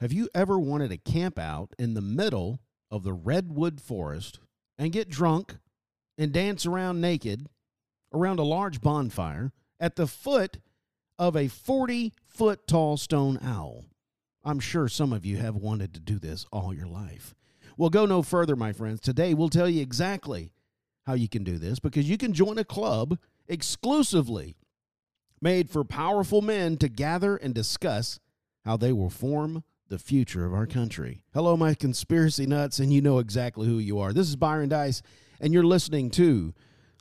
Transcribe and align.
Have 0.00 0.12
you 0.12 0.28
ever 0.34 0.58
wanted 0.58 0.90
to 0.90 0.96
camp 0.96 1.38
out 1.38 1.72
in 1.78 1.94
the 1.94 2.00
middle 2.00 2.60
of 2.90 3.04
the 3.04 3.12
redwood 3.12 3.80
forest 3.80 4.40
and 4.76 4.92
get 4.92 5.08
drunk 5.08 5.56
and 6.18 6.32
dance 6.32 6.66
around 6.66 7.00
naked 7.00 7.48
around 8.12 8.38
a 8.38 8.44
large 8.44 8.80
bonfire 8.80 9.52
at 9.78 9.96
the 9.96 10.06
foot 10.06 10.58
of 11.18 11.36
a 11.36 11.48
40 11.48 12.12
foot 12.26 12.66
tall 12.66 12.96
stone 12.96 13.38
owl? 13.42 13.84
I'm 14.42 14.60
sure 14.60 14.88
some 14.88 15.12
of 15.12 15.24
you 15.24 15.38
have 15.38 15.56
wanted 15.56 15.94
to 15.94 16.00
do 16.00 16.18
this 16.18 16.44
all 16.52 16.74
your 16.74 16.88
life. 16.88 17.34
Well, 17.76 17.90
go 17.90 18.04
no 18.04 18.22
further, 18.22 18.56
my 18.56 18.72
friends. 18.72 19.00
Today 19.00 19.32
we'll 19.32 19.48
tell 19.48 19.68
you 19.68 19.80
exactly 19.80 20.52
how 21.06 21.14
you 21.14 21.28
can 21.28 21.44
do 21.44 21.56
this 21.56 21.78
because 21.78 22.08
you 22.08 22.18
can 22.18 22.32
join 22.32 22.58
a 22.58 22.64
club 22.64 23.18
exclusively 23.46 24.56
made 25.40 25.70
for 25.70 25.84
powerful 25.84 26.42
men 26.42 26.76
to 26.78 26.88
gather 26.88 27.36
and 27.36 27.54
discuss 27.54 28.18
how 28.64 28.76
they 28.76 28.92
will 28.92 29.10
form 29.10 29.62
the 29.94 29.98
future 30.00 30.44
of 30.44 30.52
our 30.52 30.66
country. 30.66 31.22
Hello, 31.34 31.56
my 31.56 31.72
conspiracy 31.72 32.46
nuts, 32.46 32.80
and 32.80 32.92
you 32.92 33.00
know 33.00 33.20
exactly 33.20 33.68
who 33.68 33.78
you 33.78 34.00
are. 34.00 34.12
This 34.12 34.28
is 34.28 34.34
Byron 34.34 34.68
Dice, 34.68 35.02
and 35.40 35.54
you're 35.54 35.62
listening 35.62 36.10
to 36.10 36.52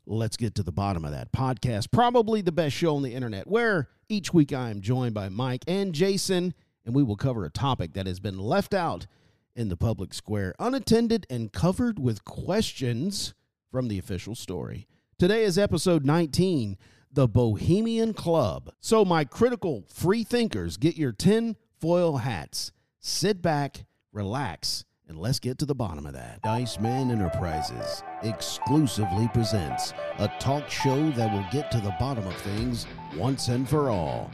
Let's 0.06 0.38
Get 0.38 0.54
to 0.54 0.64
the 0.64 0.72
Bottom 0.72 1.04
of 1.04 1.10
That 1.10 1.32
podcast, 1.32 1.90
probably 1.92 2.42
the 2.42 2.52
best 2.52 2.76
show 2.76 2.96
on 2.96 3.02
the 3.02 3.16
internet, 3.16 3.48
where 3.48 3.90
each 4.10 4.32
week 4.32 4.54
I 4.54 4.70
am 4.70 4.80
joined 4.80 5.16
by 5.16 5.30
Mike 5.30 5.64
and 5.68 5.92
Jason, 5.92 6.54
and 6.86 6.94
we 6.94 7.02
will 7.02 7.16
cover 7.16 7.46
a 7.46 7.50
topic 7.50 7.94
that 7.94 8.06
has 8.06 8.20
been 8.20 8.38
left 8.38 8.76
out 8.76 9.08
in 9.56 9.70
the 9.70 9.78
public 9.78 10.14
square, 10.14 10.54
unattended 10.60 11.26
and 11.32 11.52
covered 11.52 11.98
with 11.98 12.24
questions 12.24 13.34
from 13.72 13.88
the 13.88 13.98
official 13.98 14.36
story. 14.36 14.86
Today 15.18 15.46
is 15.46 15.58
episode 15.58 16.06
19 16.06 16.78
The 17.12 17.28
Bohemian 17.28 18.14
Club. 18.14 18.72
So, 18.80 19.04
my 19.04 19.24
critical 19.24 19.84
free 19.88 20.24
thinkers, 20.24 20.78
get 20.78 20.96
your 20.96 21.12
tin 21.12 21.56
foil 21.84 22.16
hats, 22.16 22.72
sit 23.04 23.42
back, 23.42 23.86
relax, 24.14 24.86
and 25.10 25.18
let's 25.18 25.40
get 25.40 25.58
to 25.58 25.66
the 25.66 25.76
bottom 25.76 26.06
of 26.06 26.14
that. 26.14 26.42
Dice 26.42 26.80
Man 26.80 27.12
Enterprises 27.12 28.02
exclusively 28.24 29.30
presents 29.34 29.94
a 30.20 30.30
talk 30.40 30.70
show 30.70 31.12
that 31.12 31.32
will 31.34 31.46
get 31.52 31.70
to 31.72 31.82
the 31.82 31.94
bottom 32.00 32.26
of 32.26 32.36
things 32.38 32.88
once 33.18 33.50
and 33.50 33.68
for 33.68 33.90
all. 33.90 34.32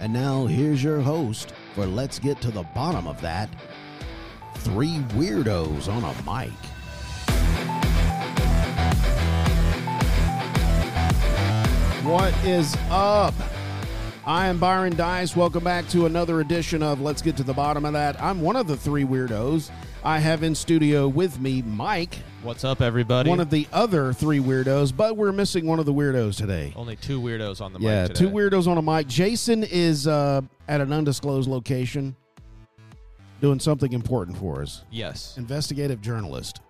And 0.00 0.10
now, 0.10 0.46
here's 0.46 0.82
your 0.82 1.00
host 1.00 1.52
for 1.74 1.84
Let's 1.86 2.18
Get 2.18 2.40
to 2.40 2.50
the 2.50 2.64
Bottom 2.74 3.06
of 3.06 3.20
That 3.20 3.50
Three 4.56 4.98
Weirdos 5.14 5.88
on 5.88 6.02
a 6.02 6.14
Mic. 6.24 6.52
What 12.04 12.34
is 12.44 12.74
up? 12.90 13.34
I 14.24 14.46
am 14.46 14.58
Byron 14.58 14.94
Dice. 14.94 15.34
Welcome 15.34 15.64
back 15.64 15.88
to 15.88 16.06
another 16.06 16.40
edition 16.40 16.80
of 16.80 17.00
Let's 17.00 17.20
Get 17.20 17.36
to 17.38 17.42
the 17.42 17.52
Bottom 17.52 17.84
of 17.84 17.92
That. 17.94 18.20
I'm 18.22 18.40
one 18.40 18.54
of 18.54 18.68
the 18.68 18.76
three 18.76 19.04
weirdos. 19.04 19.70
I 20.04 20.20
have 20.20 20.44
in 20.44 20.54
studio 20.54 21.08
with 21.08 21.40
me 21.40 21.62
Mike, 21.62 22.18
What's 22.42 22.62
up, 22.62 22.80
everybody? 22.80 23.30
one 23.30 23.40
of 23.40 23.50
the 23.50 23.66
other 23.72 24.12
three 24.12 24.38
weirdos, 24.38 24.96
but 24.96 25.16
we're 25.16 25.32
missing 25.32 25.66
one 25.66 25.80
of 25.80 25.86
the 25.86 25.92
weirdos 25.92 26.36
today. 26.36 26.72
Only 26.76 26.94
two 26.96 27.20
weirdos 27.20 27.60
on 27.60 27.72
the 27.72 27.80
yeah, 27.80 28.02
mic 28.02 28.14
today. 28.14 28.28
two 28.28 28.34
weirdos 28.34 28.68
on 28.68 28.78
a 28.78 28.82
mic. 28.82 29.08
Jason 29.08 29.64
is 29.64 30.06
uh, 30.06 30.40
at 30.68 30.80
an 30.80 30.92
undisclosed 30.92 31.48
location 31.48 32.14
doing 33.40 33.58
something 33.58 33.92
important 33.92 34.38
for 34.38 34.62
us. 34.62 34.84
Yes. 34.90 35.36
Investigative 35.36 36.00
journalist. 36.00 36.60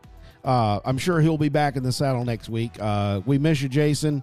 Uh, 0.42 0.80
I'm 0.86 0.96
sure 0.98 1.20
he'll 1.20 1.38
be 1.38 1.50
back 1.50 1.76
in 1.76 1.82
the 1.82 1.92
saddle 1.92 2.24
next 2.24 2.48
week. 2.48 2.72
Uh, 2.80 3.20
we 3.26 3.36
miss 3.38 3.60
you, 3.60 3.68
Jason, 3.68 4.22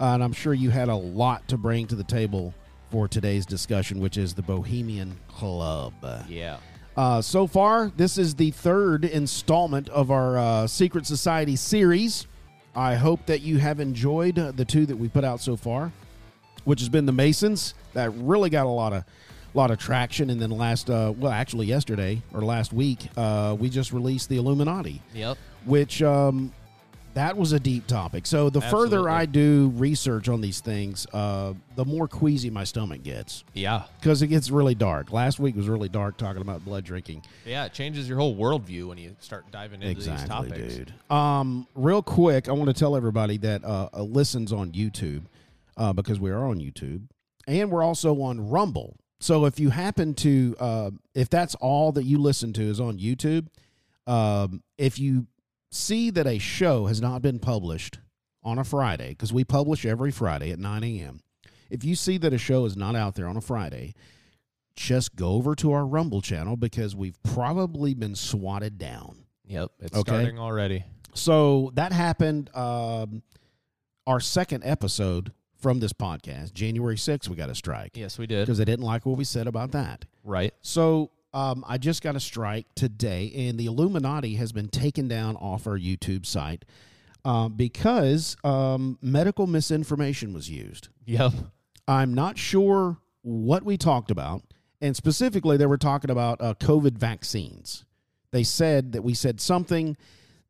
uh, 0.00 0.04
and 0.14 0.22
I'm 0.22 0.32
sure 0.32 0.54
you 0.54 0.70
had 0.70 0.88
a 0.88 0.94
lot 0.94 1.46
to 1.48 1.58
bring 1.58 1.88
to 1.88 1.96
the 1.96 2.04
table 2.04 2.54
for 2.90 3.08
today's 3.08 3.46
discussion, 3.46 4.00
which 4.00 4.16
is 4.16 4.34
the 4.34 4.42
Bohemian 4.42 5.16
Club. 5.28 5.92
Yeah. 6.28 6.58
Uh, 6.96 7.22
so 7.22 7.46
far, 7.46 7.92
this 7.96 8.18
is 8.18 8.34
the 8.34 8.50
third 8.50 9.04
installment 9.04 9.88
of 9.90 10.10
our 10.10 10.38
uh, 10.38 10.66
Secret 10.66 11.06
Society 11.06 11.54
series. 11.54 12.26
I 12.74 12.94
hope 12.96 13.26
that 13.26 13.40
you 13.40 13.58
have 13.58 13.80
enjoyed 13.80 14.34
the 14.34 14.64
two 14.64 14.86
that 14.86 14.96
we 14.96 15.08
put 15.08 15.24
out 15.24 15.40
so 15.40 15.56
far, 15.56 15.92
which 16.64 16.80
has 16.80 16.88
been 16.88 17.06
the 17.06 17.12
Masons. 17.12 17.74
That 17.94 18.10
really 18.14 18.50
got 18.50 18.66
a 18.66 18.70
lot 18.70 18.92
of 18.92 19.04
lot 19.54 19.70
of 19.70 19.78
traction. 19.78 20.30
And 20.30 20.40
then 20.40 20.50
last, 20.50 20.90
uh, 20.90 21.12
well, 21.16 21.32
actually 21.32 21.66
yesterday 21.66 22.22
or 22.34 22.42
last 22.42 22.72
week, 22.72 23.08
uh, 23.16 23.56
we 23.58 23.70
just 23.70 23.92
released 23.92 24.28
the 24.28 24.36
Illuminati, 24.36 25.00
Yep. 25.14 25.38
which 25.64 26.02
um, 26.02 26.52
that 27.18 27.36
was 27.36 27.52
a 27.52 27.58
deep 27.60 27.86
topic. 27.88 28.26
So 28.26 28.48
the 28.48 28.60
further 28.60 29.08
I 29.08 29.26
do 29.26 29.72
research 29.76 30.28
on 30.28 30.40
these 30.40 30.60
things, 30.60 31.04
uh, 31.12 31.54
the 31.74 31.84
more 31.84 32.06
queasy 32.06 32.48
my 32.48 32.62
stomach 32.64 33.02
gets 33.02 33.42
Yeah. 33.54 33.82
because 34.00 34.22
it 34.22 34.28
gets 34.28 34.50
really 34.50 34.74
dark. 34.76 35.12
Last 35.12 35.40
week 35.40 35.56
was 35.56 35.68
really 35.68 35.88
dark 35.88 36.16
talking 36.16 36.40
about 36.42 36.64
blood 36.64 36.84
drinking. 36.84 37.22
Yeah. 37.44 37.64
It 37.64 37.72
changes 37.72 38.08
your 38.08 38.18
whole 38.18 38.36
worldview 38.36 38.88
when 38.88 38.98
you 38.98 39.16
start 39.18 39.50
diving 39.50 39.82
into 39.82 40.00
these 40.10 40.24
topics. 40.24 40.76
dude. 40.76 40.94
Um, 41.10 41.66
real 41.74 42.02
quick, 42.02 42.48
I 42.48 42.52
want 42.52 42.68
to 42.68 42.74
tell 42.74 42.94
everybody 42.96 43.36
that 43.38 43.64
uh, 43.64 43.88
uh, 43.92 44.02
listens 44.02 44.52
on 44.52 44.70
YouTube 44.72 45.22
uh, 45.76 45.92
because 45.92 46.20
we 46.20 46.30
are 46.30 46.44
on 46.44 46.58
YouTube, 46.60 47.02
and 47.46 47.70
we're 47.70 47.82
also 47.82 48.20
on 48.22 48.48
Rumble. 48.48 48.96
So 49.20 49.44
if 49.46 49.58
you 49.58 49.70
happen 49.70 50.14
to, 50.14 50.54
uh, 50.60 50.90
if 51.14 51.28
that's 51.28 51.56
all 51.56 51.90
that 51.92 52.04
you 52.04 52.18
listen 52.18 52.52
to 52.52 52.62
is 52.62 52.78
on 52.78 52.98
YouTube, 52.98 53.48
um, 54.06 54.62
if 54.76 54.98
you 54.98 55.26
see 55.70 56.10
that 56.10 56.26
a 56.26 56.38
show 56.38 56.86
has 56.86 57.00
not 57.00 57.22
been 57.22 57.38
published 57.38 57.98
on 58.42 58.58
a 58.58 58.64
Friday, 58.64 59.10
because 59.10 59.32
we 59.32 59.44
publish 59.44 59.84
every 59.84 60.10
Friday 60.10 60.50
at 60.52 60.58
9 60.58 60.84
a.m. 60.84 61.20
If 61.70 61.84
you 61.84 61.94
see 61.94 62.16
that 62.18 62.32
a 62.32 62.38
show 62.38 62.64
is 62.64 62.76
not 62.76 62.94
out 62.96 63.14
there 63.14 63.26
on 63.26 63.36
a 63.36 63.40
Friday, 63.42 63.94
just 64.74 65.16
go 65.16 65.32
over 65.32 65.54
to 65.56 65.72
our 65.72 65.84
Rumble 65.84 66.22
channel 66.22 66.56
because 66.56 66.94
we've 66.96 67.20
probably 67.22 67.94
been 67.94 68.14
swatted 68.14 68.78
down. 68.78 69.24
Yep. 69.46 69.72
It's 69.80 69.96
Okay. 69.96 70.10
starting 70.12 70.38
already. 70.38 70.84
So 71.14 71.72
that 71.74 71.92
happened. 71.92 72.48
Um, 72.54 73.22
our 74.06 74.20
second 74.20 74.62
episode 74.64 75.32
from 75.58 75.80
this 75.80 75.92
podcast, 75.92 76.52
January 76.54 76.96
6th, 76.96 77.28
we 77.28 77.34
got 77.36 77.50
a 77.50 77.54
strike 77.54 77.96
Yes, 77.96 78.16
we 78.18 78.26
did. 78.26 78.46
because 78.46 78.58
they 78.58 78.64
didn't 78.64 78.84
like 78.84 79.04
what 79.04 79.18
we 79.18 79.24
said 79.24 79.46
about 79.48 79.72
that. 79.72 80.04
Right. 80.22 80.54
So 80.62 81.10
um, 81.34 81.64
I 81.68 81.78
just 81.78 82.02
got 82.02 82.16
a 82.16 82.20
strike 82.20 82.66
today, 82.74 83.32
and 83.34 83.58
the 83.58 83.66
Illuminati 83.66 84.34
has 84.36 84.52
been 84.52 84.68
taken 84.68 85.08
down 85.08 85.36
off 85.36 85.66
our 85.66 85.78
YouTube 85.78 86.24
site 86.24 86.64
uh, 87.24 87.48
because 87.48 88.36
um, 88.44 88.98
medical 89.02 89.46
misinformation 89.46 90.32
was 90.32 90.48
used. 90.48 90.88
Yep. 91.04 91.32
I'm 91.86 92.14
not 92.14 92.38
sure 92.38 92.98
what 93.22 93.62
we 93.62 93.76
talked 93.76 94.10
about, 94.10 94.42
and 94.80 94.96
specifically, 94.96 95.56
they 95.56 95.66
were 95.66 95.78
talking 95.78 96.10
about 96.10 96.40
uh, 96.40 96.54
COVID 96.54 96.96
vaccines. 96.96 97.84
They 98.30 98.44
said 98.44 98.92
that 98.92 99.02
we 99.02 99.14
said 99.14 99.40
something 99.40 99.96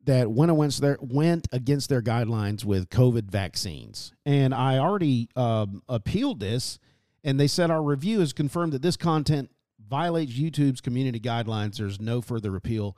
that 0.05 0.31
went 0.31 0.51
against 0.51 0.81
their 0.81 0.97
went 1.01 1.47
against 1.51 1.89
their 1.89 2.01
guidelines 2.01 2.63
with 2.63 2.89
COVID 2.89 3.29
vaccines, 3.29 4.13
and 4.25 4.53
I 4.53 4.77
already 4.77 5.29
um, 5.35 5.83
appealed 5.89 6.39
this, 6.39 6.79
and 7.23 7.37
they 7.37 7.47
said 7.47 7.69
our 7.69 7.83
review 7.83 8.21
has 8.21 8.31
confirmed 8.31 8.73
that 8.73 8.81
this 8.81 8.97
content 8.97 9.49
violates 9.89 10.33
YouTube's 10.33 10.81
community 10.81 11.19
guidelines. 11.19 11.77
There's 11.77 11.99
no 11.99 12.21
further 12.21 12.55
appeal 12.55 12.95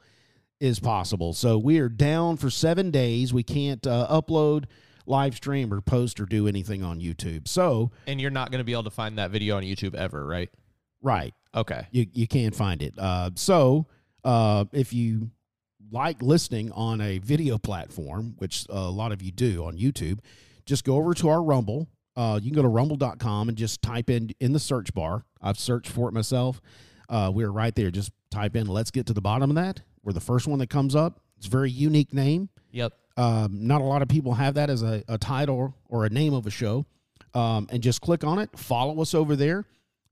is 0.60 0.80
possible. 0.80 1.34
So 1.34 1.58
we 1.58 1.80
are 1.80 1.90
down 1.90 2.38
for 2.38 2.50
seven 2.52 2.92
days. 2.92 3.34
We 3.34 3.42
can't 3.44 3.86
uh, 3.88 4.08
upload, 4.12 4.66
live 5.08 5.36
stream, 5.36 5.74
or 5.74 5.82
post 5.82 6.20
or 6.20 6.26
do 6.26 6.48
anything 6.48 6.84
on 6.84 7.00
YouTube. 7.00 7.48
So 7.48 7.92
And 8.06 8.22
you're 8.22 8.30
not 8.30 8.52
going 8.52 8.60
to 8.60 8.64
be 8.66 8.74
able 8.74 8.84
to 8.84 8.92
find 8.92 9.18
that 9.18 9.32
video 9.32 9.58
on 9.58 9.64
YouTube 9.64 9.96
ever, 9.96 10.26
right? 10.26 10.50
right, 11.02 11.34
Okay. 11.56 11.88
you 11.92 12.06
you 12.14 12.28
can't 12.28 12.56
find 12.56 12.84
it. 12.84 12.94
Uh, 12.98 13.32
so 13.36 13.88
uh, 14.24 14.66
if 14.72 14.94
you 14.94 15.32
like 15.92 16.22
listening 16.22 16.72
on 16.74 17.02
a 17.02 17.18
video 17.18 17.58
platform, 17.58 18.36
which 18.38 18.68
a 18.70 18.82
lot 18.90 19.12
of 19.12 19.22
you 19.24 19.32
do 19.32 19.66
on 19.66 19.76
YouTube, 19.78 20.20
just 20.68 20.84
go 20.84 20.96
over 20.98 21.16
to 21.16 21.28
our 21.28 21.42
Rumble. 21.42 21.88
Uh, 22.16 22.40
you 22.42 22.52
can 22.52 22.56
go 22.56 22.62
to 22.62 22.68
rumble.com 22.68 23.50
and 23.50 23.58
just 23.58 23.82
type 23.82 24.10
in 24.10 24.32
in 24.40 24.54
the 24.54 24.60
search 24.60 24.94
bar. 24.94 25.26
I've 25.42 25.58
searched 25.58 25.92
for 25.92 26.10
it 26.10 26.14
myself. 26.14 26.62
Uh, 27.10 27.32
we're 27.34 27.52
right 27.52 27.74
there. 27.76 27.92
Just 27.92 28.12
type 28.30 28.56
in 28.56 28.68
"Let's 28.68 28.92
get 28.92 29.06
to 29.08 29.14
the 29.14 29.22
bottom 29.22 29.50
of 29.50 29.56
that." 29.56 29.82
We're 30.04 30.14
the 30.14 30.20
first 30.20 30.48
one 30.48 30.60
that 30.60 30.70
comes 30.70 30.96
up. 30.96 31.20
It's 31.38 31.48
a 31.48 31.50
very 31.50 31.72
unique 31.72 32.14
name. 32.14 32.50
Yep. 32.72 32.94
Um, 33.18 33.68
not 33.68 33.82
a 33.82 33.84
lot 33.84 34.02
of 34.02 34.08
people 34.08 34.34
have 34.34 34.56
that 34.56 34.70
as 34.70 34.84
a, 34.84 35.04
a 35.08 35.18
title 35.18 35.76
or 35.90 36.06
a 36.06 36.10
name 36.10 36.34
of 36.34 36.48
a 36.48 36.52
show. 36.52 36.86
Um, 37.34 37.68
and 37.72 37.82
just 37.82 38.02
click 38.02 38.24
on 38.24 38.40
it, 38.40 38.50
follow 38.58 39.02
us 39.02 39.14
over 39.14 39.36
there, 39.36 39.66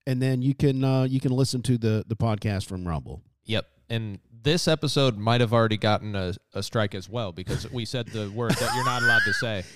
and 0.07 0.22
then 0.22 0.42
you 0.42 0.56
can 0.56 0.84
uh, 0.84 1.04
you 1.04 1.19
can 1.19 1.31
listen 1.31 1.62
to 1.63 1.78
the 1.78 2.06
the 2.07 2.16
podcast 2.16 2.66
from 2.66 2.88
Rumble. 2.88 3.22
Yep. 3.45 3.68
And 3.90 4.19
this 4.44 4.68
episode 4.68 5.18
might 5.18 5.42
have 5.42 5.52
already 5.54 5.75
gotten 5.78 6.16
a, 6.16 6.34
a 6.54 6.63
strike 6.63 6.95
as 6.95 7.10
well 7.10 7.31
because 7.31 7.69
we 7.72 7.84
said 7.84 8.07
the 8.07 8.30
word 8.30 8.52
that 8.52 8.74
you're 8.75 8.86
not 8.86 9.02
allowed 9.02 9.22
to 9.25 9.34
say. 9.34 9.63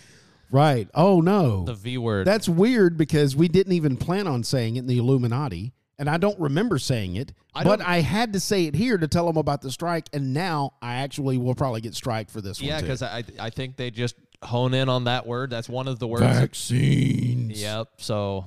Right. 0.52 0.88
Oh 0.94 1.20
no. 1.22 1.64
The 1.66 1.74
V 1.74 1.98
word. 1.98 2.28
That's 2.28 2.48
weird 2.48 2.98
because 2.98 3.36
we 3.36 3.48
didn't 3.48 3.74
even 3.74 3.98
plan 3.98 4.28
on 4.28 4.44
saying 4.44 4.76
it 4.76 4.80
in 4.80 4.88
the 4.88 4.98
Illuminati, 5.00 5.74
and 5.98 6.10
I 6.10 6.18
don't 6.18 6.40
remember 6.40 6.78
saying 6.78 7.16
it. 7.16 7.34
I 7.56 7.64
but 7.64 7.82
I 7.82 8.02
had 8.02 8.34
to 8.34 8.40
say 8.40 8.66
it 8.66 8.76
here 8.76 8.98
to 8.98 9.08
tell 9.08 9.26
them 9.26 9.38
about 9.38 9.62
the 9.62 9.72
strike, 9.72 10.08
and 10.14 10.34
now 10.34 10.74
I 10.82 10.96
actually 10.96 11.38
will 11.38 11.56
probably 11.56 11.82
get 11.82 11.96
strike 11.96 12.30
for 12.30 12.42
this 12.42 12.62
yeah, 12.62 12.74
one 12.74 12.80
too. 12.82 12.86
because 12.88 13.02
I 13.02 13.24
I 13.40 13.50
think 13.50 13.78
they 13.78 13.90
just 13.92 14.16
hone 14.44 14.74
in 14.74 14.90
on 14.90 15.06
that 15.06 15.26
word. 15.26 15.50
That's 15.50 15.70
one 15.70 15.88
of 15.88 16.00
the 16.00 16.08
words. 16.08 16.22
that- 16.22 16.42
vaccines. 16.42 17.62
Yep. 17.62 17.90
So 17.98 18.46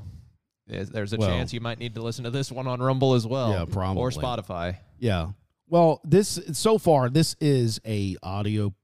There's- 0.69 0.89
There's 0.89 1.13
a 1.13 1.17
Well- 1.17 1.29
chance 1.29 1.53
you 1.53 1.61
might 1.61 1.79
need 1.79 1.95
to 1.95 2.03
listen 2.03 2.25
to 2.25 2.31
this 2.31 2.51
one 2.51 2.67
on 2.67 2.81
Rumble 2.81 3.15
as 3.15 3.25
well. 3.25 3.51
Yeah, 3.51 3.65
probably. 3.67 4.03
Or 4.03 4.11
Spotify. 4.11 4.79
Yeah. 4.99 5.29
Well, 5.69 6.01
this 6.05 6.41
so 6.53 6.79
far 6.79 7.09
this 7.09 7.37
is 7.41 7.81
a 7.87 8.17
audio 8.23 8.75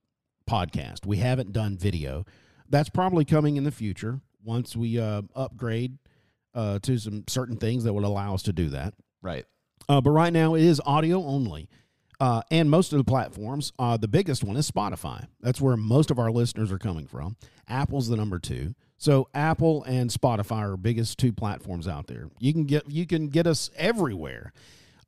podcast. 0.48 1.04
We 1.06 1.16
haven't 1.16 1.52
done 1.52 1.76
video. 1.76 2.24
That's 2.72 2.88
probably 2.88 3.24
coming 3.24 3.56
in 3.56 3.64
the 3.64 3.70
future 3.70 4.20
once 4.42 4.74
we 4.74 4.98
uh, 4.98 5.22
upgrade 5.36 5.98
uh, 6.54 6.78
to 6.80 6.98
some 6.98 7.24
certain 7.28 7.56
things 7.56 7.84
that 7.84 7.92
would 7.92 8.02
allow 8.02 8.34
us 8.34 8.42
to 8.44 8.52
do 8.52 8.70
that. 8.70 8.94
Right. 9.20 9.44
Uh, 9.88 10.00
but 10.00 10.10
right 10.10 10.32
now 10.32 10.54
it 10.54 10.62
is 10.62 10.80
audio 10.84 11.22
only. 11.22 11.69
Uh, 12.19 12.40
and 12.50 12.70
most 12.70 12.92
of 12.92 12.98
the 12.98 13.04
platforms, 13.04 13.72
uh, 13.78 13.96
the 13.96 14.08
biggest 14.08 14.42
one 14.42 14.56
is 14.56 14.70
Spotify. 14.70 15.26
That's 15.40 15.60
where 15.60 15.76
most 15.76 16.10
of 16.10 16.19
our 16.19 16.30
listeners 16.30 16.72
are 16.72 16.78
coming 16.78 17.06
from. 17.06 17.36
Apple's 17.69 18.08
the 18.08 18.16
number 18.16 18.38
two. 18.38 18.74
So 18.96 19.28
Apple 19.34 19.82
and 19.84 20.08
Spotify 20.08 20.62
are 20.72 20.76
biggest 20.76 21.19
two 21.19 21.32
platforms 21.32 21.88
out 21.88 22.06
there. 22.06 22.28
You 22.38 22.52
can 22.52 22.64
get 22.64 22.88
you 22.88 23.06
can 23.06 23.28
get 23.28 23.46
us 23.46 23.70
everywhere. 23.76 24.52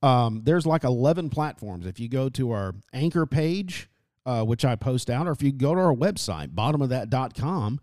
Um, 0.03 0.43
there's 0.45 0.67
like 0.67 0.85
11 0.85 1.31
platforms. 1.31 1.87
If 1.87 1.99
you 1.99 2.09
go 2.09 2.29
to 2.31 2.51
our 2.51 2.75
anchor 2.93 3.25
page, 3.25 3.89
uh, 4.27 4.43
which 4.45 4.65
I 4.65 4.77
post 4.77 5.11
out, 5.11 5.27
or 5.27 5.33
if 5.33 5.43
you 5.43 5.53
go 5.53 5.75
to 5.75 5.81
our 5.81 5.95
website, 5.95 6.55
bottomofthat.com, 6.55 7.81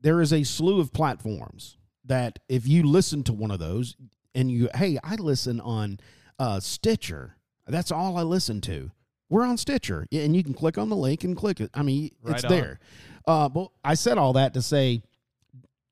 there 0.00 0.20
is 0.20 0.32
a 0.32 0.42
slew 0.44 0.80
of 0.80 0.92
platforms 0.92 1.76
that 2.04 2.38
if 2.48 2.66
you 2.66 2.82
listen 2.82 3.22
to 3.24 3.32
one 3.32 3.50
of 3.50 3.58
those 3.58 3.96
and 4.34 4.50
you, 4.50 4.68
hey, 4.74 4.98
I 5.04 5.16
listen 5.16 5.60
on 5.60 6.00
uh, 6.38 6.60
Stitcher. 6.60 7.36
That's 7.66 7.92
all 7.92 8.16
I 8.16 8.22
listen 8.22 8.60
to. 8.62 8.90
We're 9.28 9.44
on 9.44 9.56
Stitcher, 9.56 10.06
and 10.12 10.36
you 10.36 10.42
can 10.42 10.52
click 10.52 10.76
on 10.76 10.88
the 10.90 10.96
link 10.96 11.24
and 11.24 11.36
click 11.36 11.60
it. 11.60 11.70
I 11.72 11.82
mean, 11.82 12.10
it's 12.26 12.44
on. 12.44 12.50
there. 12.50 12.80
Uh, 13.26 13.48
but 13.48 13.68
I 13.84 13.94
said 13.94 14.18
all 14.18 14.34
that 14.34 14.54
to 14.54 14.62
say, 14.62 15.02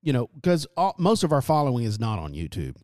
you 0.03 0.13
know, 0.13 0.29
because 0.35 0.67
most 0.99 1.25
of 1.25 1.33
our 1.33 1.41
following 1.41 1.85
is 1.85 1.99
not 2.01 2.19
on 2.19 2.35
YouTube. 2.35 2.77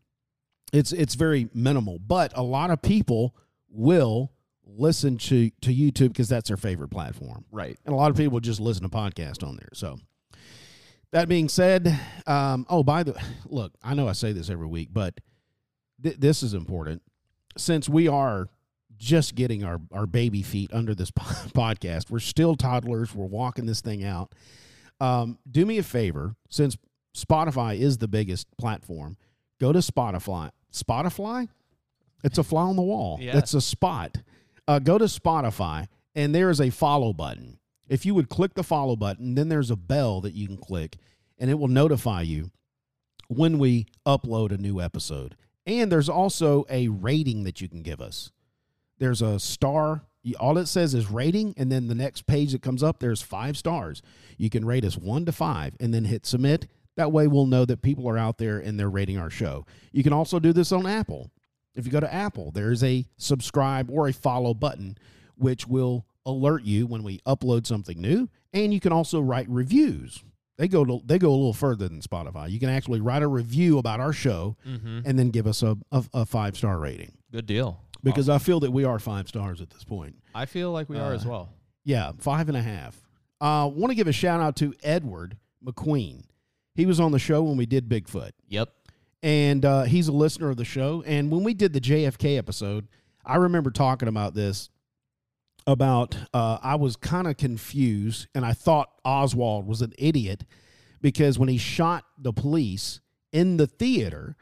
It's 0.72 0.92
it's 0.92 1.14
very 1.14 1.48
minimal, 1.52 1.98
but 1.98 2.32
a 2.34 2.42
lot 2.42 2.70
of 2.70 2.82
people 2.82 3.34
will 3.68 4.32
listen 4.66 5.16
to 5.18 5.50
to 5.62 5.72
YouTube 5.74 6.08
because 6.08 6.28
that's 6.28 6.48
their 6.48 6.56
favorite 6.56 6.88
platform, 6.90 7.44
Right. 7.50 7.78
and 7.86 7.92
a 7.92 7.96
lot 7.96 8.10
of 8.10 8.16
people 8.16 8.40
just 8.40 8.60
listen 8.60 8.82
to 8.82 8.88
podcasts 8.88 9.46
on 9.46 9.56
there. 9.56 9.70
So. 9.74 9.98
That 11.12 11.28
being 11.28 11.48
said, 11.48 11.98
um, 12.26 12.66
oh, 12.68 12.82
by 12.82 13.04
the 13.04 13.18
look, 13.46 13.72
I 13.82 13.94
know 13.94 14.08
I 14.08 14.12
say 14.12 14.32
this 14.32 14.50
every 14.50 14.66
week, 14.66 14.88
but 14.92 15.14
th- 16.02 16.16
this 16.18 16.42
is 16.42 16.52
important 16.52 17.00
since 17.56 17.88
we 17.88 18.08
are 18.08 18.48
just 18.98 19.34
getting 19.36 19.62
our, 19.62 19.80
our 19.92 20.06
baby 20.06 20.42
feet 20.42 20.72
under 20.74 20.94
this 20.96 21.10
podcast. 21.12 22.10
We're 22.10 22.18
still 22.18 22.56
toddlers. 22.56 23.14
We're 23.14 23.24
walking 23.24 23.66
this 23.66 23.80
thing 23.80 24.04
out. 24.04 24.34
Um, 25.00 25.38
do 25.48 25.64
me 25.64 25.78
a 25.78 25.82
favor, 25.84 26.34
since 26.50 26.76
Spotify 27.16 27.78
is 27.78 27.98
the 27.98 28.08
biggest 28.08 28.48
platform, 28.58 29.16
go 29.60 29.72
to 29.72 29.78
Spotify. 29.78 30.50
Spotify? 30.72 31.48
It's 32.24 32.36
a 32.38 32.44
fly 32.44 32.62
on 32.62 32.76
the 32.76 32.82
wall. 32.82 33.18
Yeah. 33.22 33.38
It's 33.38 33.54
a 33.54 33.60
spot. 33.60 34.18
Uh, 34.68 34.78
go 34.78 34.98
to 34.98 35.04
Spotify, 35.04 35.86
and 36.14 36.34
there 36.34 36.50
is 36.50 36.60
a 36.60 36.70
follow 36.70 37.12
button. 37.12 37.58
If 37.88 38.04
you 38.04 38.14
would 38.14 38.28
click 38.28 38.54
the 38.54 38.64
follow 38.64 38.96
button, 38.96 39.34
then 39.34 39.48
there's 39.48 39.70
a 39.70 39.76
bell 39.76 40.20
that 40.22 40.34
you 40.34 40.46
can 40.46 40.56
click, 40.56 40.96
and 41.38 41.50
it 41.50 41.58
will 41.58 41.68
notify 41.68 42.22
you 42.22 42.50
when 43.28 43.58
we 43.58 43.86
upload 44.04 44.52
a 44.52 44.58
new 44.58 44.80
episode. 44.80 45.36
And 45.66 45.90
there's 45.90 46.08
also 46.08 46.64
a 46.68 46.88
rating 46.88 47.44
that 47.44 47.60
you 47.60 47.68
can 47.68 47.82
give 47.82 48.00
us. 48.00 48.32
There's 48.98 49.22
a 49.22 49.38
star. 49.38 50.02
All 50.40 50.58
it 50.58 50.66
says 50.66 50.94
is 50.94 51.10
rating, 51.10 51.54
and 51.56 51.70
then 51.70 51.86
the 51.86 51.94
next 51.94 52.26
page 52.26 52.52
that 52.52 52.62
comes 52.62 52.82
up, 52.82 52.98
there's 52.98 53.22
five 53.22 53.56
stars. 53.56 54.02
You 54.36 54.50
can 54.50 54.64
rate 54.64 54.84
us 54.84 54.96
one 54.96 55.24
to 55.26 55.32
five 55.32 55.76
and 55.78 55.94
then 55.94 56.04
hit 56.04 56.26
submit. 56.26 56.66
That 56.96 57.12
way, 57.12 57.26
we'll 57.26 57.46
know 57.46 57.64
that 57.66 57.82
people 57.82 58.08
are 58.08 58.18
out 58.18 58.38
there 58.38 58.58
and 58.58 58.80
they're 58.80 58.88
rating 58.88 59.18
our 59.18 59.30
show. 59.30 59.66
You 59.92 60.02
can 60.02 60.12
also 60.12 60.40
do 60.40 60.52
this 60.52 60.72
on 60.72 60.86
Apple. 60.86 61.30
If 61.76 61.86
you 61.86 61.92
go 61.92 62.00
to 62.00 62.12
Apple, 62.12 62.50
there's 62.50 62.82
a 62.82 63.04
subscribe 63.18 63.90
or 63.90 64.08
a 64.08 64.12
follow 64.12 64.54
button, 64.54 64.96
which 65.36 65.66
will 65.66 66.06
alert 66.24 66.62
you 66.64 66.86
when 66.86 67.02
we 67.02 67.18
upload 67.26 67.66
something 67.66 68.00
new. 68.00 68.28
And 68.52 68.72
you 68.74 68.80
can 68.80 68.92
also 68.92 69.20
write 69.20 69.48
reviews. 69.48 70.24
They 70.58 70.68
go 70.68 70.84
to, 70.86 71.00
they 71.04 71.18
go 71.18 71.28
a 71.28 71.36
little 71.36 71.52
further 71.52 71.86
than 71.86 72.00
Spotify. 72.00 72.50
You 72.50 72.58
can 72.58 72.70
actually 72.70 73.00
write 73.02 73.22
a 73.22 73.28
review 73.28 73.76
about 73.78 74.00
our 74.00 74.12
show 74.14 74.56
Mm-hmm. 74.66 75.00
and 75.04 75.18
then 75.18 75.28
give 75.30 75.46
us 75.46 75.62
a, 75.62 75.76
a, 75.92 76.04
a 76.14 76.26
five 76.26 76.56
star 76.56 76.78
rating 76.78 77.12
Good 77.30 77.44
deal. 77.46 77.78
because 78.02 78.28
I 78.30 78.38
feel 78.38 78.60
that 78.60 78.70
we 78.70 78.84
are 78.84 78.98
five 78.98 79.28
stars 79.28 79.60
at 79.60 79.68
this 79.70 79.84
point. 79.84 80.16
I 80.34 80.46
feel 80.46 80.72
like 80.72 80.88
we 80.88 80.96
are 80.98 81.12
Uh, 81.12 81.14
as 81.14 81.26
well. 81.26 81.50
Yeah, 81.84 82.12
five 82.18 82.48
and 82.48 82.56
a 82.56 82.62
half. 82.62 83.00
Uh, 83.40 83.68
Want 83.72 83.90
to 83.90 83.94
give 83.94 84.08
a 84.08 84.12
shout 84.12 84.40
out 84.40 84.56
to 84.56 84.72
Edward 84.82 85.36
McQueen. 85.64 86.22
He 86.74 86.86
was 86.86 87.00
on 87.00 87.12
the 87.12 87.18
show 87.18 87.42
when 87.42 87.56
we 87.58 87.66
did 87.66 87.86
Bigfoot, 87.88 88.30
Yep. 88.48 88.70
And 89.22 89.64
uh, 89.64 89.82
he's 89.84 90.08
a 90.08 90.12
listener 90.12 90.50
of 90.50 90.56
the 90.56 90.64
show. 90.64 91.02
And 91.06 91.30
when 91.30 91.42
we 91.44 91.54
did 91.54 91.72
the 91.72 91.80
JFK 91.80 92.36
episode, 92.38 92.88
I 93.24 93.36
remember 93.36 93.70
talking 93.70 94.08
about 94.08 94.34
this. 94.34 94.70
About 95.68 96.16
uh, 96.32 96.58
I 96.62 96.76
was 96.76 96.94
kind 96.94 97.26
of 97.26 97.36
confused, 97.36 98.28
and 98.36 98.46
I 98.46 98.52
thought 98.52 98.88
Oswald 99.04 99.66
was 99.66 99.82
an 99.82 99.94
idiot 99.98 100.44
because 101.00 101.40
when 101.40 101.48
he 101.48 101.58
shot 101.58 102.04
the 102.16 102.32
police 102.32 103.00
in 103.32 103.56
the 103.56 103.66
theater, 103.66 104.36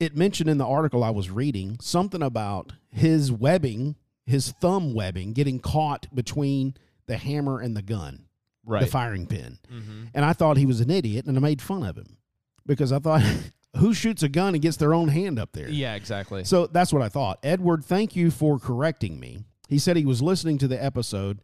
it 0.00 0.16
mentioned 0.16 0.48
in 0.48 0.56
the 0.56 0.66
article 0.66 1.04
I 1.04 1.10
was 1.10 1.28
reading 1.28 1.76
something 1.82 2.22
about 2.22 2.72
his 2.88 3.30
webbing, 3.30 3.96
his 4.24 4.50
thumb 4.52 4.94
webbing, 4.94 5.34
getting 5.34 5.58
caught 5.60 6.06
between 6.14 6.72
the 7.04 7.18
hammer 7.18 7.60
and 7.60 7.76
the 7.76 7.82
gun, 7.82 8.24
Right. 8.64 8.80
the 8.80 8.86
firing 8.86 9.26
pin. 9.26 9.58
mm-hmm. 9.70 10.04
And 10.14 10.24
I 10.24 10.32
thought 10.32 10.56
he 10.56 10.64
was 10.64 10.80
an 10.80 10.90
idiot, 10.90 11.26
and 11.26 11.36
I 11.36 11.40
made 11.40 11.60
fun 11.60 11.82
of 11.82 11.98
him 11.98 12.16
because 12.64 12.92
I 12.92 12.98
thought, 12.98 13.20
who 13.76 13.94
shoots 13.94 14.22
a 14.22 14.28
gun 14.28 14.54
and 14.54 14.62
gets 14.62 14.76
their 14.76 14.94
own 14.94 15.08
hand 15.08 15.38
up 15.38 15.52
there? 15.52 15.68
Yeah, 15.68 15.94
exactly. 15.94 16.44
So 16.44 16.66
that's 16.66 16.92
what 16.92 17.02
I 17.02 17.08
thought. 17.08 17.38
Edward, 17.42 17.84
thank 17.84 18.14
you 18.14 18.30
for 18.30 18.58
correcting 18.58 19.18
me. 19.18 19.44
He 19.68 19.78
said 19.78 19.96
he 19.96 20.04
was 20.04 20.20
listening 20.20 20.58
to 20.58 20.68
the 20.68 20.82
episode 20.82 21.40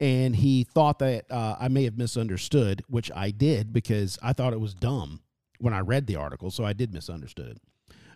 and 0.00 0.34
he 0.36 0.64
thought 0.64 0.98
that 1.00 1.30
uh, 1.30 1.56
I 1.58 1.68
may 1.68 1.84
have 1.84 1.96
misunderstood, 1.96 2.82
which 2.88 3.10
I 3.14 3.30
did 3.30 3.72
because 3.72 4.18
I 4.22 4.32
thought 4.32 4.52
it 4.52 4.60
was 4.60 4.74
dumb 4.74 5.20
when 5.58 5.74
I 5.74 5.80
read 5.80 6.06
the 6.06 6.16
article. 6.16 6.50
So 6.50 6.64
I 6.64 6.72
did 6.72 6.92
misunderstood. 6.92 7.58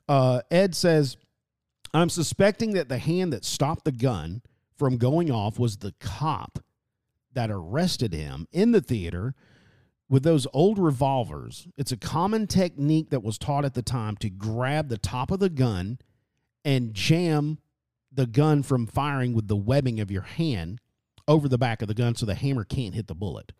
Uh, 0.09 0.43
Ed 0.50 0.75
says, 0.75 1.17
I'm 1.94 2.09
suspecting 2.09 2.73
that 2.75 2.88
the 2.88 2.99
hand 2.99 3.32
that 3.32 3.44
stopped 3.44 3.85
the 3.85 3.93
gun 3.93 4.43
from 4.76 4.97
going 4.97 5.31
off 5.31 5.59
was 5.59 5.76
the 5.76 5.94
cop 6.00 6.59
that 7.35 7.50
arrested 7.50 8.12
him 8.12 8.49
in 8.53 8.73
the 8.73 8.81
theater 8.81 9.35
with 10.12 10.25
those 10.25 10.47
old 10.53 10.79
revolvers. 10.79 11.67
It's 11.79 11.91
a 11.91 11.97
common 11.97 12.47
technique 12.47 13.09
that 13.09 13.23
was 13.23 13.38
taught 13.38 13.64
at 13.64 13.73
the 13.73 13.81
time 13.81 14.14
to 14.19 14.29
grab 14.29 14.91
the 14.91 14.99
top 14.99 15.31
of 15.31 15.41
the 15.41 15.49
gun 15.49 15.99
and 16.67 16.93
jam 16.93 17.56
the 18.12 18.26
gun 18.26 18.62
from 18.62 18.87
firing 18.87 19.32
with 19.32 19.49
the 19.49 19.56
webbing 19.56 20.00
of 20.00 20.11
your 20.11 20.20
hand 20.20 20.83
over 21.26 21.49
the 21.49 21.57
back 21.57 21.81
of 21.81 21.88
the 21.88 21.95
gun 21.95 22.14
so 22.14 22.26
the 22.26 22.35
hammer 22.35 22.62
can't 22.62 22.95
hit 22.95 23.07
the 23.07 23.14
bullet. 23.14 23.52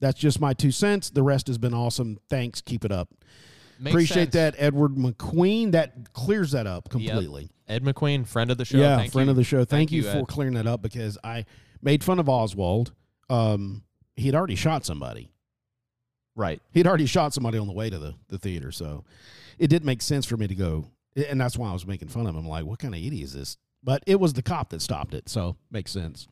That's 0.00 0.20
just 0.20 0.40
my 0.40 0.52
two 0.52 0.70
cents. 0.70 1.10
The 1.10 1.24
rest 1.24 1.48
has 1.48 1.58
been 1.58 1.74
awesome. 1.74 2.18
Thanks. 2.30 2.60
Keep 2.60 2.84
it 2.84 2.92
up. 2.92 3.08
Makes 3.80 3.92
Appreciate 3.92 4.32
sense. 4.32 4.34
that, 4.34 4.54
Edward 4.58 4.94
McQueen. 4.94 5.72
That 5.72 6.12
clears 6.12 6.52
that 6.52 6.68
up 6.68 6.90
completely. 6.90 7.50
Ed 7.66 7.82
McQueen, 7.82 8.24
friend 8.24 8.52
of 8.52 8.58
the 8.58 8.64
show. 8.64 8.78
Yeah, 8.78 8.98
Thank 8.98 9.12
friend 9.12 9.26
you. 9.26 9.30
of 9.32 9.36
the 9.36 9.42
show. 9.42 9.58
Thank, 9.58 9.90
Thank 9.90 9.90
you, 9.90 10.02
you, 10.04 10.12
for 10.12 10.24
clearing 10.26 10.54
that 10.54 10.68
up 10.68 10.80
because 10.80 11.18
I 11.24 11.44
made 11.82 12.04
fun 12.04 12.20
of 12.20 12.28
Oswald. 12.28 12.92
Um, 13.28 13.82
he 14.14 14.26
had 14.26 14.36
already 14.36 14.54
shot 14.54 14.86
somebody. 14.86 15.32
Right. 16.36 16.60
He'd 16.72 16.86
already 16.86 17.06
shot 17.06 17.32
somebody 17.34 17.58
on 17.58 17.66
the 17.66 17.72
way 17.72 17.90
to 17.90 17.98
the, 17.98 18.14
the 18.28 18.38
theater, 18.38 18.70
so 18.70 19.04
it 19.58 19.68
didn't 19.68 19.86
make 19.86 20.02
sense 20.02 20.26
for 20.26 20.36
me 20.36 20.46
to 20.46 20.54
go, 20.54 20.84
and 21.16 21.40
that's 21.40 21.56
why 21.56 21.70
I 21.70 21.72
was 21.72 21.86
making 21.86 22.08
fun 22.08 22.26
of 22.26 22.34
him. 22.36 22.46
Like, 22.46 22.64
what 22.66 22.78
kind 22.78 22.94
of 22.94 23.00
idiot 23.00 23.24
is 23.24 23.32
this? 23.32 23.56
But 23.82 24.02
it 24.06 24.20
was 24.20 24.34
the 24.34 24.42
cop 24.42 24.68
that 24.70 24.82
stopped 24.82 25.14
it, 25.14 25.28
so 25.28 25.56
makes 25.70 25.90
sense. 25.90 26.28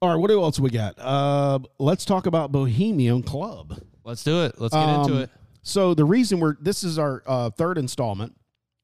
All 0.00 0.08
right, 0.08 0.16
what 0.16 0.30
else 0.30 0.58
we 0.58 0.70
got? 0.70 0.94
Uh, 0.98 1.58
let's 1.78 2.04
talk 2.04 2.26
about 2.26 2.50
Bohemian 2.50 3.22
Club. 3.22 3.78
Let's 4.04 4.24
do 4.24 4.44
it. 4.44 4.58
Let's 4.58 4.72
get 4.74 4.80
Um, 4.82 5.02
into 5.02 5.22
it. 5.22 5.30
So 5.62 5.92
the 5.92 6.04
reason 6.04 6.40
we're 6.40 6.56
this 6.60 6.82
is 6.84 6.98
our 6.98 7.22
uh, 7.26 7.50
third 7.50 7.76
installment 7.76 8.34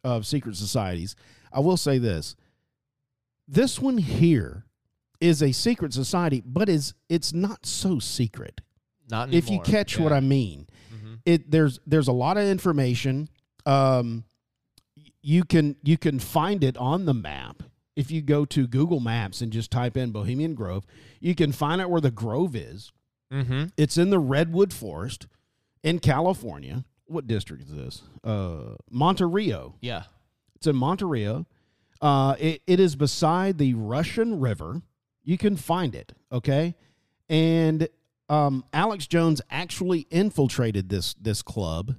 of 0.02 0.26
Secret 0.26 0.56
Societies. 0.56 1.16
I 1.52 1.61
will 1.61 1.76
say 1.78 1.97
this: 1.99 2.37
this 3.49 3.80
one 3.80 3.97
here 3.97 4.66
is 5.21 5.40
a 5.40 5.52
secret 5.52 5.94
society, 5.94 6.42
but 6.44 6.68
is 6.68 6.92
it's 7.09 7.33
not 7.33 7.64
so 7.64 7.99
secret. 7.99 8.61
Not 9.11 9.29
anymore. 9.29 9.39
If 9.39 9.51
you 9.51 9.61
catch 9.61 9.99
what 9.99 10.13
I 10.13 10.21
mean, 10.21 10.67
Mhm. 10.93 11.19
it 11.25 11.51
there's 11.51 11.79
there's 11.87 12.09
a 12.09 12.13
lot 12.13 12.37
of 12.37 12.45
information. 12.45 13.29
Um, 13.67 14.25
you 15.23 15.45
can 15.45 15.77
you 15.83 15.97
can 15.99 16.19
find 16.19 16.63
it 16.65 16.77
on 16.77 17.05
the 17.07 17.15
map 17.15 17.63
if 17.97 18.11
you 18.11 18.21
go 18.23 18.45
to 18.47 18.67
Google 18.67 19.01
Maps 19.01 19.41
and 19.41 19.53
just 19.53 19.71
type 19.71 19.97
in 19.97 20.11
Bohemian 20.11 20.55
Grove. 20.55 20.85
You 21.21 21.35
can 21.35 21.53
find 21.53 21.81
out 21.81 21.91
where 21.91 22.01
the 22.01 22.11
Grove 22.11 22.55
is. 22.57 22.93
Mhm. 23.33 23.73
It's 23.77 23.97
in 23.97 24.11
the 24.11 24.19
redwood 24.19 24.73
forest 24.73 25.27
in 25.83 25.99
California. 25.99 26.85
What 27.07 27.27
district 27.27 27.65
is 27.65 27.71
this? 27.71 28.03
Uh, 28.23 28.77
Monterey. 28.91 29.55
Yeah. 29.81 30.05
It's 30.57 30.67
in 30.67 30.77
Monterey. 30.77 31.45
Uh, 32.01 32.35
it, 32.39 32.63
it 32.67 32.81
is 32.81 32.97
beside 32.97 33.59
the 33.59 33.75
Russian 33.75 34.41
River. 34.41 34.83
You 35.23 35.39
can 35.39 35.57
find 35.57 35.95
it, 35.95 36.13
okay? 36.33 36.75
And 37.29 37.89
um, 38.28 38.64
Alex 38.73 39.07
Jones 39.07 39.40
actually 39.50 40.07
infiltrated 40.11 40.88
this 40.88 41.14
this 41.14 41.43
club 41.43 41.97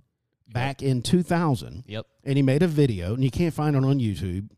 back 0.52 0.82
in 0.82 1.02
2000, 1.02 1.84
Yep. 1.88 2.06
and 2.24 2.38
he 2.38 2.42
made 2.42 2.64
a 2.64 2.68
video, 2.68 3.14
and 3.14 3.24
you 3.24 3.32
can't 3.32 3.54
find 3.54 3.76
it 3.76 3.84
on 3.84 4.00
YouTube. 4.00 4.50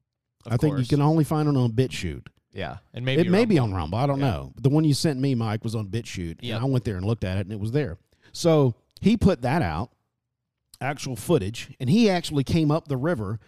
Of 0.45 0.53
I 0.53 0.57
think 0.57 0.77
you 0.79 0.85
can 0.85 1.01
only 1.01 1.23
find 1.23 1.49
it 1.49 1.57
on 1.57 1.71
BitChute. 1.73 2.27
Yeah, 2.53 2.77
and 2.93 3.03
maybe 3.05 3.21
it 3.21 3.29
may 3.29 3.45
be 3.45 3.59
on 3.59 3.73
Rumble. 3.73 3.97
I 3.97 4.05
don't 4.07 4.19
Yeah. 4.19 4.31
know. 4.31 4.51
But 4.55 4.63
the 4.63 4.69
one 4.69 4.83
you 4.85 4.93
sent 4.93 5.19
me, 5.19 5.35
Mike, 5.35 5.63
was 5.63 5.75
on 5.75 5.87
BitChute. 5.87 6.37
Yep. 6.41 6.55
And 6.55 6.65
I 6.65 6.67
went 6.67 6.85
there 6.85 6.95
and 6.97 7.05
looked 7.05 7.23
at 7.23 7.37
it, 7.37 7.41
and 7.41 7.51
it 7.51 7.59
was 7.59 7.71
there. 7.71 7.97
So 8.31 8.75
he 9.01 9.17
put 9.17 9.41
that 9.41 9.61
out, 9.61 9.91
actual 10.81 11.15
footage, 11.15 11.73
and 11.79 11.89
he 11.89 12.09
actually 12.09 12.43
came 12.43 12.71
up 12.71 12.87
the 12.87 12.97
river, 12.97 13.39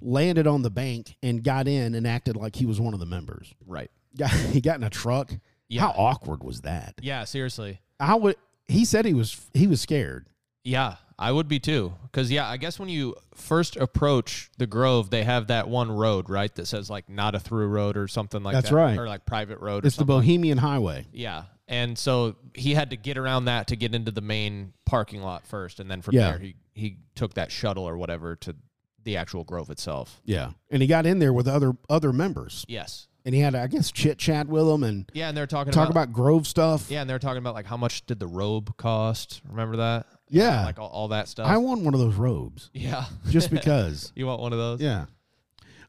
landed 0.00 0.46
on 0.46 0.62
the 0.62 0.70
bank, 0.70 1.16
and 1.22 1.42
got 1.42 1.66
in 1.66 1.94
and 1.94 2.06
acted 2.06 2.36
like 2.36 2.56
he 2.56 2.66
was 2.66 2.80
one 2.80 2.94
of 2.94 3.00
the 3.00 3.06
members. 3.06 3.52
right. 3.66 3.90
Got, 4.16 4.30
he 4.52 4.60
got 4.60 4.76
in 4.76 4.84
a 4.84 4.90
truck. 4.90 5.32
Yeah. 5.74 5.82
How 5.82 5.90
awkward 5.96 6.42
was 6.44 6.62
that? 6.62 6.94
Yeah, 7.02 7.24
seriously. 7.24 7.80
I 8.00 8.14
would. 8.14 8.36
He 8.66 8.84
said 8.84 9.04
he 9.04 9.14
was 9.14 9.44
he 9.52 9.66
was 9.66 9.80
scared. 9.80 10.26
Yeah, 10.62 10.96
I 11.18 11.30
would 11.32 11.48
be 11.48 11.58
too. 11.60 11.92
Because 12.04 12.30
yeah, 12.30 12.48
I 12.48 12.56
guess 12.56 12.78
when 12.78 12.88
you 12.88 13.14
first 13.34 13.76
approach 13.76 14.50
the 14.56 14.66
Grove, 14.66 15.10
they 15.10 15.22
have 15.24 15.48
that 15.48 15.68
one 15.68 15.90
road, 15.92 16.30
right, 16.30 16.54
that 16.54 16.66
says 16.66 16.88
like 16.88 17.08
not 17.08 17.34
a 17.34 17.40
through 17.40 17.66
road 17.68 17.96
or 17.96 18.08
something 18.08 18.42
like 18.42 18.54
That's 18.54 18.70
that, 18.70 18.74
right. 18.76 18.98
or 18.98 19.06
like 19.06 19.26
private 19.26 19.60
road. 19.60 19.84
It's 19.84 19.96
the. 19.96 20.04
Bohemian 20.06 20.58
Highway. 20.58 21.06
Yeah, 21.12 21.44
and 21.68 21.98
so 21.98 22.36
he 22.54 22.72
had 22.74 22.90
to 22.90 22.96
get 22.96 23.18
around 23.18 23.44
that 23.46 23.66
to 23.68 23.76
get 23.76 23.94
into 23.94 24.10
the 24.10 24.22
main 24.22 24.72
parking 24.86 25.22
lot 25.22 25.46
first, 25.46 25.80
and 25.80 25.90
then 25.90 26.00
from 26.02 26.14
Yeah. 26.14 26.30
there 26.30 26.38
he 26.38 26.54
he 26.74 26.96
took 27.14 27.34
that 27.34 27.52
shuttle 27.52 27.84
or 27.86 27.96
whatever 27.98 28.34
to 28.36 28.56
the 29.02 29.16
actual 29.18 29.44
Grove 29.44 29.68
itself. 29.68 30.22
Yeah, 30.24 30.52
and 30.70 30.80
he 30.80 30.88
got 30.88 31.04
in 31.04 31.18
there 31.18 31.32
with 31.34 31.46
other 31.46 31.74
other 31.90 32.12
members, 32.12 32.64
Yes. 32.68 33.06
And 33.24 33.34
he 33.34 33.40
had 33.40 33.54
I 33.54 33.66
guess 33.66 33.90
chit 33.90 34.18
chat 34.18 34.46
with 34.48 34.66
him, 34.68 34.82
and 34.82 35.10
Yeah, 35.14 35.28
and 35.28 35.36
they're 35.36 35.46
talking 35.46 35.72
talk 35.72 35.90
about, 35.90 36.04
about 36.04 36.12
Grove 36.14 36.46
stuff. 36.46 36.90
yeah, 36.90 37.00
and 37.00 37.08
they're 37.10 37.18
talking 37.18 37.38
about 37.38 37.54
like 37.54 37.66
how 37.66 37.76
much 37.76 38.06
did 38.06 38.18
the 38.20 38.26
robe 38.26 38.76
cost? 38.76 39.40
Remember 39.48 39.76
that? 39.78 40.06
Yeah. 40.28 40.64
like 40.64 40.78
all, 40.78 40.88
all 40.88 41.08
that 41.08 41.28
stuff. 41.28 41.46
I 41.46 41.56
want 41.58 41.82
one 41.82 41.94
of 41.94 42.00
those 42.00 42.14
robes 42.14 42.70
yeah, 42.74 43.04
just 43.30 43.50
because. 43.52 44.12
you 44.16 44.26
want 44.26 44.40
one 44.40 44.52
of 44.52 44.58
those? 44.58 44.80
Yeah. 44.80 45.06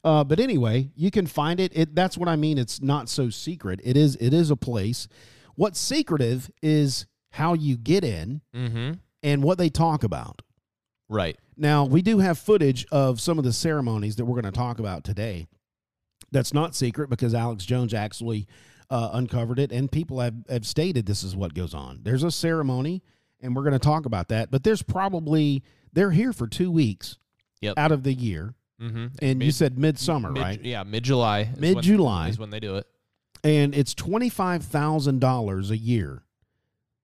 Uh, 0.03 0.23
but 0.23 0.39
anyway, 0.39 0.91
you 0.95 1.09
can 1.09 1.25
find 1.25 1.59
it. 1.59 1.71
It 1.75 1.95
that's 1.95 2.17
what 2.17 2.29
I 2.29 2.35
mean. 2.35 2.57
It's 2.57 2.81
not 2.81 3.09
so 3.09 3.29
secret. 3.29 3.79
It 3.83 3.97
is. 3.97 4.15
It 4.17 4.33
is 4.33 4.51
a 4.51 4.55
place. 4.55 5.07
What's 5.55 5.79
secretive 5.79 6.51
is 6.61 7.05
how 7.31 7.53
you 7.53 7.75
get 7.77 8.03
in 8.03 8.41
Mm-hmm. 8.55 8.93
and 9.23 9.43
what 9.43 9.57
they 9.57 9.69
talk 9.69 10.03
about. 10.03 10.41
Right. 11.09 11.37
Now 11.57 11.85
we 11.85 12.01
do 12.01 12.19
have 12.19 12.37
footage 12.37 12.85
of 12.91 13.19
some 13.21 13.37
of 13.39 13.45
the 13.45 13.53
ceremonies 13.53 14.15
that 14.17 14.25
we're 14.25 14.39
going 14.39 14.51
to 14.53 14.57
talk 14.57 14.77
about 14.79 15.03
today. 15.03 15.47
That's 16.35 16.53
not 16.53 16.75
secret 16.75 17.09
because 17.09 17.33
Alex 17.33 17.65
Jones 17.65 17.93
actually 17.93 18.47
uh, 18.89 19.09
uncovered 19.13 19.57
it, 19.57 19.71
and 19.71 19.91
people 19.91 20.19
have 20.19 20.35
have 20.49 20.65
stated 20.67 21.05
this 21.05 21.23
is 21.23 21.35
what 21.35 21.53
goes 21.53 21.73
on. 21.73 22.01
There's 22.03 22.23
a 22.23 22.29
ceremony, 22.31 23.01
and 23.41 23.55
we're 23.55 23.63
going 23.63 23.73
to 23.73 23.79
talk 23.79 24.05
about 24.05 24.27
that. 24.27 24.51
But 24.51 24.63
there's 24.63 24.83
probably 24.83 25.63
they're 25.93 26.11
here 26.11 26.33
for 26.33 26.47
two 26.47 26.69
weeks 26.69 27.17
Yep. 27.61 27.75
out 27.77 27.91
of 27.91 28.03
the 28.03 28.13
year, 28.13 28.53
Mm-hmm. 28.81 29.05
and 29.21 29.41
you 29.41 29.51
said 29.51 29.79
midsummer, 29.79 30.29
mid, 30.31 30.43
right? 30.43 30.61
Yeah, 30.63 30.83
mid 30.83 31.03
July. 31.03 31.49
Mid 31.57 31.81
July. 31.81 32.27
is 32.27 32.37
when 32.37 32.49
they 32.49 32.59
do 32.59 32.75
it. 32.75 32.85
and 33.43 33.73
it's 33.73 33.93
twenty 33.95 34.29
five 34.29 34.63
thousand 34.63 35.19
dollars 35.19 35.71
a 35.71 35.77
year. 35.77 36.21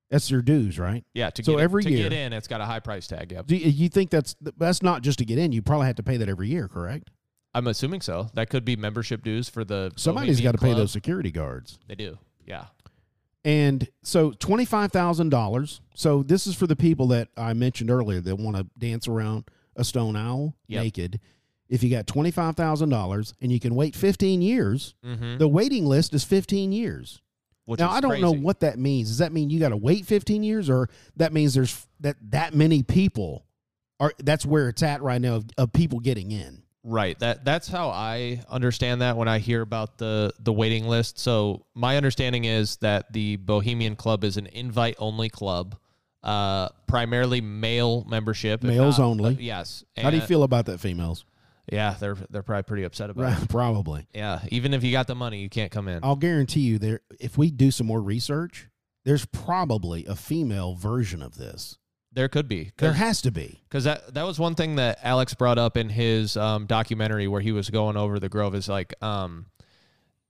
That's 0.10 0.30
your 0.30 0.42
dues, 0.42 0.78
right? 0.78 1.06
Yeah, 1.14 1.30
to 1.30 1.42
So 1.44 1.54
get 1.56 1.62
every 1.62 1.84
to 1.84 1.90
year- 1.90 2.10
get 2.10 2.14
in, 2.14 2.34
it's 2.34 2.50
got 2.50 2.60
a 2.60 2.66
high 2.66 2.82
price 2.82 3.08
tag. 3.08 3.32
Yep. 3.32 3.48
Do 3.48 3.56
you, 3.56 3.70
you 3.70 3.88
think 3.90 4.10
that's 4.10 4.36
that's 4.58 4.84
not 4.84 5.02
just 5.04 5.20
to 5.20 5.26
get 5.26 5.38
in? 5.40 5.54
You 5.54 5.62
probably 5.62 5.88
have 5.88 5.96
to 5.96 6.04
pay 6.04 6.18
that 6.18 6.28
every 6.28 6.50
year, 6.50 6.68
correct? 6.68 7.10
I'm 7.54 7.68
assuming 7.68 8.02
so. 8.02 8.30
That 8.34 8.50
could 8.50 8.64
be 8.64 8.76
membership 8.76 9.24
dues 9.24 9.50
for 9.50 9.64
the 9.64 9.92
somebody's 9.98 10.40
got 10.42 10.54
to 10.54 10.58
pay 10.58 10.74
those 10.74 10.92
security 10.92 11.32
guards. 11.32 11.78
They 11.88 11.96
do. 11.96 12.18
Yeah. 12.46 12.66
And 13.44 13.88
so 14.04 14.32
twenty 14.32 14.66
five 14.66 14.92
thousand 14.92 15.30
dollars. 15.30 15.82
So 15.96 16.24
this 16.24 16.46
is 16.48 16.56
for 16.56 16.68
the 16.68 16.76
people 16.76 17.08
that 17.08 17.30
I 17.36 17.54
mentioned 17.54 17.90
earlier 17.90 18.22
that 18.22 18.36
want 18.36 18.56
to 18.58 18.68
dance 18.78 19.08
around 19.08 19.46
a 19.76 19.84
stone 19.84 20.16
owl 20.16 20.56
Yep. 20.68 20.84
naked. 20.84 21.20
If 21.68 21.82
you 21.84 21.90
got 21.90 22.06
twenty 22.06 22.32
five 22.32 22.56
thousand 22.56 22.90
dollars 22.90 23.34
and 23.42 23.52
you 23.52 23.60
can 23.60 23.74
wait 23.76 23.96
fifteen 23.96 24.42
years, 24.42 24.94
Mm-hmm. 25.04 25.38
the 25.40 25.48
waiting 25.48 25.86
list 25.86 26.14
is 26.14 26.24
fifteen 26.24 26.72
years. 26.72 27.22
Which 27.66 27.80
now 27.80 27.90
I 27.92 28.02
don't 28.02 28.22
know 28.22 28.32
what 28.34 28.60
that 28.62 28.78
means. 28.78 29.08
Does 29.10 29.18
that 29.20 29.32
mean 29.32 29.50
you 29.50 29.60
got 29.60 29.70
to 29.70 29.78
wait 29.78 30.06
15 30.06 30.42
years, 30.44 30.68
or 30.68 30.90
that 31.18 31.32
means 31.32 31.54
there's 31.54 31.88
that 32.00 32.18
that 32.32 32.54
many 32.56 32.82
people 32.84 33.46
are? 34.00 34.12
That's 34.18 34.46
where 34.46 34.68
it's 34.68 34.82
at 34.84 35.02
right 35.04 35.22
now 35.22 35.36
of, 35.36 35.46
of 35.60 35.72
people 35.72 36.00
getting 36.00 36.32
in. 36.32 36.61
Right. 36.84 37.18
That 37.20 37.46
that's 37.46 37.68
how 37.68 37.90
I 37.90 38.42
understand 38.50 39.02
that 39.02 39.16
when 39.16 39.28
I 39.28 39.38
hear 39.40 39.62
about 39.62 39.98
the 39.98 40.34
the 40.40 40.52
waiting 40.52 40.86
list. 40.88 41.20
So 41.20 41.66
my 41.76 41.98
understanding 41.98 42.46
is 42.46 42.78
that 42.78 43.14
the 43.14 43.36
Bohemian 43.36 43.96
Club 43.96 44.24
is 44.24 44.38
an 44.38 44.48
invite 44.48 44.96
only 44.98 45.30
club, 45.30 45.76
uh, 46.24 46.70
primarily 46.88 47.40
male 47.40 48.04
membership. 48.10 48.64
Males 48.64 48.98
not- 48.98 49.06
only. 49.06 49.36
uh, 49.36 49.40
yes. 49.40 49.84
How 49.96 50.10
do 50.10 50.16
you 50.18 50.24
feel 50.24 50.42
about 50.44 50.66
that, 50.66 50.80
females? 50.80 51.24
Yeah, 51.72 51.96
they're 52.00 52.18
they're 52.32 52.42
probably 52.42 52.64
pretty 52.64 52.84
upset 52.84 53.12
about 53.12 53.44
it. 53.44 53.48
Probably. 53.50 54.08
Yeah, 54.14 54.42
even 54.50 54.74
if 54.74 54.84
you 54.84 54.92
got 54.92 55.06
the 55.06 55.16
money, 55.16 55.40
you 55.42 55.50
can't 55.50 55.72
come 55.72 55.88
in. 55.88 56.00
I'll 56.04 56.16
guarantee 56.16 56.62
you 56.62 56.80
there. 56.80 57.02
If 57.20 57.38
we 57.38 57.52
do 57.52 57.70
some 57.70 57.86
more 57.86 58.02
research, 58.02 58.68
there's 59.06 59.26
probably 59.26 60.06
a 60.08 60.16
female 60.16 60.74
version 60.74 61.22
of 61.22 61.38
this. 61.38 61.78
There 62.14 62.28
could 62.28 62.48
be. 62.48 62.72
There 62.78 62.94
has 62.94 63.22
to 63.22 63.32
be. 63.32 63.62
'cause 63.70 63.86
that 63.86 64.14
that 64.16 64.24
was 64.24 64.38
one 64.38 64.56
thing 64.56 64.76
that 64.76 65.00
Alex 65.02 65.34
brought 65.34 65.58
up 65.58 65.78
in 65.78 65.90
his 65.90 66.36
um, 66.36 66.66
documentary 66.66 67.28
where 67.28 67.42
he 67.42 67.52
was 67.52 67.70
going 67.70 67.96
over 67.96 68.20
the 68.20 68.28
Grove 68.30 68.54
is 68.54 68.68
like, 68.68 68.94
um, 69.02 69.46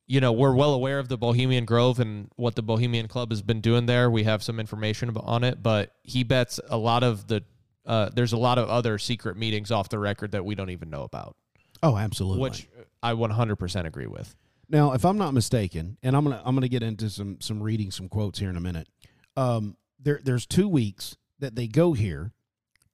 you 0.06 0.20
know, 0.22 0.32
we're 0.32 0.54
well 0.54 0.74
aware 0.74 1.00
of 1.00 1.08
the 1.08 1.18
Bohemian 1.18 1.66
Grove 1.66 2.00
and 2.00 2.30
what 2.36 2.56
the 2.56 2.62
Bohemian 2.62 3.08
Club 3.08 3.32
has 3.32 3.42
been 3.42 3.62
doing 3.62 3.86
there. 3.88 4.12
We 4.12 4.24
have 4.26 4.44
some 4.44 4.60
information 4.60 5.16
on 5.18 5.44
it, 5.44 5.64
but 5.64 5.96
he 6.04 6.24
bets 6.24 6.60
a 6.70 6.78
lot 6.78 7.02
of 7.04 7.28
the 7.28 7.44
uh, 7.86 8.10
there's 8.14 8.34
a 8.34 8.38
lot 8.38 8.60
of 8.60 8.70
other 8.70 9.00
secret 9.00 9.36
meetings 9.36 9.72
off 9.72 9.90
the 9.90 9.98
record 9.98 10.34
that 10.34 10.46
we 10.46 10.54
don't 10.54 10.70
even 10.70 10.92
know 10.92 11.02
about, 11.02 11.36
Oh, 11.82 11.98
absolutely. 11.98 12.42
which 12.42 12.68
I 13.02 13.14
100% 13.14 13.86
agree 13.88 14.06
with. 14.06 14.36
Now, 14.70 14.94
if 14.94 15.04
I'm 15.04 15.18
not 15.18 15.34
mistaken, 15.34 15.98
and 16.04 16.16
I'm 16.16 16.24
gonna 16.24 16.42
I'm 16.46 16.56
gonna 16.56 16.68
get 16.68 16.84
into 16.84 17.10
some 17.10 17.42
some 17.42 17.62
reading 17.62 17.90
some 17.90 18.08
quotes 18.08 18.38
here 18.38 18.50
in 18.52 18.56
a 18.56 18.62
minute. 18.62 18.88
Um, 19.36 19.76
there 20.00 20.20
there's 20.24 20.46
two 20.46 20.68
weeks 20.70 21.18
that 21.42 21.56
they 21.56 21.68
go 21.68 21.94
here, 21.94 22.32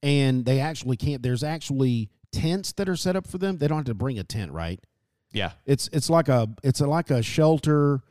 and 0.02 0.46
they 0.46 0.60
actually 0.60 0.98
can't. 0.98 1.22
There's 1.22 1.44
actually 1.44 2.10
tents 2.32 2.72
that 2.74 2.90
are 2.90 2.96
set 2.96 3.16
up 3.16 3.28
for 3.28 3.38
them. 3.38 3.58
They 3.58 3.68
don't 3.68 3.78
have 3.78 3.86
to 3.86 3.94
bring 3.94 4.18
a 4.20 4.24
tent, 4.24 4.52
right? 4.52 4.80
Yeah, 5.32 5.52
It's 5.66 5.90
it's 5.94 6.10
like 6.10 6.30
a 6.30 6.50
it's 6.64 6.82
a, 6.82 6.88
like 6.88 7.12
a 7.12 7.22
shelter. 7.22 8.02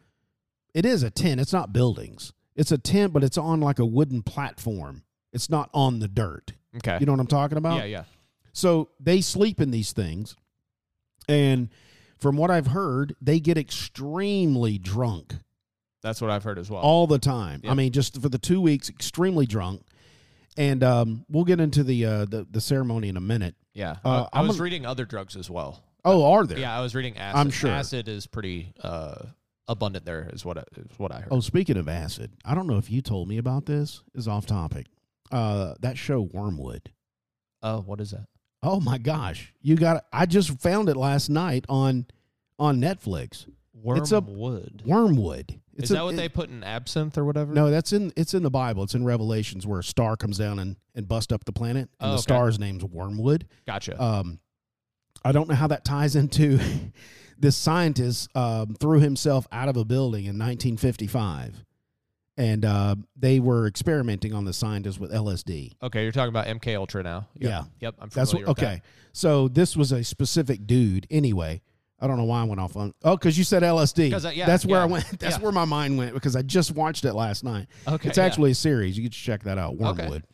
It 0.74 0.84
is 0.84 1.02
a 1.02 1.10
tent. 1.10 1.40
It's 1.40 1.52
not 1.52 1.72
buildings. 1.72 2.32
It's 2.54 2.70
a 2.70 2.78
tent, 2.78 3.12
but 3.12 3.24
it's 3.24 3.38
on 3.38 3.60
like 3.60 3.78
a 3.78 3.86
wooden 3.86 4.22
platform. 4.22 5.02
It's 5.32 5.50
not 5.50 5.68
on 5.74 5.98
the 5.98 6.08
dirt. 6.08 6.52
okay, 6.76 6.98
You 7.00 7.06
know 7.06 7.12
what 7.12 7.20
I'm 7.20 7.26
talking 7.26 7.58
about? 7.58 7.78
yeah, 7.78 7.84
yeah, 7.84 8.04
So 8.52 8.90
they 9.00 9.20
sleep 9.20 9.60
in 9.60 9.70
these 9.70 9.92
things. 9.92 10.36
And 11.28 11.68
from 12.18 12.36
what 12.36 12.50
I've 12.50 12.68
heard, 12.68 13.14
they 13.20 13.40
get 13.40 13.58
extremely 13.58 14.78
drunk 14.78 15.34
that's 16.06 16.20
what 16.20 16.30
I've 16.30 16.44
heard 16.44 16.58
as 16.58 16.70
well. 16.70 16.82
all 16.82 17.08
the 17.08 17.18
time. 17.18 17.62
I 17.66 17.74
mean, 17.74 17.90
just 17.90 18.22
for 18.22 18.28
the 18.28 18.38
two 18.38 18.60
weeks, 18.60 18.88
extremely 18.88 19.44
drunk. 19.44 19.82
And 20.56 20.82
um, 20.82 21.24
we'll 21.28 21.44
get 21.44 21.60
into 21.60 21.84
the, 21.84 22.04
uh, 22.06 22.24
the 22.24 22.46
the 22.50 22.60
ceremony 22.60 23.08
in 23.08 23.16
a 23.16 23.20
minute. 23.20 23.54
yeah, 23.74 23.96
uh, 24.04 24.26
I, 24.32 24.38
I 24.38 24.42
was 24.42 24.52
gonna- 24.52 24.62
reading 24.64 24.86
other 24.86 25.04
drugs 25.04 25.36
as 25.36 25.50
well. 25.50 25.82
Oh, 26.04 26.32
are 26.32 26.46
there? 26.46 26.58
Yeah, 26.58 26.76
I 26.76 26.80
was 26.82 26.94
reading 26.94 27.18
acid. 27.18 27.38
I'm 27.40 27.50
sure. 27.50 27.68
acid 27.70 28.08
is 28.08 28.26
pretty 28.26 28.72
uh, 28.82 29.16
abundant 29.68 30.04
there. 30.04 30.30
Is 30.32 30.44
what 30.44 30.56
I, 30.56 30.62
is 30.76 30.98
what 30.98 31.10
I 31.12 31.16
heard. 31.20 31.28
Oh, 31.32 31.40
speaking 31.40 31.76
of 31.76 31.88
acid, 31.88 32.30
I 32.44 32.54
don't 32.54 32.66
know 32.68 32.78
if 32.78 32.90
you 32.90 33.02
told 33.02 33.28
me 33.28 33.38
about 33.38 33.66
this. 33.66 34.02
Is 34.14 34.28
off 34.28 34.46
topic. 34.46 34.86
Uh, 35.32 35.74
that 35.80 35.98
show 35.98 36.20
Wormwood. 36.32 36.92
Oh, 37.62 37.80
what 37.80 38.00
is 38.00 38.12
that? 38.12 38.26
Oh 38.62 38.78
my 38.80 38.98
gosh, 38.98 39.52
you 39.60 39.74
got! 39.76 40.04
I 40.12 40.26
just 40.26 40.60
found 40.60 40.88
it 40.88 40.96
last 40.96 41.28
night 41.28 41.64
on 41.68 42.06
on 42.58 42.80
Netflix. 42.80 43.46
It's 43.84 44.12
a- 44.12 44.20
Wormwood. 44.20 45.60
It's 45.76 45.84
is 45.84 45.90
a- 45.90 45.94
that 45.94 46.04
what 46.04 46.14
it- 46.14 46.16
they 46.18 46.28
put 46.28 46.48
in 46.50 46.64
absinthe 46.64 47.16
or 47.18 47.24
whatever? 47.24 47.52
No, 47.52 47.70
that's 47.70 47.92
in 47.92 48.12
it's 48.16 48.34
in 48.34 48.42
the 48.42 48.50
Bible. 48.50 48.82
It's 48.82 48.94
in 48.94 49.04
Revelations 49.04 49.66
where 49.66 49.80
a 49.80 49.84
star 49.84 50.16
comes 50.16 50.38
down 50.38 50.58
and 50.58 50.76
and 50.94 51.06
bust 51.06 51.32
up 51.32 51.44
the 51.44 51.52
planet, 51.52 51.90
and 52.00 52.08
Oh, 52.08 52.08
the 52.08 52.14
okay. 52.14 52.22
star's 52.22 52.58
name's 52.58 52.82
Wormwood. 52.84 53.46
Gotcha. 53.66 54.02
Um, 54.02 54.40
I 55.24 55.32
don't 55.32 55.48
know 55.48 55.54
how 55.54 55.66
that 55.66 55.84
ties 55.84 56.16
into 56.16 56.58
this 57.38 57.56
scientist 57.56 58.28
um, 58.36 58.74
threw 58.80 59.00
himself 59.00 59.46
out 59.52 59.68
of 59.68 59.76
a 59.76 59.84
building 59.84 60.24
in 60.26 60.38
1955, 60.38 61.64
and 62.38 62.64
uh, 62.64 62.94
they 63.16 63.40
were 63.40 63.66
experimenting 63.66 64.32
on 64.34 64.44
the 64.44 64.52
scientist 64.52 65.00
with 65.00 65.10
LSD. 65.12 65.72
okay, 65.82 66.02
you're 66.02 66.12
talking 66.12 66.28
about 66.28 66.46
MK 66.46 66.76
Ultra 66.76 67.02
now. 67.02 67.28
Yep. 67.38 67.50
Yeah. 67.50 67.64
Yep. 67.80 67.94
I'm 67.98 68.08
That's 68.10 68.30
familiar 68.30 68.46
what, 68.48 68.56
with 68.58 68.64
okay. 68.66 68.82
So 69.12 69.48
this 69.48 69.76
was 69.76 69.92
a 69.92 70.04
specific 70.04 70.66
dude. 70.66 71.06
Anyway, 71.10 71.62
I 71.98 72.06
don't 72.06 72.18
know 72.18 72.24
why 72.24 72.42
I 72.42 72.44
went 72.44 72.60
off 72.60 72.76
on. 72.76 72.92
Oh, 73.04 73.16
because 73.16 73.38
you 73.38 73.44
said 73.44 73.62
LSD. 73.62 74.34
yeah, 74.36 74.46
that's 74.46 74.66
where 74.66 74.80
I 74.80 74.84
went. 74.84 75.06
That's 75.18 75.36
yeah. 75.36 75.42
where 75.42 75.52
my 75.52 75.64
mind 75.64 75.96
went 75.96 76.12
because 76.12 76.36
I 76.36 76.42
just 76.42 76.74
watched 76.74 77.04
it 77.04 77.14
last 77.14 77.42
night. 77.42 77.68
Okay. 77.88 78.08
it's 78.08 78.18
yeah. 78.18 78.24
actually 78.24 78.50
a 78.50 78.54
series. 78.54 78.98
You 78.98 79.04
can 79.04 79.12
check 79.12 79.44
that 79.44 79.56
out. 79.58 79.76
Wormwood. 79.76 80.24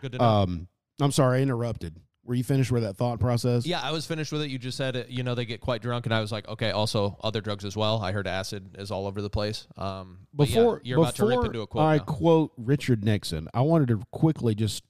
good 0.00 0.12
to 0.12 0.18
know. 0.18 0.24
Um, 0.24 0.68
I'm 1.00 1.12
sorry, 1.12 1.40
I 1.40 1.42
interrupted. 1.42 1.96
Were 2.24 2.34
you 2.34 2.44
finished 2.44 2.70
with 2.70 2.82
that 2.82 2.96
thought 2.96 3.18
process? 3.18 3.66
yeah, 3.66 3.80
I 3.80 3.90
was 3.90 4.06
finished 4.06 4.30
with 4.30 4.42
it. 4.42 4.50
You 4.50 4.58
just 4.58 4.76
said, 4.76 4.94
it, 4.94 5.08
you 5.08 5.22
know, 5.22 5.34
they 5.34 5.44
get 5.44 5.60
quite 5.60 5.82
drunk, 5.82 6.06
and 6.06 6.14
I 6.14 6.20
was 6.20 6.30
like, 6.30 6.46
okay. 6.48 6.70
Also, 6.70 7.18
other 7.22 7.40
drugs 7.40 7.64
as 7.64 7.76
well. 7.76 8.00
I 8.00 8.12
heard 8.12 8.26
acid 8.26 8.76
is 8.78 8.90
all 8.90 9.06
over 9.06 9.20
the 9.20 9.30
place. 9.30 9.66
Um, 9.76 10.18
yeah, 10.32 10.44
Before 10.44 10.80
you're 10.84 11.00
about 11.00 11.16
to 11.16 11.26
rip 11.26 11.44
into 11.44 11.62
a 11.62 11.66
quote. 11.66 11.84
I 11.84 11.96
now. 11.96 12.04
quote 12.04 12.52
Richard 12.56 13.04
Nixon, 13.04 13.48
I 13.52 13.62
wanted 13.62 13.88
to 13.88 14.02
quickly 14.12 14.54
just 14.54 14.84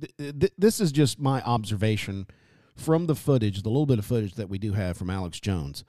th- 0.00 0.38
th- 0.38 0.52
this 0.56 0.80
is 0.80 0.92
just 0.92 1.18
my 1.18 1.42
observation 1.42 2.26
from 2.74 3.06
the 3.06 3.14
footage, 3.14 3.62
the 3.62 3.68
little 3.68 3.86
bit 3.86 3.98
of 3.98 4.04
footage 4.04 4.34
that 4.34 4.48
we 4.48 4.58
do 4.58 4.72
have 4.72 4.96
from 4.96 5.10
Alex 5.10 5.38
Jones. 5.40 5.84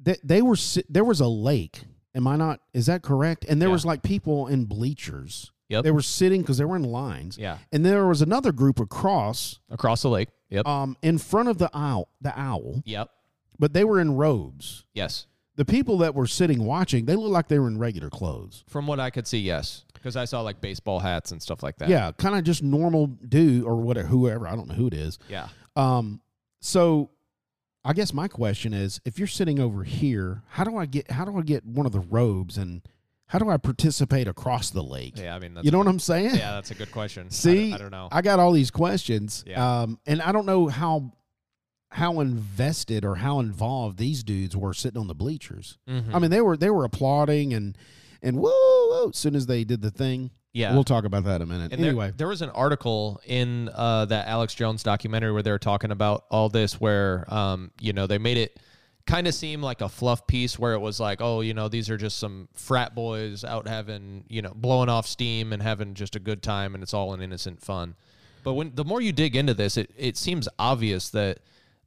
They, 0.00 0.16
they 0.22 0.42
were 0.42 0.56
there 0.88 1.04
was 1.04 1.20
a 1.20 1.26
lake. 1.28 1.82
Am 2.14 2.26
I 2.26 2.36
not? 2.36 2.60
Is 2.72 2.86
that 2.86 3.02
correct? 3.02 3.44
And 3.48 3.60
there 3.60 3.68
Yeah. 3.68 3.72
was 3.74 3.84
like 3.84 4.02
people 4.02 4.46
in 4.46 4.64
bleachers. 4.64 5.52
Yep. 5.68 5.84
They 5.84 5.90
were 5.90 6.02
sitting 6.02 6.40
because 6.40 6.56
they 6.58 6.64
were 6.64 6.76
in 6.76 6.82
lines. 6.84 7.36
yeah. 7.36 7.58
And 7.72 7.84
there 7.84 8.06
was 8.06 8.22
another 8.22 8.52
group 8.52 8.80
across 8.80 9.58
Across 9.70 10.02
the 10.02 10.08
lake. 10.08 10.28
Yep. 10.50 10.66
um, 10.66 10.96
in 11.02 11.18
front 11.18 11.48
of 11.50 11.58
the 11.58 11.68
owl, 11.76 12.08
the 12.22 12.32
owl, 12.40 12.82
yep. 12.86 13.10
but 13.58 13.74
they 13.74 13.84
were 13.84 14.00
in 14.00 14.12
robes. 14.16 14.86
Yes. 14.94 15.26
The 15.56 15.66
people 15.66 15.98
that 15.98 16.14
were 16.14 16.26
sitting 16.26 16.64
watching, 16.64 17.04
they 17.04 17.16
looked 17.16 17.32
like 17.32 17.48
they 17.48 17.58
were 17.58 17.68
in 17.68 17.78
regular 17.78 18.08
clothes. 18.08 18.64
From 18.66 18.86
what 18.86 18.98
I 18.98 19.10
could 19.10 19.26
see, 19.26 19.40
yes. 19.40 19.84
Because 19.98 20.16
I 20.16 20.24
saw 20.24 20.40
like 20.40 20.60
baseball 20.60 20.98
hats 21.00 21.32
and 21.32 21.42
stuff 21.42 21.62
like 21.62 21.76
that. 21.78 21.88
Yeah, 21.88 22.12
kind 22.12 22.36
of 22.36 22.44
just 22.44 22.62
normal 22.62 23.06
dude 23.06 23.64
or 23.64 23.76
whatever, 23.76 24.08
whoever. 24.08 24.46
I 24.48 24.56
don't 24.56 24.68
know 24.68 24.74
who 24.74 24.86
it 24.86 24.94
is. 24.94 25.18
Yeah. 25.28 25.48
Um, 25.76 26.20
so 26.60 27.10
I 27.84 27.92
guess 27.92 28.12
my 28.12 28.28
question 28.28 28.74
is, 28.74 29.00
if 29.04 29.18
you're 29.18 29.28
sitting 29.28 29.58
over 29.60 29.84
here, 29.84 30.42
how 30.48 30.64
do 30.64 30.76
I 30.76 30.86
get 30.86 31.10
how 31.10 31.24
do 31.24 31.38
I 31.38 31.42
get 31.42 31.64
one 31.64 31.86
of 31.86 31.92
the 31.92 32.00
robes 32.00 32.58
and 32.58 32.82
how 33.26 33.38
do 33.38 33.50
I 33.50 33.58
participate 33.58 34.26
across 34.26 34.70
the 34.70 34.82
lake? 34.82 35.18
Yeah. 35.18 35.34
I 35.34 35.38
mean, 35.38 35.54
that's 35.54 35.64
you 35.64 35.70
know 35.70 35.78
what 35.78 35.86
I'm 35.86 35.98
saying? 35.98 36.34
yeah, 36.34 36.52
that's 36.52 36.70
a 36.70 36.74
good 36.74 36.90
question. 36.92 37.30
See, 37.30 37.72
I, 37.72 37.78
don't 37.78 37.90
know. 37.90 38.08
I 38.10 38.22
got 38.22 38.40
all 38.40 38.52
these 38.52 38.70
questions. 38.70 39.44
Yeah. 39.46 39.82
Um, 39.82 39.98
and 40.06 40.22
I 40.22 40.32
don't 40.32 40.46
know 40.46 40.68
how 40.68 41.12
how 41.90 42.20
invested 42.20 43.04
or 43.04 43.14
how 43.14 43.40
involved 43.40 43.98
these 43.98 44.22
dudes 44.22 44.54
were 44.56 44.74
sitting 44.74 45.00
on 45.00 45.06
the 45.06 45.14
bleachers. 45.14 45.78
Mhm. 45.88 46.14
I 46.14 46.18
mean, 46.18 46.30
they 46.30 46.40
were 46.40 46.56
they 46.56 46.70
were 46.70 46.84
applauding 46.84 47.54
and 47.54 47.76
and 48.22 48.36
whoa, 48.36 48.50
whoa 48.50 49.08
as 49.10 49.16
soon 49.16 49.34
as 49.34 49.46
they 49.46 49.64
did 49.64 49.82
the 49.82 49.90
thing. 49.90 50.30
yeah. 50.52 50.74
We'll 50.74 50.84
talk 50.84 51.04
about 51.04 51.24
that 51.24 51.36
in 51.36 51.42
a 51.42 51.46
minute. 51.46 51.72
And 51.72 51.84
anyway, 51.84 52.12
there, 52.16 52.28
was 52.28 52.42
an 52.42 52.50
article 52.50 53.20
in 53.26 53.70
uh, 53.74 54.06
that 54.06 54.26
Alex 54.28 54.54
Jones 54.54 54.82
documentary 54.82 55.32
where 55.32 55.42
they 55.42 55.50
were 55.50 55.58
talking 55.58 55.90
about 55.90 56.24
all 56.30 56.48
this, 56.48 56.80
where 56.80 57.32
um, 57.32 57.70
you 57.80 57.92
know 57.92 58.06
they 58.06 58.18
made 58.18 58.36
it 58.36 58.58
kind 59.06 59.26
of 59.26 59.34
seem 59.34 59.62
like 59.62 59.80
a 59.80 59.88
fluff 59.88 60.26
piece, 60.26 60.58
where 60.58 60.74
it 60.74 60.80
was 60.80 61.00
like, 61.00 61.20
oh, 61.20 61.40
you 61.40 61.54
know, 61.54 61.68
these 61.68 61.88
are 61.90 61.96
just 61.96 62.18
some 62.18 62.48
frat 62.54 62.94
boys 62.94 63.42
out 63.42 63.66
having, 63.66 64.24
you 64.28 64.42
know, 64.42 64.52
blowing 64.54 64.88
off 64.90 65.06
steam 65.06 65.52
and 65.52 65.62
having 65.62 65.94
just 65.94 66.14
a 66.14 66.20
good 66.20 66.42
time, 66.42 66.74
and 66.74 66.82
it's 66.82 66.94
all 66.94 67.14
an 67.14 67.22
innocent 67.22 67.60
fun. 67.60 67.94
But 68.44 68.54
when 68.54 68.72
the 68.74 68.84
more 68.84 69.00
you 69.00 69.12
dig 69.12 69.36
into 69.36 69.54
this, 69.54 69.76
it 69.76 69.90
it 69.96 70.16
seems 70.16 70.48
obvious 70.58 71.10
that 71.10 71.40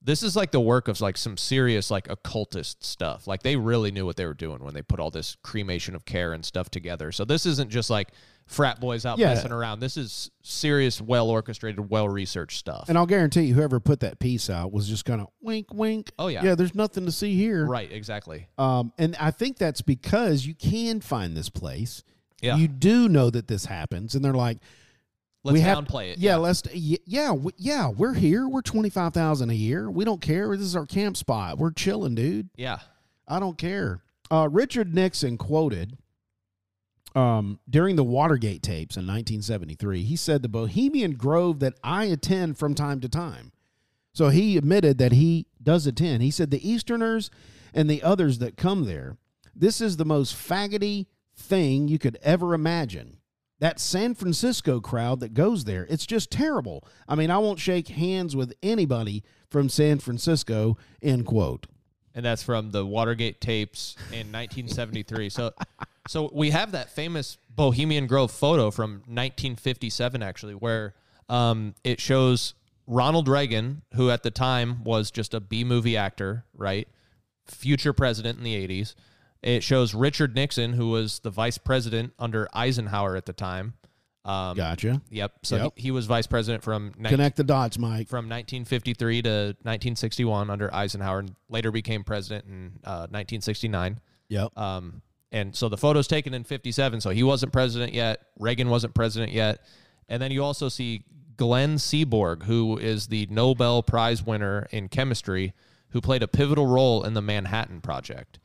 this 0.04 0.24
is 0.24 0.36
like 0.36 0.52
the 0.52 0.60
work 0.60 0.88
of 0.88 1.00
like 1.02 1.16
some 1.18 1.38
serious 1.38 1.92
like 1.92 2.10
occultist 2.10 2.84
stuff. 2.84 3.28
Like 3.28 3.44
they 3.44 3.56
really 3.56 3.92
knew 3.92 4.06
what 4.06 4.18
they 4.18 4.26
were 4.26 4.34
doing 4.34 4.64
when 4.64 4.74
they 4.74 4.82
put 4.82 5.00
all 5.00 5.12
this 5.12 5.38
cremation 5.44 5.94
of 5.96 6.06
care 6.06 6.34
and 6.34 6.44
stuff 6.44 6.70
together. 6.70 7.12
So 7.12 7.24
this 7.26 7.46
isn't 7.46 7.70
just 7.70 7.90
like 7.90 8.10
frat 8.48 8.80
boys 8.82 9.06
out 9.06 9.20
Yeah. 9.20 9.28
messing 9.28 9.52
around. 9.52 9.80
This 9.80 9.98
is 9.98 10.32
serious, 10.42 11.00
well 11.00 11.30
orchestrated, 11.30 11.90
well 11.90 12.10
researched 12.10 12.58
stuff. 12.58 12.90
and 12.90 12.98
I'll 12.98 13.06
guarantee 13.06 13.44
you, 13.44 13.54
whoever 13.54 13.80
put 13.80 14.00
that 14.02 14.20
piece 14.20 14.50
out 14.50 14.72
was 14.74 14.90
just 14.90 15.06
kind 15.06 15.22
of 15.22 15.28
wink, 15.40 15.68
wink. 15.74 16.12
Oh, 16.18 16.28
yeah. 16.28 16.44
yeah. 16.44 16.56
There's 16.56 16.76
nothing 16.76 17.06
to 17.06 17.12
see 17.12 17.36
here. 17.36 17.66
right, 17.66 17.92
exactly. 17.92 18.48
Um, 18.58 18.92
and 18.98 19.16
I 19.18 19.30
think 19.32 19.58
that's 19.58 19.82
because 19.82 20.46
you 20.46 20.56
can 20.56 21.00
find 21.02 21.38
this 21.38 21.50
place. 21.50 22.04
Yeah. 22.42 22.56
You 22.58 22.68
do 22.68 23.08
know 23.08 23.30
that 23.30 23.48
this 23.48 23.66
happens, 23.66 24.16
and 24.16 24.26
they're 24.26 24.34
like, 24.34 24.58
Let's 25.44 25.54
we 25.54 25.62
have 25.62 25.80
downplay 25.80 26.12
it. 26.12 26.20
Yeah, 26.20 26.36
let's. 26.36 26.62
Yeah, 26.74 27.30
w- 27.30 27.52
yeah. 27.58 27.90
We're 27.90 28.14
here. 28.14 28.48
We're 28.48 28.62
twenty 28.62 28.90
five 28.90 29.14
thousand 29.14 29.50
a 29.50 29.56
year. 29.56 29.90
We 29.90 30.06
don't 30.06 30.22
care. 30.22 30.56
This 30.56 30.66
is 30.66 30.76
our 30.76 30.86
camp 30.86 31.18
spot. 31.18 31.58
We're 31.58 31.72
chilling, 31.72 32.14
dude. 32.16 32.50
Yeah. 32.56 32.80
I 33.28 33.40
don't 33.40 33.58
care. 33.58 34.02
Uh, 34.30 34.48
Richard 34.52 34.94
Nixon 34.94 35.38
quoted 35.38 35.98
um, 37.16 37.60
during 37.70 37.96
the 37.96 38.04
Watergate 38.04 38.62
tapes 38.62 38.96
in 38.96 39.02
1973. 39.02 40.04
He 40.04 40.16
said 40.16 40.42
the 40.42 40.50
Bohemian 40.50 41.14
Grove 41.14 41.60
that 41.60 41.74
I 41.84 42.06
attend 42.06 42.58
from 42.58 42.76
time 42.76 43.00
to 43.02 43.10
time. 43.10 43.52
So 44.14 44.30
he 44.30 44.58
admitted 44.58 44.98
that 45.00 45.14
he 45.14 45.48
does 45.62 45.88
attend. 45.88 46.22
He 46.24 46.32
said 46.32 46.52
the 46.52 46.70
Easterners 46.70 47.30
and 47.74 47.90
the 47.90 48.04
others 48.04 48.40
that 48.40 48.58
come 48.58 48.86
there, 48.86 49.18
this 49.56 49.82
is 49.82 49.98
the 49.98 50.06
most 50.06 50.36
faggoty 50.36 51.08
thing 51.36 51.88
you 51.88 51.98
could 51.98 52.18
ever 52.22 52.54
imagine. 52.54 53.18
That 53.62 53.80
San 53.80 54.16
Francisco 54.16 54.82
crowd 54.82 55.20
that 55.20 55.36
goes 55.36 55.66
there, 55.66 55.86
it's 55.88 56.08
just 56.08 56.32
terrible. 56.32 56.84
I 57.08 57.14
mean, 57.14 57.30
I 57.30 57.38
won't 57.38 57.60
shake 57.60 57.90
hands 57.90 58.36
with 58.36 58.54
anybody 58.64 59.24
from 59.52 59.70
San 59.70 60.00
Francisco, 60.00 60.78
end 61.02 61.28
quote. 61.28 61.68
and 62.16 62.26
that's 62.26 62.42
from 62.42 62.72
the 62.72 62.84
Watergate 62.86 63.40
tapes 63.40 63.96
in 64.12 64.32
1973. 64.32 65.30
so, 65.30 65.52
so 66.08 66.32
we 66.34 66.50
have 66.50 66.72
that 66.72 66.90
famous 66.90 67.38
Bohemian 67.56 68.08
Grove 68.08 68.32
photo 68.32 68.72
from 68.72 69.04
1957, 69.06 70.24
actually, 70.24 70.56
where 70.56 70.96
um, 71.30 71.76
it 71.84 72.02
shows 72.02 72.56
Ronald 72.88 73.28
Reagan, 73.28 73.84
who 73.94 74.10
at 74.10 74.24
the 74.24 74.32
time 74.32 74.84
was 74.84 75.12
just 75.12 75.36
a 75.36 75.40
B 75.40 75.64
movie 75.64 75.96
actor, 75.96 76.46
right? 76.56 76.88
Future 77.46 77.94
president 77.94 78.40
in 78.40 78.44
the 78.44 78.68
80s. 78.68 78.96
It 79.42 79.64
shows 79.64 79.94
Richard 79.94 80.36
Nixon, 80.36 80.74
who 80.74 80.90
was 80.90 81.20
the 81.20 81.32
vice 81.32 81.58
president 81.58 82.14
under 82.20 82.48
Eisenhower 82.54 83.16
at 83.16 83.26
the 83.26 83.34
time. 83.34 83.74
Um, 84.24 84.56
Gotcha. 84.56 85.02
Yep. 85.10 85.34
So 85.44 85.56
Yep. 85.58 85.74
He, 85.76 85.82
he 85.84 85.92
was 85.92 86.06
vice 86.06 86.28
president 86.28 86.64
from 86.64 86.92
19- 86.92 87.10
Connect 87.10 87.38
the 87.38 87.44
dots, 87.44 87.80
Mike. 87.80 88.08
from 88.08 88.30
1953 88.30 89.22
to 89.24 89.30
1961 89.64 90.50
under 90.52 90.74
Eisenhower, 90.74 91.20
and 91.20 91.36
later 91.50 91.72
became 91.72 92.04
president 92.04 92.46
in 92.46 92.80
uh, 92.84 93.08
1969. 93.10 94.00
Yep. 94.30 94.58
Um, 94.58 95.02
and 95.32 95.56
so 95.56 95.70
the 95.70 95.78
photo's 95.78 96.08
taken 96.08 96.34
in 96.34 96.44
57, 96.44 97.02
so 97.02 97.10
he 97.10 97.24
wasn't 97.24 97.52
president 97.52 97.94
yet. 97.94 98.28
Reagan 98.38 98.70
wasn't 98.70 98.94
president 98.94 99.32
yet. 99.32 99.64
And 100.08 100.22
then 100.22 100.32
you 100.32 100.44
also 100.44 100.70
see 100.70 101.06
Glenn 101.38 101.78
Seaborg, 101.78 102.44
who 102.44 102.78
is 102.78 103.08
the 103.08 103.28
Nobel 103.32 103.82
Prize 103.82 104.24
winner 104.24 104.68
in 104.72 104.90
chemistry, 104.90 105.54
who 105.90 106.02
played 106.02 106.22
a 106.22 106.28
pivotal 106.28 106.68
role 106.68 107.04
in 107.04 107.14
the 107.14 107.22
Manhattan 107.22 107.82
Project. 107.82 108.40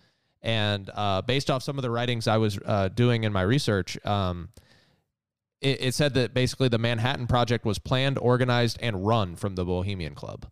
And 0.46 0.88
uh, 0.94 1.22
based 1.22 1.50
off 1.50 1.64
some 1.64 1.76
of 1.76 1.82
the 1.82 1.90
writings 1.90 2.28
I 2.28 2.37
was 2.37 2.56
uh, 2.64 2.87
doing 2.88 3.24
in 3.24 3.32
my 3.32 3.42
research, 3.42 3.98
um, 4.06 4.50
it, 5.61 5.82
it 5.82 5.94
said 5.94 6.14
that 6.14 6.35
basically 6.35 6.68
the 6.68 6.78
Manhattan 6.78 7.26
Project 7.26 7.64
was 7.64 7.80
planned, 7.80 8.16
organized, 8.16 8.78
and 8.80 9.04
run 9.04 9.35
from 9.35 9.56
the 9.56 9.64
Bohemian 9.64 10.14
Club. 10.14 10.46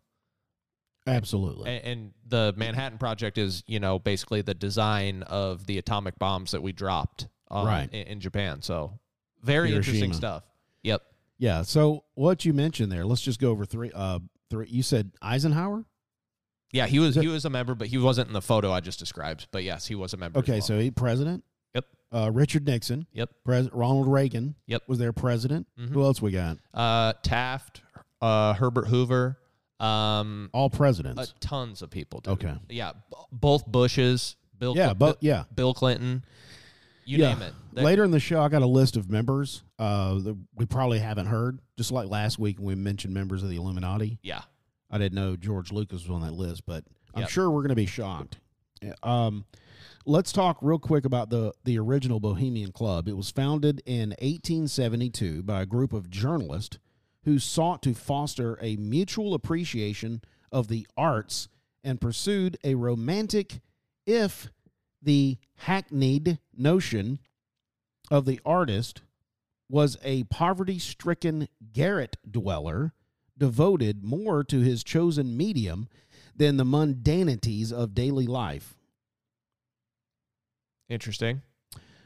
Absolutely. 1.07 1.71
And, 1.71 1.85
and 1.85 2.11
the 2.27 2.53
Manhattan 2.57 2.97
Project 2.97 3.37
is, 3.37 3.63
you 3.67 3.79
know, 3.79 3.97
basically 3.97 4.41
the 4.41 4.53
design 4.53 5.23
of 5.23 5.65
the 5.65 5.77
atomic 5.77 6.19
bombs 6.19 6.51
that 6.51 6.61
we 6.61 6.73
dropped 6.73 7.29
um, 7.49 7.65
Right. 7.65 7.89
in, 7.93 8.07
in 8.07 8.19
Japan. 8.19 8.61
So 8.61 8.99
very 9.43 9.73
interesting 9.73 10.11
stuff. 10.11 10.43
Yep. 10.83 11.03
Yeah. 11.37 11.61
So 11.61 12.03
what 12.15 12.43
you 12.43 12.53
mentioned 12.53 12.91
there, 12.91 13.05
let's 13.05 13.21
just 13.21 13.39
go 13.39 13.49
over 13.51 13.65
three. 13.65 13.91
Uh, 13.95 14.19
three. 14.49 14.67
You 14.67 14.83
said 14.83 15.11
Eisenhower. 15.21 15.85
Yeah, 16.75 16.87
he 16.87 16.99
was 16.99 17.15
he 17.15 17.27
was 17.27 17.45
a 17.45 17.49
member, 17.49 17.73
but 17.75 17.87
he 17.87 17.97
wasn't 17.97 18.27
in 18.27 18.33
the 18.33 18.41
photo 18.41 18.71
I 18.71 18.79
just 18.81 18.99
described. 18.99 19.47
But 19.51 19.63
yes, 19.63 19.85
he 19.87 19.95
was 19.95 20.13
a 20.13 20.17
member. 20.17 20.39
as 20.39 20.43
Okay, 20.43 20.53
well. 20.53 20.61
so 20.61 20.79
he 20.79 20.91
president. 20.91 21.43
Yep. 21.73 21.85
Uh, 22.11 22.31
Richard 22.33 22.65
Nixon. 22.67 23.07
Yep. 23.13 23.29
Pres- 23.45 23.71
Ronald 23.71 24.07
Reagan. 24.07 24.55
Yep. 24.67 24.83
Was 24.87 24.99
their 24.99 25.13
president. 25.13 25.67
Mhm. 25.79 25.89
Who 25.89 26.03
else 26.03 26.21
we 26.21 26.31
got? 26.31 26.57
uh, 26.73 27.13
Taft, 27.23 27.81
uh, 28.21 28.53
Herbert 28.55 28.87
Hoover, 28.87 29.37
um, 29.79 30.49
All 30.53 30.65
uh, 30.65 30.69
presidents. 30.77 31.33
tons 31.39 31.81
of 31.81 31.89
people. 31.89 32.19
dude. 32.21 32.33
Okay. 32.33 32.53
Yeah, 32.69 32.91
b- 32.93 33.15
both 33.31 33.65
Bushes, 33.65 34.35
Bill. 34.57 34.75
yeah, 34.75 34.87
Cl- 34.87 34.95
but 34.95 35.17
yeah. 35.21 35.43
Bill 35.53 35.73
Clinton. 35.73 36.23
You 37.07 37.19
Yeah. 37.19 37.33
name 37.33 37.41
it. 37.43 37.53
They- 37.73 37.83
Later 37.83 38.03
in 38.03 38.11
the 38.11 38.19
show, 38.19 38.41
I 38.41 38.47
got 38.49 38.63
a 38.63 38.67
list 38.67 38.97
of 38.97 39.09
members 39.09 39.63
uh, 39.77 40.15
that 40.15 40.35
we 40.55 40.65
probably 40.65 40.99
haven't 40.99 41.27
heard. 41.27 41.59
Just 41.77 41.91
like 41.91 42.07
last 42.09 42.39
week 42.39 42.57
when 42.57 42.65
we 42.67 42.75
mentioned 42.75 43.13
members 43.13 43.43
of 43.43 43.49
the 43.49 43.57
Illuminati. 43.57 44.17
Yeah. 44.23 44.41
I 44.95 44.97
didn't 44.97 45.15
know 45.15 45.35
George 45.35 45.73
Lucas 45.73 46.03
was 46.07 46.09
on 46.09 46.21
that 46.21 46.31
list, 46.35 46.65
but 46.65 46.85
I'm 47.13 47.23
Yep. 47.23 47.29
sure 47.29 47.51
we're 47.51 47.63
going 47.63 47.69
to 47.69 47.75
be 47.75 47.85
shocked. 47.85 48.37
Um, 49.03 49.43
let's 50.05 50.31
talk 50.31 50.57
real 50.61 50.79
quick 50.79 51.03
about 51.03 51.29
the 51.29 51.51
the 51.65 51.77
original 51.77 52.21
Bohemian 52.21 52.71
Club. 52.71 53.09
It 53.09 53.17
was 53.17 53.29
founded 53.29 53.81
in 53.85 54.11
1872 54.21 55.43
by 55.43 55.63
a 55.63 55.65
group 55.65 55.91
of 55.91 56.09
journalists 56.09 56.77
who 57.25 57.39
sought 57.39 57.81
to 57.83 57.93
foster 57.93 58.57
a 58.61 58.77
mutual 58.77 59.33
appreciation 59.33 60.21
of 60.49 60.69
the 60.69 60.87
arts 60.95 61.49
and 61.83 61.99
pursued 61.99 62.57
a 62.63 62.75
romantic, 62.75 63.59
if 64.05 64.47
the 65.01 65.37
hackneyed 65.57 66.39
notion 66.55 67.19
of 68.09 68.23
the 68.23 68.39
artist 68.45 69.01
was 69.67 69.97
a 70.03 70.23
poverty 70.25 70.79
stricken 70.79 71.49
garret 71.73 72.15
dweller 72.29 72.93
devoted 73.37 74.03
more 74.03 74.43
to 74.43 74.61
his 74.61 74.83
chosen 74.83 75.35
medium 75.35 75.87
than 76.35 76.57
the 76.57 76.65
mundanities 76.65 77.71
of 77.71 77.93
daily 77.93 78.27
life. 78.27 78.75
Interesting. 80.89 81.41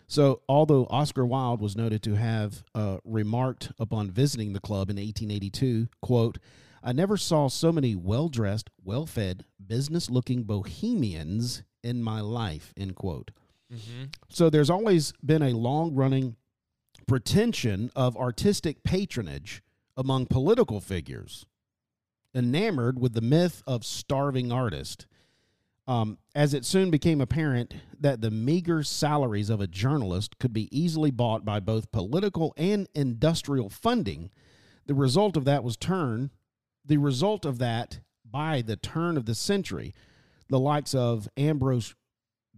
So, 0.07 0.41
although 0.49 0.87
Oscar 0.89 1.25
Wilde 1.25 1.61
was 1.61 1.75
noted 1.75 2.01
to 2.03 2.15
have 2.15 2.63
uh, 2.73 2.97
remarked 3.03 3.71
upon 3.79 4.09
visiting 4.09 4.53
the 4.53 4.59
club 4.59 4.89
in 4.89 4.95
1882, 4.95 5.87
quote, 6.01 6.39
I 6.81 6.93
never 6.93 7.17
saw 7.17 7.47
so 7.47 7.71
many 7.71 7.95
well 7.95 8.29
dressed, 8.29 8.69
well 8.83 9.05
fed, 9.05 9.45
business 9.63 10.09
looking 10.09 10.43
bohemians 10.43 11.63
in 11.83 12.01
my 12.01 12.21
life, 12.21 12.73
end 12.75 12.95
quote. 12.95 13.31
Mm-hmm. 13.71 14.05
So 14.29 14.49
there's 14.49 14.69
always 14.69 15.13
been 15.23 15.43
a 15.43 15.51
long 15.51 15.93
running 15.93 16.35
pretension 17.07 17.91
of 17.95 18.17
artistic 18.17 18.83
patronage 18.83 19.61
among 19.97 20.25
political 20.25 20.79
figures, 20.79 21.45
enamored 22.33 22.99
with 22.99 23.13
the 23.13 23.21
myth 23.21 23.63
of 23.67 23.85
starving 23.85 24.51
artist. 24.51 25.07
Um, 25.87 26.19
as 26.35 26.53
it 26.53 26.65
soon 26.65 26.91
became 26.91 27.19
apparent 27.19 27.73
that 27.99 28.21
the 28.21 28.29
meager 28.29 28.83
salaries 28.83 29.49
of 29.49 29.59
a 29.59 29.67
journalist 29.67 30.37
could 30.37 30.53
be 30.53 30.69
easily 30.77 31.09
bought 31.09 31.43
by 31.43 31.59
both 31.59 31.91
political 31.91 32.53
and 32.57 32.87
industrial 32.93 33.69
funding, 33.69 34.29
the 34.85 34.93
result 34.93 35.35
of 35.35 35.45
that 35.45 35.63
was 35.63 35.77
turn. 35.77 36.31
The 36.85 36.97
result 36.97 37.45
of 37.45 37.57
that 37.59 37.99
by 38.23 38.61
the 38.61 38.75
turn 38.75 39.17
of 39.17 39.25
the 39.25 39.35
century, 39.35 39.93
the 40.49 40.59
likes 40.59 40.93
of 40.93 41.27
Ambrose 41.37 41.95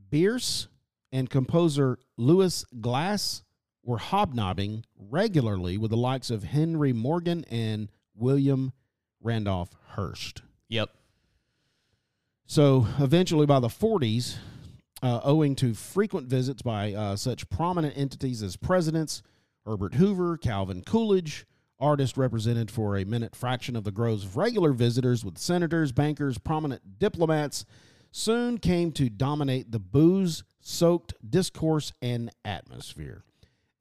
Bierce 0.09 0.67
and 1.11 1.29
composer 1.29 1.99
Louis 2.17 2.65
Glass 2.79 3.43
were 3.83 3.97
hobnobbing 3.97 4.85
regularly 4.97 5.77
with 5.77 5.91
the 5.91 5.97
likes 5.97 6.29
of 6.29 6.43
Henry 6.43 6.93
Morgan 6.93 7.45
and 7.49 7.89
William 8.15 8.73
Randolph 9.21 9.71
Hearst. 9.89 10.41
Yep. 10.69 10.89
So 12.45 12.87
eventually, 12.99 13.45
by 13.45 13.59
the 13.59 13.67
40s, 13.67 14.37
uh, 15.01 15.21
owing 15.23 15.55
to 15.55 15.73
frequent 15.73 16.27
visits 16.27 16.61
by 16.61 16.93
uh, 16.93 17.15
such 17.15 17.49
prominent 17.49 17.97
entities 17.97 18.43
as 18.43 18.55
presidents 18.55 19.23
Herbert 19.65 19.95
Hoover, 19.95 20.37
Calvin 20.37 20.81
Coolidge, 20.83 21.45
artists 21.79 22.17
represented 22.17 22.71
for 22.71 22.97
a 22.97 23.05
minute 23.05 23.35
fraction 23.35 23.75
of 23.75 23.83
the 23.83 23.91
Grove's 23.91 24.27
regular 24.27 24.71
visitors 24.71 25.23
with 25.25 25.37
senators, 25.37 25.91
bankers, 25.91 26.37
prominent 26.37 26.99
diplomats, 26.99 27.65
soon 28.11 28.57
came 28.57 28.91
to 28.91 29.09
dominate 29.09 29.71
the 29.71 29.79
booze 29.79 30.43
soaked 30.59 31.13
discourse 31.27 31.93
and 32.01 32.31
atmosphere. 32.45 33.23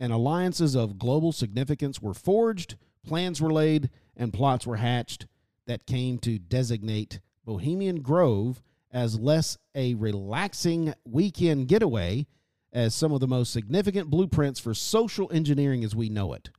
And 0.01 0.13
alliances 0.13 0.75
of 0.75 0.99
global 0.99 1.31
significance 1.31 2.01
were 2.01 2.15
forged, 2.15 2.77
plans 3.07 3.41
were 3.41 3.53
laid, 3.53 3.91
and 4.17 4.33
plots 4.33 4.67
were 4.67 4.77
hatched 4.77 5.27
that 5.67 5.87
came 5.87 6.19
to 6.19 6.39
designate 6.39 7.21
Bohemian 7.45 8.01
Grove 8.01 8.63
as 8.91 9.21
less 9.21 9.59
a 9.75 9.95
relaxing 9.95 10.95
weekend 11.05 11.69
getaway 11.69 12.27
as 12.73 12.95
some 12.95 13.13
of 13.13 13.21
the 13.21 13.29
most 13.29 13.53
significant 13.53 14.11
blueprints 14.11 14.59
for 14.59 14.75
social 14.75 15.31
engineering 15.33 15.85
as 15.85 15.95
we 15.95 16.09
know 16.09 16.33
it. 16.33 16.51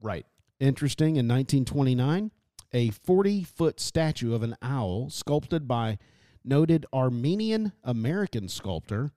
Right. 0.00 0.26
Interesting, 0.58 1.16
in 1.16 1.28
1929, 1.28 2.30
a 2.72 2.90
40 2.90 3.44
foot 3.44 3.80
statue 3.80 4.34
of 4.34 4.42
an 4.42 4.56
owl 4.62 5.10
sculpted 5.10 5.68
by 5.68 5.98
noted 6.44 6.86
Armenian 6.92 7.72
American 7.84 8.48
sculptor 8.48 9.12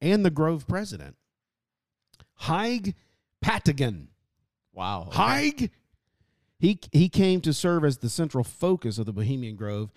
and 0.00 0.24
the 0.24 0.30
Grove 0.30 0.66
president, 0.66 1.16
Haig 2.40 2.94
Patigian. 3.44 4.08
Wow. 4.72 5.06
okay. 5.08 5.22
Haig. 5.22 5.70
He 6.58 6.80
he 6.92 7.08
came 7.08 7.40
to 7.42 7.52
serve 7.52 7.84
as 7.84 7.98
the 7.98 8.08
central 8.08 8.42
focus 8.42 8.98
of 8.98 9.06
the 9.06 9.12
Bohemian 9.12 9.54
Grove, 9.54 9.92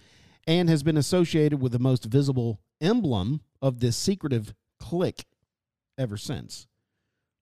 and 0.45 0.69
has 0.69 0.84
been 0.84 0.97
associated 0.97 1.62
with 1.62 1.71
the 1.71 1.80
most 1.80 2.06
visible 2.06 2.60
emblem 2.80 3.41
of 3.62 3.80
this 3.80 3.97
secretive 3.97 4.54
clique 4.80 5.25
ever 5.97 6.17
since. 6.17 6.67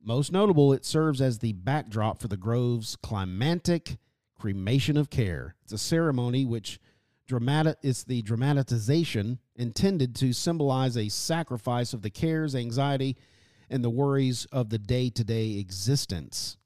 Most 0.02 0.32
notable, 0.32 0.72
it 0.72 0.86
serves 0.86 1.22
as 1.22 1.40
the 1.40 1.54
backdrop 1.54 2.22
for 2.22 2.30
the 2.30 2.38
Grove's 2.38 2.96
climatic 2.96 3.98
cremation 4.40 4.96
of 4.96 5.10
care. 5.10 5.56
It's 5.64 5.74
a 5.74 5.78
ceremony 5.78 6.46
which 6.46 6.80
dramatic 7.28 7.78
it's 7.84 8.06
the 8.06 8.22
dramatization 8.22 9.40
intended 9.56 10.16
to 10.16 10.34
symbolize 10.34 10.98
a 10.98 11.10
sacrifice 11.10 11.94
of 11.94 12.02
the 12.02 12.10
cares, 12.10 12.56
anxiety, 12.56 13.18
and 13.70 13.84
the 13.84 13.90
worries 13.90 14.46
of 14.52 14.70
the 14.70 14.78
day-to-day 14.80 15.58
existence. 15.60 16.58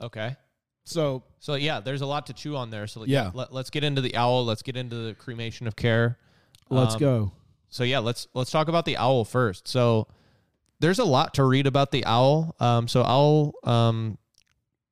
Okay. 0.00 0.36
So 0.84 1.22
So 1.38 1.54
yeah, 1.54 1.80
there's 1.80 2.00
a 2.00 2.06
lot 2.06 2.26
to 2.26 2.32
chew 2.32 2.56
on 2.56 2.70
there. 2.70 2.86
So 2.86 3.04
Yeah. 3.04 3.30
let, 3.34 3.52
us 3.52 3.70
get 3.70 3.84
into 3.84 4.00
the 4.00 4.16
owl. 4.16 4.44
Let's 4.44 4.62
get 4.62 4.76
into 4.76 4.96
the 4.96 5.14
cremation 5.14 5.66
of 5.66 5.76
care. 5.76 6.18
let's 6.70 6.94
Um, 6.94 7.00
go. 7.00 7.32
So 7.68 7.84
yeah, 7.84 8.00
let's 8.00 8.26
let's 8.34 8.50
talk 8.50 8.68
about 8.68 8.84
the 8.84 8.96
owl 8.96 9.24
first. 9.24 9.66
So 9.68 10.06
there's 10.80 10.98
a 10.98 11.04
lot 11.04 11.34
to 11.34 11.44
read 11.44 11.66
about 11.66 11.90
the 11.92 12.04
owl. 12.04 12.54
Um, 12.60 12.88
so 12.88 13.02
I'll 13.02 13.52
um, 13.64 14.18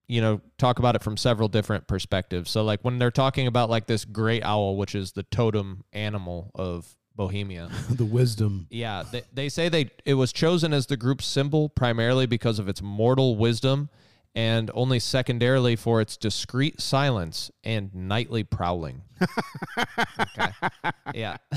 you 0.07 0.21
know 0.21 0.41
talk 0.59 0.79
about 0.79 0.95
it 0.97 1.03
from 1.03 1.17
several 1.17 1.49
different 1.49 1.87
perspectives. 1.89 2.51
So 2.51 2.63
like 2.65 2.81
when 2.83 2.99
they're 2.99 3.11
talking 3.11 3.47
about 3.47 3.69
like 3.71 3.87
this 3.87 4.05
great 4.05 4.43
owl, 4.45 4.77
which 4.77 4.95
is 4.95 5.13
the 5.13 5.25
totem 5.25 5.85
animal 5.93 6.51
of 6.55 6.97
Bohemia. 7.17 7.71
the 7.91 8.05
wisdom. 8.05 8.67
Yeah, 8.71 9.05
they, 9.11 9.23
they 9.33 9.49
say 9.49 9.69
they 9.69 9.91
it 10.05 10.15
was 10.15 10.33
chosen 10.33 10.73
as 10.73 10.87
the 10.87 10.97
group's 10.97 11.27
symbol 11.27 11.69
primarily 11.69 12.27
because 12.27 12.59
of 12.59 12.69
its 12.69 12.81
mortal 12.83 13.37
wisdom 13.37 13.91
and 14.35 14.71
only 14.75 14.99
secondarily 14.99 15.77
for 15.77 16.01
its 16.01 16.17
discreet 16.17 16.81
silence 16.81 17.51
and 17.65 17.95
nightly 17.95 18.45
prowling. 18.45 19.03
okay. 20.21 20.53
Yeah. 21.15 21.37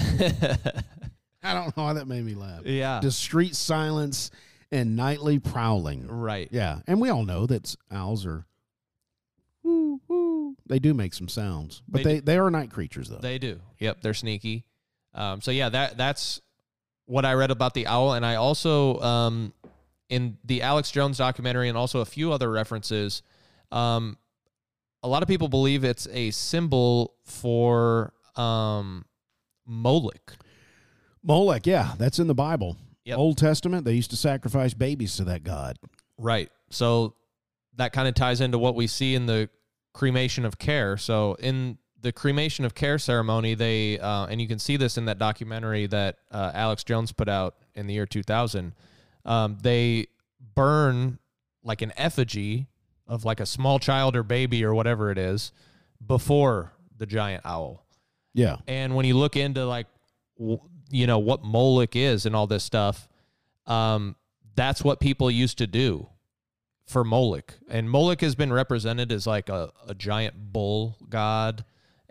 I 1.43 1.53
don't 1.53 1.75
know 1.75 1.83
why 1.83 1.93
that 1.93 2.07
made 2.07 2.23
me 2.23 2.35
laugh. 2.35 2.65
yeah. 2.65 2.99
Discreet 2.99 3.55
silence 3.55 4.31
and 4.71 4.95
nightly 4.95 5.39
prowling. 5.39 6.07
right. 6.07 6.47
Yeah, 6.51 6.79
and 6.87 6.99
we 6.99 7.09
all 7.09 7.25
know 7.25 7.45
that 7.45 7.75
owls 7.91 8.25
are. 8.25 8.45
Woo, 9.61 10.01
woo. 10.07 10.55
They 10.65 10.79
do 10.79 10.93
make 10.93 11.13
some 11.13 11.29
sounds, 11.29 11.81
but 11.87 12.03
They 12.03 12.15
they, 12.15 12.19
they, 12.19 12.37
are 12.37 12.49
night 12.49 12.71
creatures 12.71 13.07
though. 13.07 13.17
They 13.17 13.37
do. 13.37 13.61
Yep, 13.79 14.01
they're 14.01 14.13
sneaky. 14.13 14.65
Um, 15.13 15.41
so 15.41 15.52
yeah, 15.52 15.69
that 15.69 15.97
that's 15.97 16.41
what 17.06 17.26
I 17.26 17.34
read 17.34 17.52
about 17.52 17.73
the 17.73 17.88
owl, 17.88 18.13
and 18.13 18.26
I 18.26 18.36
also 18.36 18.99
um, 18.99 19.54
in 20.10 20.38
the 20.43 20.62
Alex 20.62 20.91
Jones 20.91 21.17
documentary, 21.17 21.69
and 21.69 21.78
also 21.78 21.99
a 21.99 22.06
few 22.06 22.32
other 22.32 22.49
references. 22.49 23.21
Um, 23.71 24.17
a 25.02 25.08
lot 25.08 25.21
of 25.21 25.28
people 25.28 25.49
believe 25.49 25.84
it's 25.84 26.08
a 26.12 26.32
symbol 26.32 27.15
for 27.26 28.13
um, 28.36 29.06
Moloch. 29.65 30.38
Molech, 31.21 31.65
yeah, 31.65 31.93
that's 31.97 32.19
in 32.19 32.28
the 32.28 32.36
Bible. 32.36 32.78
Yep. 33.06 33.17
Old 33.17 33.38
Testament, 33.38 33.86
they 33.86 33.93
used 33.93 34.12
to 34.12 34.17
sacrifice 34.17 34.73
babies 34.73 35.17
to 35.17 35.26
that 35.26 35.43
god. 35.43 35.78
Right. 36.17 36.49
So 36.69 37.15
that 37.76 37.91
kind 37.91 38.08
of 38.08 38.13
ties 38.13 38.41
into 38.41 38.58
what 38.58 38.76
we 38.76 38.88
see 38.88 39.15
in 39.15 39.26
the 39.26 39.49
cremation 39.93 40.45
of 40.45 40.58
care. 40.58 40.97
So 40.97 41.36
in 41.36 41.78
the 42.03 42.11
cremation 42.11 42.65
of 42.65 42.75
care 42.75 42.99
ceremony, 42.99 43.55
they 43.55 43.97
uh, 43.97 44.27
and 44.27 44.39
you 44.39 44.47
can 44.47 44.59
see 44.59 44.77
this 44.77 44.97
in 44.97 45.05
that 45.05 45.17
documentary 45.17 45.87
that 45.87 46.19
uh, 46.31 46.51
Alex 46.53 46.83
Jones 46.83 47.11
put 47.11 47.27
out 47.27 47.55
in 47.73 47.87
the 47.87 47.93
year 47.93 48.05
2000. 48.05 48.73
Um, 49.25 49.57
they 49.61 50.07
burn 50.53 51.17
like 51.63 51.81
an 51.81 51.93
effigy 51.97 52.67
of 53.07 53.25
like 53.25 53.39
a 53.39 53.45
small 53.45 53.79
child 53.79 54.15
or 54.15 54.23
baby 54.23 54.63
or 54.63 54.75
whatever 54.75 55.11
it 55.11 55.17
is 55.17 55.51
before 56.05 56.73
the 56.97 57.05
giant 57.05 57.45
owl. 57.45 57.85
Yeah, 58.33 58.57
And 58.67 58.95
when 58.95 59.05
you 59.05 59.15
look 59.15 59.35
into 59.37 59.65
like, 59.65 59.87
you 60.37 61.07
know, 61.07 61.19
what 61.19 61.43
Moloch 61.43 61.95
is 61.95 62.25
and 62.25 62.35
all 62.35 62.47
this 62.47 62.63
stuff, 62.63 63.07
um, 63.67 64.15
that's 64.55 64.83
what 64.83 64.99
people 64.99 65.29
used 65.29 65.59
to 65.59 65.67
do 65.67 66.09
for 66.87 67.03
Moloch. 67.03 67.53
And 67.69 67.89
Moloch 67.89 68.21
has 68.21 68.35
been 68.35 68.51
represented 68.51 69.11
as 69.11 69.27
like 69.27 69.49
a, 69.49 69.71
a 69.87 69.93
giant 69.93 70.51
bull 70.51 70.97
god. 71.09 71.63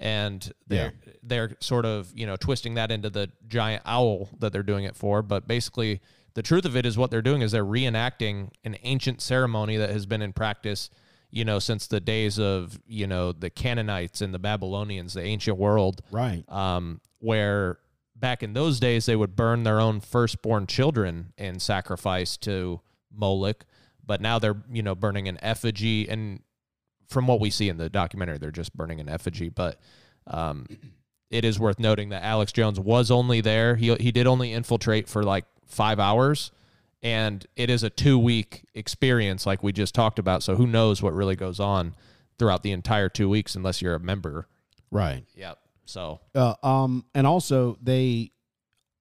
And 0.02 0.52
they're 0.66 0.92
they're 1.22 1.56
sort 1.60 1.86
of, 1.86 2.12
you 2.14 2.26
know, 2.26 2.36
twisting 2.36 2.74
that 2.74 2.90
into 2.90 3.08
the 3.08 3.30
giant 3.48 3.82
owl 3.86 4.28
that 4.40 4.52
they're 4.52 4.62
doing 4.62 4.84
it 4.84 4.96
for. 4.96 5.22
But 5.22 5.46
basically 5.46 6.00
the 6.34 6.42
truth 6.42 6.64
of 6.64 6.76
it 6.76 6.84
is 6.84 6.98
what 6.98 7.10
they're 7.10 7.22
doing 7.22 7.40
is 7.40 7.52
they're 7.52 7.64
reenacting 7.64 8.50
an 8.64 8.76
ancient 8.82 9.20
ceremony 9.20 9.76
that 9.76 9.90
has 9.90 10.04
been 10.06 10.20
in 10.20 10.32
practice 10.32 10.90
you 11.32 11.46
know, 11.46 11.58
since 11.58 11.86
the 11.86 11.98
days 11.98 12.38
of, 12.38 12.78
you 12.86 13.06
know, 13.06 13.32
the 13.32 13.48
Canaanites 13.48 14.20
and 14.20 14.34
the 14.34 14.38
Babylonians, 14.38 15.14
the 15.14 15.22
ancient 15.22 15.56
world, 15.56 16.02
right. 16.10 16.44
um, 16.48 17.00
where 17.20 17.78
back 18.14 18.42
in 18.42 18.52
those 18.52 18.78
days 18.78 19.06
they 19.06 19.16
would 19.16 19.34
burn 19.34 19.62
their 19.64 19.80
own 19.80 20.00
firstborn 20.00 20.66
children 20.66 21.32
in 21.38 21.58
sacrifice 21.58 22.36
to 22.36 22.82
Moloch. 23.10 23.64
But 24.04 24.20
now 24.20 24.38
they're, 24.38 24.62
you 24.70 24.82
know, 24.82 24.94
burning 24.94 25.26
an 25.26 25.38
effigy. 25.42 26.06
And 26.06 26.40
from 27.12 27.26
what 27.26 27.38
we 27.40 27.50
see 27.50 27.68
in 27.68 27.76
the 27.76 27.88
documentary, 27.88 28.38
they're 28.38 28.50
just 28.50 28.76
burning 28.76 29.00
an 29.00 29.08
effigy. 29.08 29.48
But 29.48 29.78
um, 30.26 30.66
it 31.30 31.44
is 31.44 31.58
worth 31.60 31.78
noting 31.78 32.08
that 32.10 32.22
Alex 32.24 32.52
Jones 32.52 32.80
was 32.80 33.10
only 33.10 33.40
there. 33.40 33.76
He, 33.76 33.94
he 33.96 34.10
did 34.12 34.26
only 34.26 34.52
infiltrate 34.52 35.08
for 35.08 35.22
like 35.22 35.44
five 35.66 35.98
hours 35.98 36.50
and 37.02 37.44
it 37.56 37.70
is 37.70 37.82
a 37.82 37.90
two 37.90 38.18
week 38.18 38.62
experience 38.74 39.46
like 39.46 39.62
we 39.62 39.72
just 39.72 39.94
talked 39.94 40.18
about 40.18 40.42
so 40.42 40.54
who 40.54 40.66
knows 40.66 41.02
what 41.02 41.12
really 41.14 41.34
goes 41.34 41.58
on 41.58 41.94
throughout 42.38 42.62
the 42.62 42.70
entire 42.72 43.08
two 43.08 43.28
weeks 43.28 43.54
unless 43.56 43.80
you're 43.82 43.94
a 43.94 43.98
member 44.00 44.46
Right. 44.90 45.24
yep 45.34 45.58
so 45.86 46.20
Uh, 46.34 46.54
um, 46.62 47.04
and 47.14 47.26
also 47.26 47.76
they, 47.82 48.30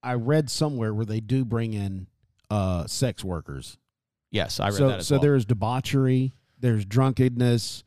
I 0.02 0.14
read 0.14 0.48
somewhere 0.50 0.92
where 0.94 1.04
they 1.04 1.20
do 1.20 1.44
bring 1.44 1.74
in 1.74 2.06
uh 2.50 2.86
sex 2.86 3.22
workers. 3.22 3.76
yes 4.30 4.58
i 4.60 4.66
read 4.68 4.74
so 4.74 4.88
that 4.88 5.04
so 5.04 5.14
well 5.16 5.22
there's 5.22 5.44
debauchery, 5.44 6.32
there's 6.58 6.84
drunkenness, 6.86 7.84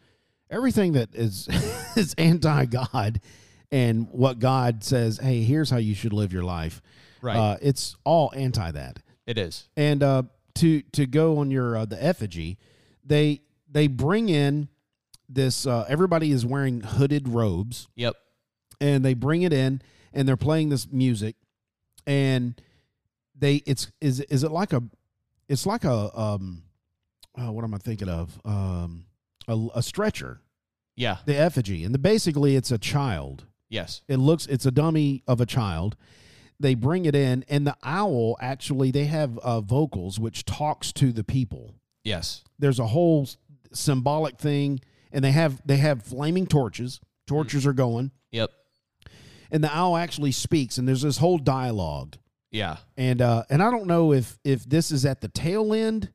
everything 0.49 0.93
that 0.93 1.13
is 1.15 1.47
is 1.95 2.13
anti 2.17 2.65
God, 2.65 3.19
and 3.71 4.07
what 4.11 4.39
God 4.39 4.83
says. 4.83 5.17
Hey, 5.19 5.41
here's 5.43 5.69
how 5.69 5.77
you 5.77 5.95
should 5.95 6.13
live 6.13 6.31
your 6.33 6.43
life. 6.43 6.81
right 7.21 7.37
Uh, 7.37 7.57
it's 7.61 7.95
all 8.03 8.31
anti 8.35 8.71
that. 8.71 8.99
it 9.25 9.37
is 9.37 9.67
And 9.77 10.03
uh, 10.03 10.23
to 10.55 10.81
to 10.93 11.05
go 11.05 11.37
on 11.39 11.51
your 11.51 11.77
uh, 11.77 11.85
the 11.85 12.01
effigy, 12.03 12.57
they 13.03 13.41
they 13.69 13.87
bring 13.87 14.29
in 14.29 14.69
this 15.27 15.65
uh, 15.65 15.85
everybody 15.89 16.31
is 16.31 16.45
wearing 16.45 16.81
hooded 16.81 17.27
robes 17.27 17.87
Yep. 17.95 18.13
and 18.79 19.03
they 19.03 19.15
bring 19.15 19.41
it 19.41 19.51
in 19.51 19.81
and 20.13 20.27
they're 20.27 20.37
playing 20.37 20.69
this 20.69 20.87
music 20.91 21.35
and 22.05 22.61
they 23.37 23.55
it's 23.65 23.91
is 23.99 24.21
is 24.21 24.43
it 24.43 24.51
like 24.51 24.71
a 24.71 24.83
it's 25.49 25.65
like 25.65 25.83
a 25.83 26.17
um 26.17 26.61
oh, 27.39 27.51
what 27.51 27.63
am 27.63 27.73
I 27.73 27.79
thinking 27.79 28.07
of 28.07 28.39
um 28.45 29.04
a, 29.47 29.67
a 29.75 29.83
stretcher 29.83 30.41
Yeah. 30.95 31.17
the 31.25 31.35
effigy 31.37 31.83
and 31.83 31.93
the, 31.93 31.99
basically 31.99 32.55
it's 32.55 32.71
a 32.71 32.77
child 32.77 33.45
Yes. 33.69 34.01
it 34.07 34.17
looks 34.17 34.45
it's 34.47 34.65
a 34.65 34.71
dummy 34.71 35.23
of 35.27 35.41
a 35.41 35.45
child 35.45 35.95
they 36.59 36.73
bring 36.75 37.05
it 37.05 37.15
in 37.15 37.43
and 37.49 37.67
the 37.67 37.75
owl 37.83 38.37
actually 38.39 38.91
they 38.91 39.05
have 39.05 39.37
uh, 39.39 39.59
vocals 39.61 40.19
which 40.19 40.45
talks 40.45 40.91
to 40.93 41.11
the 41.11 41.23
people 41.23 41.75
Yes. 42.03 42.43
there's 42.59 42.79
a 42.79 42.87
whole 42.87 43.27
symbolic 43.73 44.37
thing 44.37 44.79
and 45.11 45.23
they 45.23 45.31
have 45.31 45.61
they 45.65 45.77
have 45.77 46.03
flaming 46.03 46.45
torches 46.47 46.99
torches 47.27 47.65
are 47.65 47.73
going 47.73 48.11
Yep. 48.31 48.51
and 49.51 49.63
the 49.63 49.75
owl 49.75 49.97
actually 49.97 50.31
speaks 50.31 50.77
and 50.77 50.87
there's 50.87 51.01
this 51.01 51.17
whole 51.17 51.37
dialogue 51.39 52.15
Yeah. 52.51 52.77
and 52.95 53.21
uh 53.21 53.43
and 53.49 53.61
i 53.63 53.69
don't 53.71 53.87
know 53.87 54.13
if 54.13 54.37
if 54.43 54.63
this 54.69 54.91
is 54.91 55.05
at 55.05 55.21
the 55.21 55.27
tail 55.27 55.73
end 55.73 56.11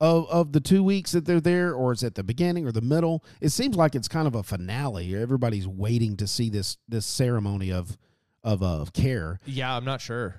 of 0.00 0.28
of 0.28 0.52
the 0.52 0.60
two 0.60 0.82
weeks 0.84 1.12
that 1.12 1.24
they're 1.24 1.40
there 1.40 1.72
or 1.74 1.92
it's 1.92 2.02
at 2.02 2.14
the 2.14 2.22
beginning 2.22 2.66
or 2.66 2.72
the 2.72 2.80
middle 2.82 3.24
it 3.40 3.48
seems 3.48 3.76
like 3.76 3.94
it's 3.94 4.08
kind 4.08 4.26
of 4.26 4.34
a 4.34 4.42
finale 4.42 5.14
everybody's 5.16 5.66
waiting 5.66 6.16
to 6.16 6.26
see 6.26 6.50
this 6.50 6.76
this 6.88 7.06
ceremony 7.06 7.72
of 7.72 7.96
of 8.44 8.62
uh, 8.62 8.80
of 8.80 8.92
care 8.92 9.38
Yeah. 9.46 9.74
I'm 9.76 9.84
not 9.84 10.00
sure. 10.00 10.36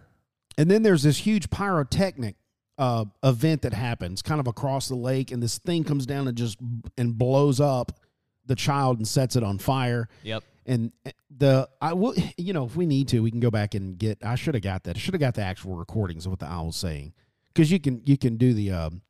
and 0.57 0.69
then 0.69 0.83
there's 0.83 1.03
this 1.03 1.17
huge 1.17 1.49
pyrotechnic 1.49 2.35
uh, 2.77 3.05
event 3.23 3.63
that 3.63 3.73
happens 3.73 4.21
kind 4.21 4.39
of 4.39 4.45
across 4.45 4.87
the 4.87 4.95
lake, 4.95 5.31
and 5.31 5.41
this 5.41 5.57
thing 5.57 5.83
comes 5.83 6.05
down 6.05 6.27
and 6.27 6.37
just 6.37 6.59
and 6.95 7.17
blows 7.17 7.59
up 7.59 7.99
the 8.45 8.53
child 8.55 8.97
and 8.97 9.07
sets 9.07 9.35
it 9.35 9.41
on 9.43 9.57
fire. 9.57 10.07
Yep. 10.21 10.43
And 10.67 10.91
eh, 11.03 11.11
the 11.35 11.67
I 11.81 11.93
will, 11.93 12.13
you 12.37 12.53
know, 12.53 12.65
if 12.65 12.75
we 12.75 12.85
need 12.85 13.07
to, 13.07 13.21
we 13.23 13.31
can 13.31 13.39
go 13.39 13.49
back 13.49 13.73
and 13.73 13.97
get. 13.97 14.19
I 14.23 14.35
should 14.35 14.53
have 14.53 14.61
got 14.61 14.83
that. 14.83 14.95
I 14.95 14.99
should 14.99 15.15
have 15.15 15.19
got 15.21 15.33
the 15.33 15.41
actual 15.41 15.73
recordings 15.75 16.27
of 16.27 16.31
what 16.31 16.37
the 16.39 16.45
owl 16.45 16.67
was 16.67 16.75
saying 16.75 17.13
because 17.51 17.71
you 17.71 17.79
can 17.79 18.03
you 18.05 18.15
can 18.15 18.37
do 18.37 18.53
the 18.53 18.69
um, 18.71 19.01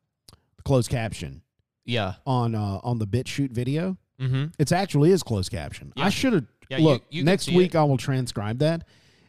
closed 0.68 0.90
caption 0.92 1.42
Yeah. 1.86 2.14
on 2.26 2.54
uh, 2.56 2.80
on 2.84 3.00
the 3.00 3.08
BitChute 3.08 3.52
video. 3.52 3.98
Mm-hmm. 4.22 4.46
It's 4.60 4.72
actually 4.72 5.12
is 5.12 5.24
closed 5.24 5.52
caption. 5.52 5.94
Yeah. 5.96 6.06
I 6.06 6.10
should 6.10 6.34
have 6.34 6.46
Yeah, 6.70 6.78
look 6.80 7.04
you 7.10 7.22
can 7.22 7.26
next 7.26 7.50
week. 7.52 7.76
it. 7.76 7.78
I 7.78 7.84
will 7.84 7.98
transcribe 7.98 8.60
that, 8.60 8.88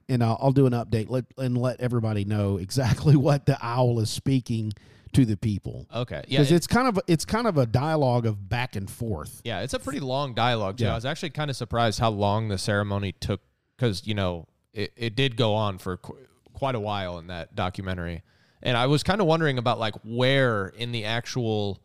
and 0.09 0.23
I'll, 0.25 0.39
I'll 0.41 0.53
do 0.53 0.67
an 0.67 0.73
update 0.73 1.09
let, 1.11 1.27
and 1.37 1.57
let 1.59 1.81
everybody 1.81 2.25
know 2.25 2.57
exactly 2.57 3.15
what 3.29 3.47
the 3.47 3.57
owl 3.63 4.01
is 4.01 4.11
speaking 4.11 4.73
to 5.13 5.25
the 5.25 5.37
people. 5.37 5.87
Okay. 5.95 6.23
Yeah. 6.29 6.39
Because 6.41 6.53
it- 6.53 6.57
it's 6.57 6.67
kind 6.67 6.89
of 6.89 6.99
it's 7.07 7.25
kind 7.25 7.47
of 7.47 7.57
a 7.59 7.67
dialogue 7.67 8.27
of 8.27 8.49
back 8.49 8.77
and 8.77 8.91
forth. 8.91 9.41
Yeah, 9.45 9.61
it's 9.61 9.75
a 9.75 9.79
pretty 9.79 10.01
long 10.01 10.35
dialogue 10.35 10.79
too. 10.79 10.85
Yeah. 10.85 10.93
I 10.93 10.95
was 10.97 11.05
actually 11.07 11.31
kind 11.31 11.51
of 11.51 11.57
surprised 11.57 11.99
how 11.99 12.11
long 12.11 12.49
the 12.49 12.59
ceremony 12.59 13.13
took 13.13 13.41
because 13.77 14.07
you 14.07 14.15
know 14.15 14.47
it, 14.75 14.93
it 14.97 15.15
did 15.17 15.37
go 15.37 15.55
on 15.55 15.79
for 15.79 15.97
qu- 15.99 16.17
quite 16.55 16.75
a 16.75 16.81
while 16.81 17.19
in 17.19 17.27
that 17.29 17.55
documentary, 17.55 18.23
and 18.63 18.77
I 18.77 18.87
was 18.87 19.03
kind 19.03 19.21
of 19.21 19.27
wondering 19.27 19.59
about 19.59 19.79
like 19.79 19.95
where 20.05 20.69
in 20.69 20.93
the 20.93 21.05
actual 21.05 21.81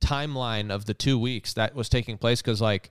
timeline 0.00 0.70
of 0.70 0.86
the 0.86 0.94
two 0.94 1.18
weeks 1.18 1.54
that 1.54 1.74
was 1.74 1.88
taking 1.88 2.16
place 2.18 2.40
because 2.40 2.60
like 2.60 2.90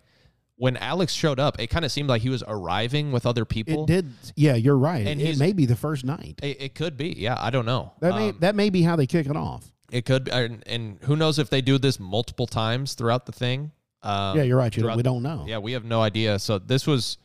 when 0.55 0.75
Alex 0.77 1.13
showed 1.13 1.39
up, 1.39 1.57
it 1.59 1.67
kind 1.67 1.85
of 1.85 1.91
seemed 1.91 2.09
like 2.09 2.21
he 2.21 2.29
was 2.29 2.43
arriving 2.45 3.11
with 3.13 3.25
other 3.25 3.45
people. 3.45 3.83
It 3.83 3.87
did. 3.87 4.11
Yeah, 4.35 4.55
you're 4.55 4.77
right. 4.77 5.07
And 5.07 5.21
it 5.21 5.39
may 5.39 5.53
be 5.53 5.65
the 5.65 5.75
first 5.77 6.03
night. 6.03 6.39
It, 6.43 6.61
it 6.61 6.75
could 6.75 6.97
be, 6.97 7.15
yeah. 7.17 7.37
I 7.39 7.49
don't 7.49 7.65
know. 7.65 7.93
That 8.01 8.13
may 8.15 8.29
Um, 8.29 8.37
that 8.41 8.55
may 8.55 8.69
be 8.69 8.81
how 8.81 8.97
they 8.97 9.07
kick 9.07 9.25
it 9.27 9.37
off. 9.37 9.71
it 9.89 10.05
could, 10.05 10.25
be, 10.25 10.31
and, 10.31 10.61
and 10.67 10.99
who 11.03 11.15
knows 11.15 11.39
if 11.39 11.49
they 11.49 11.61
do 11.61 11.77
this 11.77 11.97
multiple 11.99 12.45
times 12.45 12.93
throughout 12.93 13.25
the 13.25 13.31
thing. 13.31 13.71
Um, 14.03 14.37
yeah, 14.37 14.43
you're 14.43 14.57
right. 14.57 14.75
You 14.75 14.83
don't, 14.83 14.97
we 14.97 15.03
don't 15.03 15.23
know. 15.23 15.45
Yeah, 15.47 15.59
we 15.59 15.71
have 15.73 15.85
no 15.85 16.01
idea. 16.01 16.39
So 16.39 16.59
this 16.59 16.85
was 16.85 17.17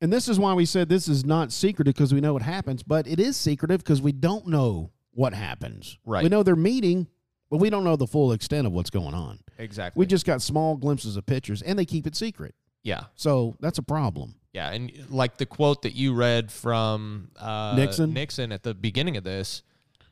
And 0.00 0.12
this 0.12 0.28
is 0.28 0.38
why 0.38 0.54
we 0.54 0.64
said 0.64 0.88
this 0.88 1.08
is 1.08 1.24
not 1.24 1.52
secretive 1.52 1.94
because 1.94 2.14
we 2.14 2.20
know 2.20 2.32
what 2.32 2.42
happens, 2.42 2.82
but 2.84 3.08
it 3.08 3.18
is 3.18 3.36
secretive 3.36 3.78
because 3.82 4.00
we 4.00 4.12
don't 4.12 4.46
know 4.46 4.90
what 5.18 5.34
happens. 5.34 5.98
Right. 6.04 6.22
We 6.22 6.28
know 6.28 6.44
they're 6.44 6.54
meeting, 6.54 7.08
but 7.50 7.56
we 7.56 7.70
don't 7.70 7.82
know 7.82 7.96
the 7.96 8.06
full 8.06 8.30
extent 8.30 8.68
of 8.68 8.72
what's 8.72 8.90
going 8.90 9.14
on. 9.14 9.40
exactly. 9.58 9.98
We 9.98 10.06
just 10.06 10.24
got 10.24 10.40
small 10.40 10.76
glimpses 10.76 11.16
of 11.16 11.26
pictures, 11.26 11.60
and 11.60 11.76
they 11.76 11.84
keep 11.84 12.06
it 12.06 12.14
secret. 12.14 12.54
yeah. 12.84 13.04
So 13.16 13.56
that's 13.58 13.78
a 13.78 13.82
problem. 13.82 14.36
Yeah, 14.52 14.70
and 14.70 14.92
like 15.10 15.36
the 15.36 15.44
quote 15.44 15.82
that 15.82 15.96
you 15.96 16.14
read 16.14 16.52
from 16.52 17.32
uh, 17.36 17.74
Nixon? 17.76 18.14
Nixon 18.14 18.52
at 18.52 18.62
the 18.62 18.74
beginning 18.74 19.16
of 19.16 19.24
this, 19.24 19.64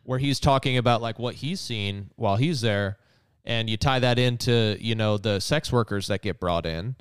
where 0.02 0.18
he's 0.18 0.40
talking 0.40 0.76
about 0.76 1.00
like 1.00 1.20
what 1.20 1.36
he's 1.36 1.60
seen 1.60 2.10
while 2.16 2.34
he's 2.34 2.60
there, 2.60 2.98
and 3.44 3.70
you 3.70 3.76
tie 3.76 4.00
that 4.00 4.18
into 4.18 4.76
you 4.80 4.96
know 4.96 5.18
the 5.18 5.38
sex 5.38 5.70
workers 5.70 6.08
that 6.08 6.20
get 6.20 6.40
brought 6.40 6.66
in. 6.66 6.96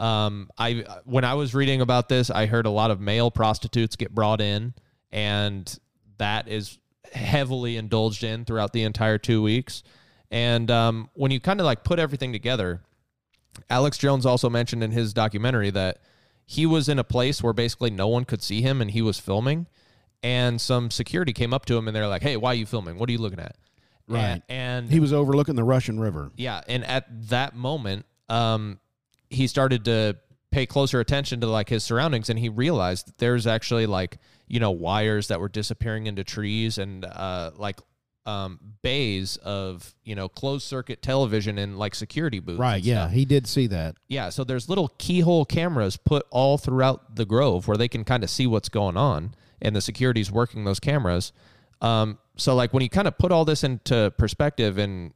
Um, 0.00 0.50
I 0.58 0.84
when 1.04 1.24
I 1.24 1.34
was 1.34 1.54
reading 1.54 1.80
about 1.80 2.08
this, 2.08 2.30
I 2.30 2.46
heard 2.46 2.66
a 2.66 2.70
lot 2.70 2.90
of 2.90 3.00
male 3.00 3.30
prostitutes 3.30 3.94
get 3.94 4.12
brought 4.12 4.40
in, 4.40 4.74
and 5.12 5.78
that 6.18 6.48
is 6.48 6.78
heavily 7.12 7.76
indulged 7.76 8.24
in 8.24 8.44
throughout 8.44 8.72
the 8.72 8.82
entire 8.82 9.18
two 9.18 9.42
weeks. 9.42 9.82
And 10.30 10.70
um, 10.70 11.10
when 11.14 11.30
you 11.30 11.40
kind 11.40 11.60
of 11.60 11.66
like 11.66 11.84
put 11.84 11.98
everything 11.98 12.32
together, 12.32 12.82
Alex 13.70 13.98
Jones 13.98 14.26
also 14.26 14.50
mentioned 14.50 14.82
in 14.82 14.90
his 14.90 15.12
documentary 15.12 15.70
that 15.70 15.98
he 16.44 16.66
was 16.66 16.88
in 16.88 16.98
a 16.98 17.04
place 17.04 17.42
where 17.42 17.52
basically 17.52 17.90
no 17.90 18.08
one 18.08 18.24
could 18.24 18.42
see 18.42 18.60
him 18.60 18.80
and 18.80 18.90
he 18.90 19.00
was 19.02 19.18
filming. 19.18 19.66
And 20.22 20.60
some 20.60 20.90
security 20.90 21.32
came 21.32 21.52
up 21.54 21.66
to 21.66 21.76
him 21.76 21.86
and 21.86 21.94
they're 21.94 22.08
like, 22.08 22.22
hey, 22.22 22.36
why 22.36 22.50
are 22.52 22.54
you 22.54 22.66
filming? 22.66 22.98
What 22.98 23.08
are 23.08 23.12
you 23.12 23.18
looking 23.18 23.38
at? 23.40 23.56
Right. 24.08 24.20
And, 24.22 24.42
and 24.48 24.90
He 24.90 25.00
was 25.00 25.12
overlooking 25.12 25.54
the 25.54 25.64
Russian 25.64 26.00
River. 26.00 26.30
yeah, 26.36 26.60
and 26.66 26.84
at 26.84 27.06
that 27.28 27.54
moment, 27.54 28.06
um, 28.28 28.78
he 29.30 29.46
started 29.46 29.84
to 29.86 30.16
pay 30.50 30.66
closer 30.66 31.00
attention 31.00 31.40
to 31.40 31.46
like 31.46 31.68
his 31.68 31.84
surroundings, 31.84 32.28
and 32.28 32.38
he 32.38 32.48
realized 32.48 33.08
that 33.08 33.18
there's 33.18 33.46
actually 33.46 33.86
like 33.86 34.18
you 34.46 34.60
know 34.60 34.70
wires 34.70 35.28
that 35.28 35.40
were 35.40 35.48
disappearing 35.48 36.06
into 36.06 36.24
trees 36.24 36.78
and 36.78 37.04
uh, 37.04 37.50
like 37.56 37.78
um, 38.26 38.58
bays 38.82 39.36
of 39.38 39.94
you 40.04 40.14
know 40.14 40.28
closed 40.28 40.66
circuit 40.66 41.02
television 41.02 41.58
and 41.58 41.78
like 41.78 41.94
security 41.94 42.38
booths. 42.38 42.58
Right. 42.58 42.82
Yeah. 42.82 43.08
He 43.08 43.24
did 43.24 43.46
see 43.46 43.66
that. 43.68 43.96
Yeah, 44.08 44.30
so 44.30 44.44
there's 44.44 44.68
little 44.68 44.88
keyhole 44.98 45.44
cameras 45.44 45.96
put 45.96 46.26
all 46.30 46.58
throughout 46.58 47.16
the 47.16 47.24
grove 47.24 47.68
where 47.68 47.76
they 47.76 47.88
can 47.88 48.04
kind 48.04 48.24
of 48.24 48.30
see 48.30 48.46
what's 48.46 48.68
going 48.68 48.96
on, 48.96 49.34
and 49.60 49.76
the 49.76 49.80
security's 49.80 50.30
working 50.30 50.64
those 50.64 50.80
cameras. 50.80 51.32
Um, 51.80 52.18
so 52.36 52.54
like 52.54 52.72
when 52.72 52.82
you 52.82 52.88
kind 52.88 53.08
of 53.08 53.18
put 53.18 53.30
all 53.30 53.44
this 53.44 53.62
into 53.62 54.12
perspective 54.16 54.78
and 54.78 55.12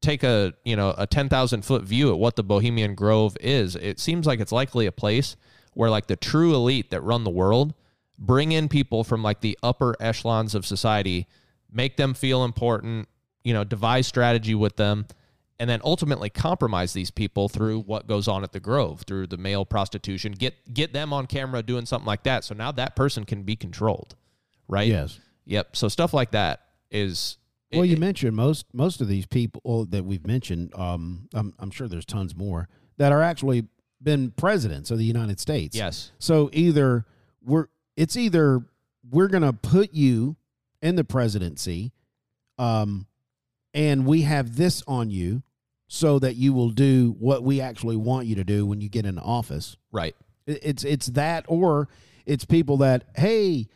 take 0.00 0.22
a 0.22 0.54
you 0.64 0.76
know 0.76 0.94
a 0.96 1.06
ten 1.06 1.28
thousand 1.28 1.64
foot 1.64 1.82
view 1.82 2.10
at 2.10 2.18
what 2.18 2.36
the 2.36 2.42
Bohemian 2.42 2.94
Grove 2.94 3.36
is, 3.40 3.76
it 3.76 4.00
seems 4.00 4.26
like 4.26 4.40
it's 4.40 4.52
likely 4.52 4.86
a 4.86 4.92
place 4.92 5.36
where 5.74 5.90
like 5.90 6.06
the 6.06 6.16
true 6.16 6.54
elite 6.54 6.90
that 6.90 7.02
run 7.02 7.24
the 7.24 7.30
world 7.30 7.74
bring 8.20 8.52
in 8.52 8.68
people 8.68 9.02
from 9.02 9.22
like 9.22 9.40
the 9.40 9.58
upper 9.62 9.96
echelons 9.98 10.54
of 10.54 10.64
society, 10.66 11.26
make 11.72 11.96
them 11.96 12.12
feel 12.14 12.44
important, 12.44 13.08
you 13.42 13.54
know, 13.54 13.64
devise 13.64 14.06
strategy 14.06 14.54
with 14.54 14.76
them, 14.76 15.06
and 15.58 15.68
then 15.68 15.80
ultimately 15.84 16.28
compromise 16.30 16.92
these 16.92 17.10
people 17.10 17.48
through 17.48 17.80
what 17.80 18.06
goes 18.06 18.28
on 18.28 18.44
at 18.44 18.52
the 18.52 18.60
Grove, 18.60 19.02
through 19.06 19.26
the 19.26 19.36
male 19.38 19.64
prostitution, 19.64 20.32
get 20.32 20.54
get 20.72 20.92
them 20.92 21.12
on 21.12 21.26
camera 21.26 21.62
doing 21.62 21.86
something 21.86 22.06
like 22.06 22.22
that. 22.24 22.44
So 22.44 22.54
now 22.54 22.70
that 22.72 22.94
person 22.94 23.24
can 23.24 23.42
be 23.42 23.56
controlled, 23.56 24.14
right? 24.68 24.86
Yes. 24.88 25.18
Yep. 25.46 25.74
So 25.76 25.88
stuff 25.88 26.12
like 26.14 26.30
that 26.32 26.60
is 26.90 27.38
Well, 27.72 27.82
it- 27.82 27.88
you 27.88 27.96
mentioned 27.96 28.36
most 28.36 28.66
most 28.74 29.00
of 29.00 29.08
these 29.08 29.26
people 29.26 29.86
that 29.86 30.04
we've 30.04 30.26
mentioned. 30.26 30.74
Um, 30.74 31.28
I'm, 31.34 31.54
I'm 31.58 31.70
sure 31.70 31.88
there's 31.88 32.04
tons 32.06 32.36
more 32.36 32.68
that 32.98 33.12
are 33.12 33.22
actually 33.22 33.66
been 34.02 34.30
presidents 34.30 34.90
of 34.90 34.98
the 34.98 35.04
United 35.04 35.40
States. 35.40 35.76
yes, 35.76 36.12
So 36.18 36.48
either 36.52 37.04
we're 37.42 37.66
it's 38.00 38.16
either 38.16 38.62
we're 39.10 39.28
gonna 39.28 39.52
put 39.52 39.92
you 39.92 40.36
in 40.80 40.96
the 40.96 41.04
presidency, 41.04 41.92
um, 42.56 43.06
and 43.74 44.06
we 44.06 44.22
have 44.22 44.56
this 44.56 44.82
on 44.88 45.10
you 45.10 45.42
so 45.86 46.18
that 46.18 46.36
you 46.36 46.54
will 46.54 46.70
do 46.70 47.14
what 47.18 47.42
we 47.42 47.60
actually 47.60 47.96
want 47.96 48.26
you 48.26 48.34
to 48.36 48.44
do 48.44 48.64
when 48.64 48.80
you 48.80 48.88
get 48.88 49.04
in 49.04 49.18
office. 49.18 49.76
right. 49.92 50.16
It's 50.46 50.82
it's 50.82 51.06
that 51.08 51.44
or 51.46 51.88
it's 52.24 52.44
people 52.44 52.78
that 52.78 53.04
hey, 53.14 53.68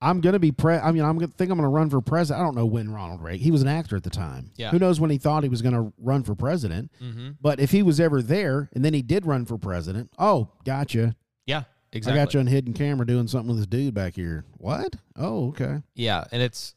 I'm 0.00 0.20
gonna 0.20 0.38
be 0.38 0.52
pre. 0.52 0.76
I 0.76 0.92
mean, 0.92 1.02
I'm 1.02 1.18
gonna 1.18 1.32
think 1.32 1.50
I'm 1.50 1.58
gonna 1.58 1.68
run 1.68 1.90
for 1.90 2.00
president. 2.00 2.40
I 2.40 2.44
don't 2.44 2.54
know 2.54 2.66
when 2.66 2.90
Ronald 2.90 3.22
Reagan. 3.22 3.40
He 3.40 3.50
was 3.50 3.60
an 3.60 3.68
actor 3.68 3.96
at 3.96 4.04
the 4.04 4.10
time. 4.10 4.52
Yeah. 4.56 4.70
Who 4.70 4.78
knows 4.78 5.00
when 5.00 5.10
he 5.10 5.18
thought 5.18 5.42
he 5.42 5.48
was 5.48 5.62
gonna 5.62 5.92
run 5.98 6.22
for 6.22 6.34
president? 6.36 6.92
Mm-hmm. 7.02 7.30
But 7.40 7.58
if 7.58 7.72
he 7.72 7.82
was 7.82 7.98
ever 7.98 8.22
there 8.22 8.70
and 8.72 8.84
then 8.84 8.94
he 8.94 9.02
did 9.02 9.26
run 9.26 9.44
for 9.44 9.58
president, 9.58 10.10
oh, 10.16 10.50
gotcha. 10.64 11.16
Yeah, 11.44 11.64
exactly. 11.94 12.20
I 12.20 12.24
got 12.24 12.34
you 12.34 12.40
on 12.40 12.46
hidden 12.46 12.72
camera 12.72 13.06
doing 13.06 13.28
something 13.28 13.48
with 13.48 13.58
this 13.58 13.66
dude 13.66 13.94
back 13.94 14.14
here. 14.14 14.44
What? 14.58 14.96
Oh, 15.16 15.48
okay. 15.48 15.82
Yeah, 15.94 16.24
and 16.32 16.42
it's 16.42 16.74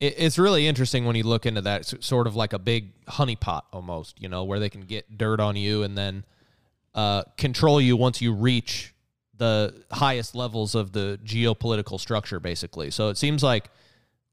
it, 0.00 0.14
it's 0.18 0.38
really 0.38 0.66
interesting 0.66 1.04
when 1.04 1.16
you 1.16 1.24
look 1.24 1.46
into 1.46 1.60
that. 1.62 1.92
It's 1.92 2.06
sort 2.06 2.26
of 2.26 2.36
like 2.36 2.52
a 2.52 2.58
big 2.58 2.92
honeypot 3.06 3.62
almost, 3.72 4.20
you 4.20 4.28
know, 4.28 4.44
where 4.44 4.58
they 4.58 4.68
can 4.68 4.82
get 4.82 5.18
dirt 5.18 5.40
on 5.40 5.56
you 5.56 5.82
and 5.82 5.96
then 5.96 6.24
uh, 6.94 7.24
control 7.36 7.80
you 7.80 7.96
once 7.96 8.20
you 8.20 8.32
reach 8.32 8.94
the 9.36 9.84
highest 9.92 10.34
levels 10.34 10.74
of 10.74 10.92
the 10.92 11.18
geopolitical 11.24 12.00
structure, 12.00 12.40
basically. 12.40 12.90
So 12.90 13.08
it 13.08 13.16
seems 13.16 13.42
like 13.42 13.70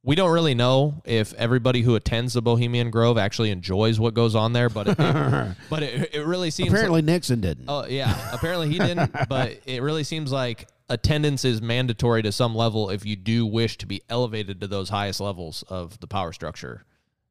we 0.05 0.15
don't 0.15 0.31
really 0.31 0.53
know 0.53 1.01
if 1.03 1.33
everybody 1.33 1.81
who 1.81 1.95
attends 1.95 2.33
the 2.33 2.41
Bohemian 2.41 2.91
Grove 2.91 3.17
actually 3.17 3.49
enjoys 3.49 3.99
what 3.99 4.13
goes 4.13 4.35
on 4.35 4.53
there, 4.53 4.69
but 4.69 4.87
it, 4.87 4.97
but 5.69 5.81
it, 5.81 6.13
it 6.13 6.25
really 6.25 6.51
seems 6.51 6.69
Apparently 6.69 7.01
Nixon 7.01 7.41
didn't. 7.41 7.65
Oh 7.67 7.87
yeah, 7.87 8.15
apparently 8.31 8.69
he 8.69 8.77
didn't, 8.77 9.11
but 9.29 9.59
it 9.65 9.81
really 9.81 10.03
seems 10.03 10.31
like 10.31 10.67
attendance 10.89 11.43
is 11.43 11.59
mandatory 11.59 12.21
to 12.21 12.31
some 12.31 12.53
level 12.53 12.91
if 12.91 13.03
you 13.03 13.15
do 13.15 13.47
wish 13.47 13.79
to 13.79 13.87
be 13.87 14.03
elevated 14.07 14.61
to 14.61 14.67
those 14.67 14.89
highest 14.89 15.19
levels 15.19 15.63
of 15.69 15.99
the 15.99 16.07
power 16.07 16.31
structure, 16.31 16.85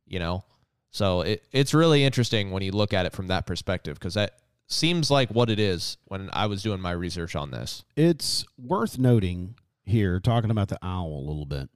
you 0.09 0.19
know. 0.19 0.45
So 0.91 1.21
it 1.21 1.47
it's 1.53 1.75
really 1.75 2.03
interesting 2.03 2.51
when 2.51 2.65
you 2.65 2.73
look 2.73 2.93
at 2.93 3.07
it 3.07 3.13
from 3.13 3.29
that 3.29 3.47
perspective 3.47 3.95
because 4.01 4.15
that 4.15 4.41
seems 4.67 5.13
like 5.13 5.31
what 5.31 5.49
it 5.49 5.61
is 5.61 5.97
when 6.07 6.29
I 6.33 6.47
was 6.47 6.65
doing 6.65 6.81
my 6.81 6.91
research 6.93 7.37
on 7.37 7.53
this. 7.53 7.85
It's 7.95 8.45
worth 8.59 8.99
noting 8.99 9.55
here, 9.85 10.19
talking 10.19 10.51
about 10.51 10.69
the 10.69 10.79
owl 10.83 11.23
a 11.25 11.25
little 11.25 11.47
bit. 11.47 11.69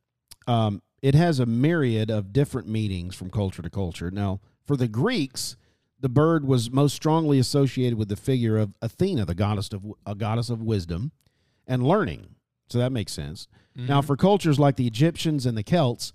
Um, 0.49 0.83
it 1.03 1.15
has 1.15 1.39
a 1.39 1.47
myriad 1.47 2.11
of 2.11 2.33
different 2.33 2.69
meanings 2.69 3.15
from 3.15 3.31
culture 3.31 3.63
to 3.63 3.71
culture. 3.71 4.11
Now, 4.11 4.41
for 4.67 4.77
the 4.77 4.89
Greeks, 4.89 5.57
the 6.01 6.09
bird 6.09 6.47
was 6.47 6.71
most 6.71 6.95
strongly 6.95 7.39
associated 7.39 7.99
with 7.99 8.09
the 8.09 8.17
figure 8.17 8.57
of 8.57 8.75
Athena, 8.83 9.25
the 9.25 9.35
goddess 9.35 9.71
of 9.73 9.85
a 10.07 10.15
goddess 10.15 10.51
of 10.51 10.63
wisdom 10.63 11.13
and 11.67 11.83
learning. 11.83 12.37
So 12.69 12.79
that 12.79 12.93
makes 12.93 13.13
sense. 13.13 13.49
Now, 13.87 14.03
for 14.03 14.17
cultures 14.17 14.59
like 14.59 14.75
the 14.75 14.89
Egyptians 14.89 15.47
and 15.47 15.57
the 15.57 15.63
Celts, 15.63 16.13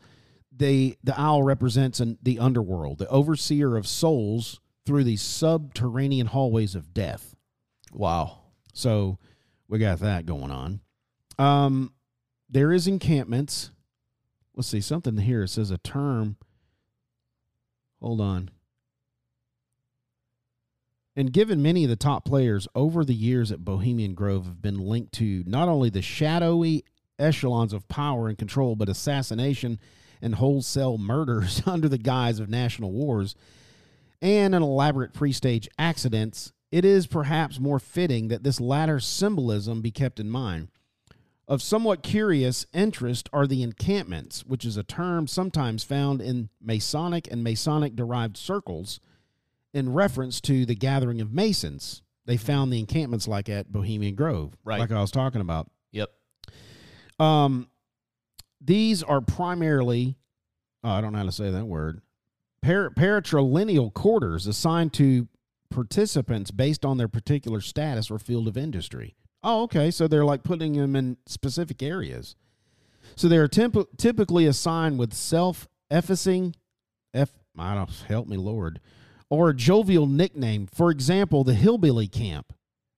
they 0.55 0.97
the 1.01 1.19
owl 1.19 1.43
represents 1.43 2.01
an, 2.01 2.17
the 2.21 2.39
underworld, 2.39 2.97
the 2.97 3.07
overseer 3.07 3.77
of 3.77 3.87
souls 3.87 4.59
through 4.85 5.05
these 5.05 5.21
subterranean 5.21 6.27
hallways 6.27 6.75
of 6.75 6.93
death. 6.93 7.35
Wow. 7.93 8.39
So 8.73 9.17
we 9.69 9.79
got 9.79 9.99
that 9.99 10.25
going 10.25 10.51
on. 10.51 10.81
Um, 11.39 11.93
there 12.49 12.73
is 12.73 12.85
encampments. 12.87 13.71
Let's 14.55 14.67
see 14.67 14.81
something 14.81 15.17
here. 15.17 15.43
It 15.43 15.49
says 15.49 15.71
a 15.71 15.77
term. 15.77 16.37
Hold 18.01 18.21
on. 18.21 18.51
And 21.15 21.31
given 21.31 21.61
many 21.61 21.83
of 21.83 21.89
the 21.89 21.95
top 21.95 22.25
players 22.25 22.67
over 22.73 23.05
the 23.05 23.13
years 23.13 23.51
at 23.51 23.63
Bohemian 23.63 24.13
Grove 24.15 24.45
have 24.45 24.61
been 24.61 24.79
linked 24.79 25.13
to 25.13 25.43
not 25.45 25.69
only 25.69 25.89
the 25.89 26.01
shadowy 26.01 26.83
echelons 27.19 27.73
of 27.73 27.87
power 27.87 28.27
and 28.27 28.37
control, 28.37 28.75
but 28.75 28.89
assassination 28.89 29.79
and 30.21 30.35
wholesale 30.35 30.97
murders 30.97 31.61
under 31.67 31.87
the 31.87 31.97
guise 31.97 32.39
of 32.39 32.49
national 32.49 32.91
wars 32.91 33.35
and 34.23 34.55
an 34.55 34.63
elaborate 34.63 35.13
pre 35.13 35.31
stage 35.33 35.67
accidents, 35.77 36.53
it 36.71 36.85
is 36.85 37.05
perhaps 37.05 37.59
more 37.59 37.77
fitting 37.77 38.29
that 38.29 38.43
this 38.43 38.59
latter 38.59 38.99
symbolism 38.99 39.81
be 39.81 39.91
kept 39.91 40.19
in 40.19 40.29
mind. 40.29 40.69
Of 41.45 41.61
somewhat 41.61 42.03
curious 42.03 42.65
interest 42.73 43.29
are 43.33 43.45
the 43.45 43.63
encampments, 43.63 44.45
which 44.45 44.63
is 44.63 44.77
a 44.77 44.83
term 44.83 45.27
sometimes 45.27 45.83
found 45.83 46.21
in 46.21 46.49
Masonic 46.61 47.27
and 47.29 47.43
Masonic 47.43 47.95
derived 47.97 48.37
circles 48.37 49.01
in 49.73 49.91
reference 49.91 50.39
to 50.41 50.65
the 50.65 50.75
gathering 50.75 51.19
of 51.19 51.33
Masons. 51.33 52.01
They 52.25 52.37
found 52.37 52.71
the 52.71 52.79
encampments 52.79 53.27
like 53.27 53.49
at 53.49 53.71
Bohemian 53.73 54.15
Grove, 54.15 54.55
Right. 54.63 54.79
like 54.79 54.91
I 54.91 55.01
was 55.01 55.11
talking 55.11 55.41
about. 55.41 55.69
Yep. 55.91 56.09
Um, 57.19 57.67
these 58.61 59.03
are 59.03 59.19
primarily, 59.19 60.15
oh, 60.83 60.89
I 60.91 61.01
don't 61.01 61.11
know 61.11 61.17
how 61.19 61.25
to 61.25 61.31
say 61.33 61.51
that 61.51 61.65
word, 61.67 62.01
par- 62.61 62.91
paratrilineal 62.91 63.93
quarters 63.93 64.47
assigned 64.47 64.93
to 64.93 65.27
participants 65.69 66.51
based 66.51 66.85
on 66.85 66.97
their 66.97 67.09
particular 67.09 67.59
status 67.59 68.09
or 68.09 68.17
field 68.17 68.47
of 68.47 68.55
industry. 68.55 69.15
Oh, 69.43 69.63
okay. 69.63 69.91
So 69.91 70.07
they're 70.07 70.25
like 70.25 70.43
putting 70.43 70.73
them 70.73 70.95
in 70.95 71.17
specific 71.25 71.83
areas. 71.83 72.35
So 73.15 73.27
they 73.27 73.37
are 73.37 73.47
temp- 73.47 73.97
typically 73.97 74.45
assigned 74.45 74.97
with 74.97 75.13
self 75.13 75.67
effacing, 75.91 76.55
F, 77.13 77.31
I 77.57 77.75
don't 77.75 77.89
help 78.07 78.27
me, 78.27 78.37
Lord, 78.37 78.79
or 79.29 79.49
a 79.49 79.53
jovial 79.55 80.07
nickname. 80.07 80.67
For 80.67 80.89
example, 80.89 81.43
the 81.43 81.53
Hillbilly 81.53 82.07
Camp 82.07 82.53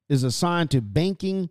is 0.07 0.23
assigned 0.23 0.71
to 0.71 0.81
banking, 0.81 1.49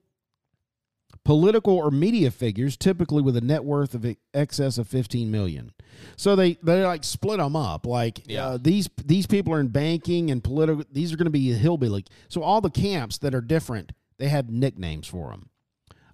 political 1.25 1.75
or 1.77 1.91
media 1.91 2.31
figures, 2.31 2.77
typically 2.77 3.23
with 3.23 3.37
a 3.37 3.41
net 3.41 3.65
worth 3.65 3.95
of 3.95 4.07
excess 4.33 4.79
of 4.79 4.87
15 4.89 5.31
million. 5.31 5.73
So 6.17 6.37
they 6.37 6.55
they 6.63 6.85
like 6.85 7.05
split 7.05 7.39
them 7.39 7.57
up. 7.57 7.87
Like 7.87 8.23
Yeah. 8.27 8.47
uh, 8.47 8.59
these 8.61 8.89
these 9.05 9.27
people 9.27 9.53
are 9.55 9.61
in 9.61 9.69
banking 9.69 10.31
and 10.31 10.43
political. 10.43 10.85
These 10.93 11.13
are 11.13 11.17
going 11.17 11.27
to 11.27 11.31
be 11.31 11.53
hillbilly. 11.53 12.05
So 12.29 12.43
all 12.43 12.61
the 12.61 12.71
camps 12.71 13.19
that 13.19 13.35
are 13.35 13.41
different, 13.41 13.93
they 14.18 14.29
have 14.29 14.50
nicknames 14.50 15.07
for 15.07 15.31
them. 15.31 15.50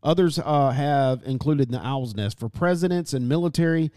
Others 0.03 0.39
uh, 0.39 0.71
have 0.71 1.23
included 1.25 1.71
the 1.71 1.85
Owl's 1.85 2.15
Nest 2.15 2.39
for 2.39 2.49
presidents 2.49 3.13
and 3.13 3.29
military 3.29 3.91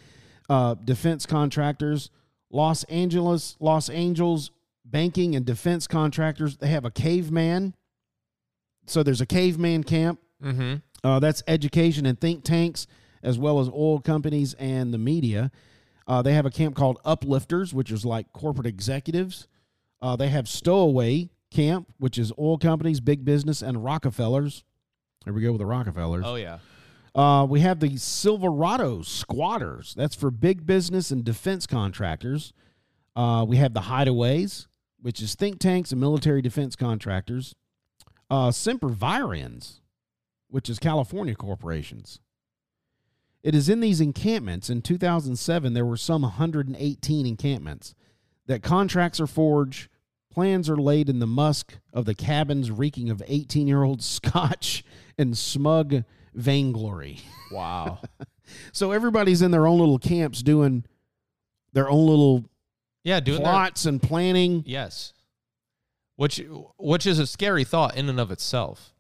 uh, 0.50 0.74
defense 0.74 1.26
contractors. 1.26 2.10
Los 2.52 2.84
Angeles, 2.86 3.56
Los 3.60 3.90
Angeles 3.90 4.52
banking 4.86 5.36
and 5.36 5.46
defense 5.46 5.88
contractors. 5.88 6.58
They 6.58 6.68
have 6.68 6.86
a 6.86 6.92
caveman. 6.92 7.74
So 8.86 9.02
there's 9.02 9.22
a 9.22 9.26
caveman 9.26 9.84
camp. 9.84 10.20
Mm-hmm. 10.44 10.76
Uh, 11.04 11.20
that's 11.20 11.42
education 11.48 12.06
and 12.06 12.20
think 12.20 12.44
tanks, 12.44 12.86
as 13.22 13.40
well 13.40 13.60
as 13.60 13.70
oil 13.70 14.00
companies 14.00 14.54
and 14.56 14.94
the 14.94 14.98
media. 14.98 15.52
Uh, 16.06 16.22
they 16.22 16.34
have 16.34 16.46
a 16.46 16.52
camp 16.52 16.76
called 16.76 17.00
Uplifters, 17.06 17.74
which 17.74 17.92
is 17.92 18.06
like 18.06 18.32
corporate 18.34 18.68
executives. 18.68 19.48
Uh, 20.02 20.18
they 20.18 20.28
have 20.28 20.50
Stowaway 20.50 21.30
Camp, 21.54 21.94
which 21.98 22.18
is 22.18 22.32
oil 22.38 22.58
companies, 22.58 23.00
big 23.00 23.24
business, 23.24 23.62
and 23.62 23.84
Rockefellers. 23.84 24.64
Here 25.24 25.34
we 25.34 25.42
go 25.42 25.52
with 25.52 25.60
the 25.60 25.66
Rockefellers. 25.66 26.26
Oh 26.26 26.36
yeah. 26.36 26.60
Uh, 27.16 27.46
we 27.48 27.60
have 27.60 27.80
the 27.80 27.96
Silverado 27.98 29.04
Squatters. 29.04 29.94
That's 29.96 30.16
for 30.16 30.32
big 30.32 30.66
business 30.66 31.12
and 31.12 31.24
defense 31.24 31.68
contractors. 31.68 32.54
Uh, 33.16 33.46
we 33.48 33.58
have 33.58 33.74
the 33.74 33.82
Hideaways, 33.82 34.66
which 35.00 35.22
is 35.22 35.36
think 35.36 35.60
tanks 35.60 35.92
and 35.92 36.02
military 36.02 36.42
defense 36.42 36.76
contractors. 36.76 37.54
Uh, 38.32 38.50
Sempervirens, 38.50 39.80
which 40.50 40.70
is 40.70 40.80
California 40.80 41.36
corporations. 41.36 42.20
It 43.44 43.54
is 43.54 43.70
in 43.70 43.82
these 43.82 44.02
encampments. 44.02 44.70
In 44.70 44.82
2007, 44.82 45.74
there 45.74 45.86
were 45.86 45.98
some 45.98 46.24
118 46.24 47.26
encampments 47.28 47.94
that 48.48 48.64
contracts 48.64 49.20
are 49.20 49.28
forged, 49.28 49.90
plans 50.34 50.70
are 50.70 50.78
laid 50.78 51.10
in 51.10 51.20
the 51.20 51.28
musk 51.28 51.78
of 51.94 52.06
the 52.06 52.16
cabins 52.16 52.72
reeking 52.72 53.10
of 53.10 53.22
18 53.28 53.68
year 53.68 53.84
old 53.84 54.02
scotch 54.04 54.84
and 55.18 55.38
smug 55.38 56.04
vainglory. 56.34 57.20
Wow. 57.52 58.00
So 58.74 58.92
everybody's 58.92 59.42
in 59.42 59.52
their 59.52 59.66
own 59.66 59.80
little 59.80 59.98
camps 59.98 60.44
doing 60.44 60.84
their 61.72 61.90
own 61.90 62.06
little 62.06 62.44
yeah, 63.04 63.22
doing 63.22 63.40
plots 63.40 63.86
and 63.86 64.02
planning. 64.02 64.64
Yes. 64.66 65.14
Which 66.18 66.42
which 66.78 67.08
is 67.08 67.20
a 67.20 67.26
scary 67.26 67.64
thought 67.64 67.96
in 67.96 68.10
and 68.10 68.20
of 68.20 68.32
itself, 68.32 68.94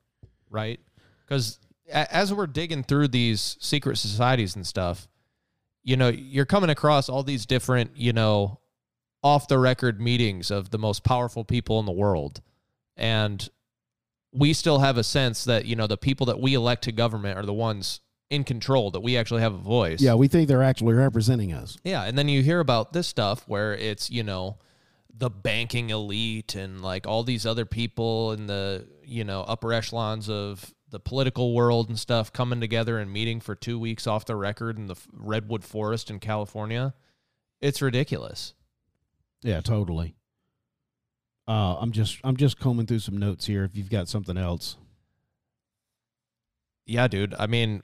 right? 0.50 0.80
Because 1.26 1.60
as 1.91 2.34
we're 2.34 2.48
digging 2.48 2.84
through 2.84 3.10
these 3.10 3.58
secret 3.60 3.98
societies 3.98 4.56
and 4.56 4.65
stuff, 4.65 5.08
you 5.84 5.98
know, 5.98 6.08
you're 6.10 6.46
coming 6.46 6.69
across 6.69 7.10
all 7.10 7.24
these 7.24 7.46
different, 7.46 7.91
you 7.96 8.13
know, 8.13 8.60
off 9.23 9.47
the 9.47 9.57
record 9.57 10.01
meetings 10.01 10.51
of 10.51 10.71
the 10.71 10.77
most 10.77 11.03
powerful 11.03 11.43
people 11.43 11.79
in 11.79 11.86
the 11.86 11.91
world. 11.91 12.41
And 12.97 13.49
we 14.31 14.53
still 14.53 14.79
have 14.79 14.97
a 14.97 15.03
sense 15.03 15.45
that, 15.45 15.65
you 15.65 15.75
know, 15.75 15.88
the 15.88 15.97
people 15.97 16.25
that 16.25 16.39
we 16.39 16.53
elect 16.53 16.83
to 16.83 16.91
government 16.91 17.38
are 17.38 17.45
the 17.45 17.53
ones 17.53 18.01
in 18.29 18.43
control, 18.43 18.91
that 18.91 19.01
we 19.01 19.15
actually 19.15 19.41
have 19.41 19.53
a 19.53 19.57
voice. 19.57 20.01
Yeah, 20.01 20.15
we 20.15 20.27
think 20.27 20.47
they're 20.47 20.63
actually 20.63 20.95
representing 20.95 21.53
us. 21.53 21.77
Yeah, 21.83 22.03
and 22.03 22.17
then 22.17 22.27
you 22.27 22.41
hear 22.41 22.59
about 22.59 22.91
this 22.91 23.07
stuff 23.07 23.43
where 23.47 23.75
it's, 23.75 24.09
you 24.09 24.23
know, 24.23 24.57
the 25.15 25.29
banking 25.29 25.91
elite 25.91 26.55
and 26.55 26.81
like 26.81 27.05
all 27.05 27.23
these 27.23 27.45
other 27.45 27.65
people 27.65 28.31
in 28.31 28.47
the, 28.47 28.88
you 29.03 29.23
know, 29.23 29.41
upper 29.41 29.71
echelons 29.71 30.27
of 30.29 30.73
the 30.89 30.99
political 30.99 31.53
world 31.53 31.89
and 31.89 31.99
stuff 31.99 32.33
coming 32.33 32.59
together 32.59 32.97
and 32.97 33.13
meeting 33.13 33.39
for 33.39 33.53
2 33.55 33.77
weeks 33.77 34.07
off 34.07 34.25
the 34.25 34.36
record 34.36 34.77
in 34.77 34.88
the 34.88 34.95
redwood 35.12 35.63
forest 35.63 36.09
in 36.09 36.19
California. 36.19 36.95
It's 37.62 37.81
ridiculous. 37.81 38.55
Yeah, 39.43 39.62
totally. 39.62 40.15
Uh, 41.47 41.75
I'm 41.79 41.91
just 41.91 42.19
I'm 42.23 42.38
just 42.38 42.60
combing 42.60 42.85
through 42.85 43.00
some 43.00 43.17
notes 43.17 43.46
here. 43.46 43.63
If 43.65 43.75
you've 43.75 43.89
got 43.89 44.08
something 44.08 44.37
else, 44.37 44.77
Yeah, 46.85 47.08
dude. 47.08 47.35
I 47.37 47.48
mean, 47.48 47.83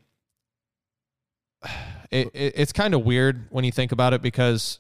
it, 2.12 2.30
it 2.34 2.54
it's 2.56 2.74
kind 2.74 2.94
of 2.94 3.04
weird 3.04 3.48
when 3.50 3.66
you 3.66 3.72
think 3.72 3.92
about 3.92 4.14
it 4.14 4.22
because 4.22 4.80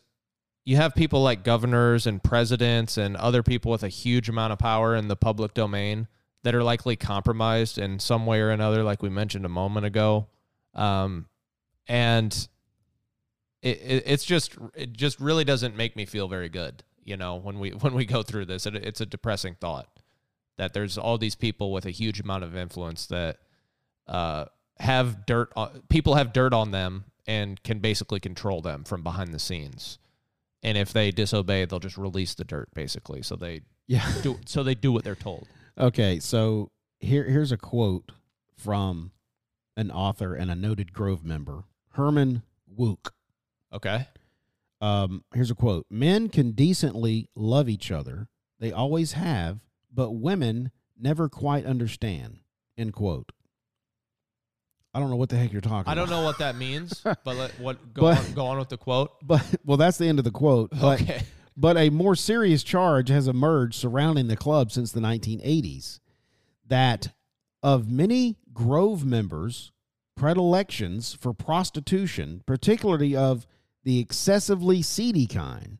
you 0.65 0.77
have 0.77 0.95
people 0.95 1.21
like 1.21 1.43
governors 1.43 2.07
and 2.07 2.23
presidents 2.23 2.97
and 2.97 3.17
other 3.17 3.43
people 3.43 3.71
with 3.71 3.83
a 3.83 3.89
huge 3.89 4.29
amount 4.29 4.53
of 4.53 4.59
power 4.59 4.95
in 4.95 5.07
the 5.07 5.15
public 5.15 5.53
domain 5.53 6.07
that 6.43 6.55
are 6.55 6.63
likely 6.63 6.95
compromised 6.95 7.77
in 7.77 7.99
some 7.99 8.25
way 8.25 8.39
or 8.39 8.49
another, 8.49 8.83
like 8.83 9.01
we 9.01 9.09
mentioned 9.09 9.45
a 9.45 9.49
moment 9.49 9.85
ago. 9.85 10.27
Um, 10.73 11.25
and 11.87 12.47
it, 13.61 13.77
it 13.81 14.03
it's 14.05 14.25
just 14.25 14.57
it 14.75 14.93
just 14.93 15.19
really 15.19 15.43
doesn't 15.43 15.75
make 15.75 15.95
me 15.95 16.05
feel 16.05 16.27
very 16.27 16.49
good, 16.49 16.83
you 17.03 17.17
know, 17.17 17.35
when 17.35 17.59
we 17.59 17.69
when 17.81 17.93
we 17.93 18.05
go 18.05 18.23
through 18.23 18.45
this. 18.45 18.65
It, 18.65 18.75
it's 18.75 19.01
a 19.01 19.05
depressing 19.05 19.55
thought 19.59 19.87
that 20.57 20.73
there's 20.73 20.97
all 20.97 21.17
these 21.17 21.35
people 21.35 21.71
with 21.71 21.85
a 21.85 21.91
huge 21.91 22.19
amount 22.19 22.43
of 22.43 22.55
influence 22.55 23.05
that 23.07 23.37
uh, 24.07 24.45
have 24.79 25.25
dirt 25.25 25.51
on, 25.55 25.83
people 25.89 26.15
have 26.15 26.33
dirt 26.33 26.53
on 26.53 26.71
them 26.71 27.05
and 27.27 27.61
can 27.63 27.79
basically 27.79 28.19
control 28.19 28.61
them 28.61 28.83
from 28.83 29.03
behind 29.03 29.33
the 29.33 29.39
scenes. 29.39 29.99
And 30.63 30.77
if 30.77 30.91
they 30.91 31.11
disobey, 31.11 31.63
they'll 31.65 31.79
just 31.79 31.97
release 31.97 32.33
the 32.33 32.43
dirt 32.43 32.69
basically. 32.73 33.21
So 33.21 33.35
they 33.35 33.61
Yeah. 33.87 34.05
do 34.23 34.39
so 34.45 34.63
they 34.63 34.75
do 34.75 34.91
what 34.91 35.03
they're 35.03 35.15
told. 35.15 35.47
Okay, 35.77 36.19
so 36.19 36.71
here 36.99 37.23
here's 37.23 37.53
a 37.53 37.57
quote 37.57 38.11
from 38.57 39.11
an 39.77 39.89
author 39.91 40.33
and 40.35 40.51
a 40.51 40.55
noted 40.55 40.91
Grove 40.91 41.23
member, 41.23 41.63
Herman 41.93 42.43
Wouk. 42.77 43.13
Okay. 43.73 44.07
Um, 44.81 45.23
here's 45.33 45.51
a 45.51 45.55
quote: 45.55 45.85
"Men 45.89 46.29
can 46.29 46.51
decently 46.51 47.29
love 47.35 47.67
each 47.69 47.91
other; 47.91 48.27
they 48.59 48.71
always 48.71 49.13
have, 49.13 49.59
but 49.93 50.11
women 50.11 50.71
never 50.97 51.27
quite 51.29 51.65
understand." 51.65 52.39
End 52.77 52.93
quote. 52.93 53.31
I 54.93 54.99
don't 54.99 55.09
know 55.09 55.17
what 55.17 55.29
the 55.29 55.35
heck 55.37 55.51
you're 55.51 55.61
talking. 55.61 55.91
I 55.91 55.95
don't 55.95 56.05
about. 56.07 56.19
know 56.19 56.23
what 56.25 56.39
that 56.39 56.55
means, 56.55 57.01
but 57.03 57.25
let, 57.25 57.59
what 57.59 57.93
go 57.93 58.01
But- 58.03 58.17
on, 58.19 58.33
go 58.33 58.45
on 58.47 58.57
with 58.57 58.69
the 58.69 58.77
quote. 58.77 59.11
but 59.21 59.45
well, 59.65 59.77
that's 59.77 59.97
the 59.97 60.07
end 60.07 60.17
of 60.19 60.25
the 60.25 60.31
quote. 60.31 60.71
But 60.71 61.01
okay. 61.01 61.21
But 61.57 61.75
a 61.77 61.89
more 61.89 62.15
serious 62.15 62.63
charge 62.63 63.09
has 63.09 63.27
emerged 63.27 63.75
surrounding 63.75 64.27
the 64.27 64.37
club 64.37 64.71
since 64.71 64.93
the 64.93 65.01
1980s 65.01 65.99
that 66.65 67.09
of 67.61 67.89
many 67.91 68.37
Grove 68.53 69.03
members' 69.05 69.73
predilections 70.15 71.13
for 71.19 71.33
prostitution, 71.33 72.43
particularly 72.45 73.13
of 73.15 73.45
the 73.83 73.99
excessively 73.99 74.81
seedy 74.81 75.27
kind. 75.27 75.77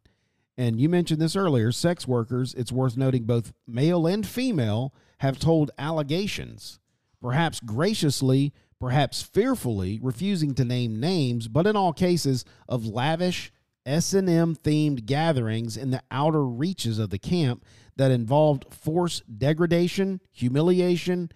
And 0.57 0.79
you 0.79 0.89
mentioned 0.89 1.21
this 1.21 1.35
earlier 1.35 1.71
sex 1.71 2.07
workers, 2.07 2.53
it's 2.53 2.71
worth 2.71 2.97
noting 2.97 3.23
both 3.23 3.53
male 3.67 4.05
and 4.07 4.25
female 4.27 4.93
have 5.19 5.39
told 5.39 5.71
allegations, 5.77 6.79
perhaps 7.21 7.59
graciously, 7.59 8.53
perhaps 8.79 9.21
fearfully, 9.21 9.99
refusing 10.01 10.53
to 10.55 10.65
name 10.65 10.99
names, 10.99 11.47
but 11.47 11.67
in 11.67 11.75
all 11.75 11.93
cases 11.93 12.45
of 12.67 12.85
lavish 12.85 13.51
S&M 13.85 14.55
themed 14.55 15.05
gatherings 15.05 15.75
in 15.75 15.91
the 15.91 16.03
outer 16.11 16.45
reaches 16.45 16.99
of 16.99 17.09
the 17.09 17.19
camp 17.19 17.65
that 17.95 18.11
involved 18.11 18.65
forced 18.73 19.39
degradation, 19.39 20.21
humiliation, 20.31 21.29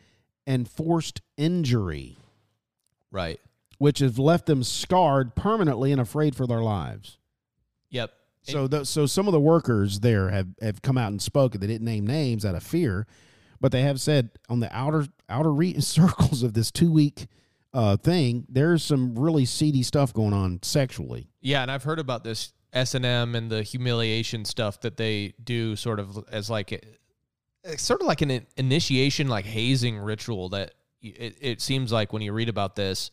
and 0.45 0.69
forced 0.69 1.21
injury, 1.37 2.17
Right. 3.11 3.39
Which 3.83 3.99
have 3.99 4.17
left 4.17 4.45
them 4.45 4.63
scarred 4.63 5.35
permanently 5.35 5.91
and 5.91 5.99
afraid 5.99 6.37
for 6.37 6.47
their 6.47 6.61
lives. 6.61 7.17
Yep. 7.89 8.13
So, 8.43 8.65
the, 8.65 8.85
so 8.85 9.05
some 9.05 9.27
of 9.27 9.33
the 9.33 9.41
workers 9.41 9.99
there 9.99 10.29
have, 10.29 10.47
have 10.61 10.81
come 10.81 10.97
out 10.97 11.11
and 11.11 11.21
spoken. 11.21 11.59
They 11.59 11.67
didn't 11.67 11.83
name 11.83 12.07
names 12.07 12.45
out 12.45 12.55
of 12.55 12.63
fear, 12.63 13.07
but 13.59 13.73
they 13.73 13.81
have 13.81 13.99
said 13.99 14.29
on 14.47 14.61
the 14.61 14.73
outer 14.73 15.07
outer 15.27 15.51
re- 15.51 15.79
circles 15.81 16.43
of 16.43 16.53
this 16.53 16.71
two 16.71 16.93
week 16.93 17.27
uh, 17.73 17.97
thing, 17.97 18.45
there's 18.47 18.83
some 18.83 19.19
really 19.19 19.43
seedy 19.43 19.83
stuff 19.83 20.13
going 20.13 20.31
on 20.31 20.59
sexually. 20.63 21.27
Yeah, 21.41 21.61
and 21.61 21.69
I've 21.69 21.83
heard 21.83 21.99
about 21.99 22.23
this 22.23 22.53
S 22.71 22.95
and 22.95 23.05
M 23.05 23.35
and 23.35 23.51
the 23.51 23.63
humiliation 23.63 24.45
stuff 24.45 24.79
that 24.79 24.95
they 24.95 25.33
do, 25.43 25.75
sort 25.75 25.99
of 25.99 26.23
as 26.31 26.49
like, 26.49 26.71
a, 26.71 26.79
it's 27.65 27.83
sort 27.83 27.99
of 27.99 28.07
like 28.07 28.21
an 28.21 28.47
initiation, 28.55 29.27
like 29.27 29.43
hazing 29.43 29.97
ritual. 29.97 30.47
That 30.47 30.73
it, 31.01 31.37
it 31.41 31.61
seems 31.61 31.91
like 31.91 32.13
when 32.13 32.21
you 32.21 32.31
read 32.31 32.47
about 32.47 32.77
this, 32.77 33.11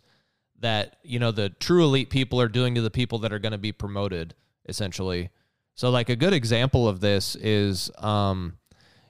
that 0.61 0.97
you 1.03 1.19
know 1.19 1.31
the 1.33 1.49
true 1.51 1.85
elite 1.85 2.11
people 2.11 2.41
are 2.41 2.49
doing 2.49 2.75
to 2.75 2.81
the 2.83 2.91
people 2.91 3.19
that 3.21 3.33
are 3.33 3.39
going 3.39 3.53
to 3.53 3.59
be 3.59 3.73
promoted, 3.73 4.35
essentially. 4.69 5.31
So, 5.75 5.91
like 5.91 6.09
a 6.11 6.17
good 6.17 6.33
example 6.35 6.87
of 6.87 7.01
this 7.01 7.35
is, 7.37 7.91
um, 7.99 8.59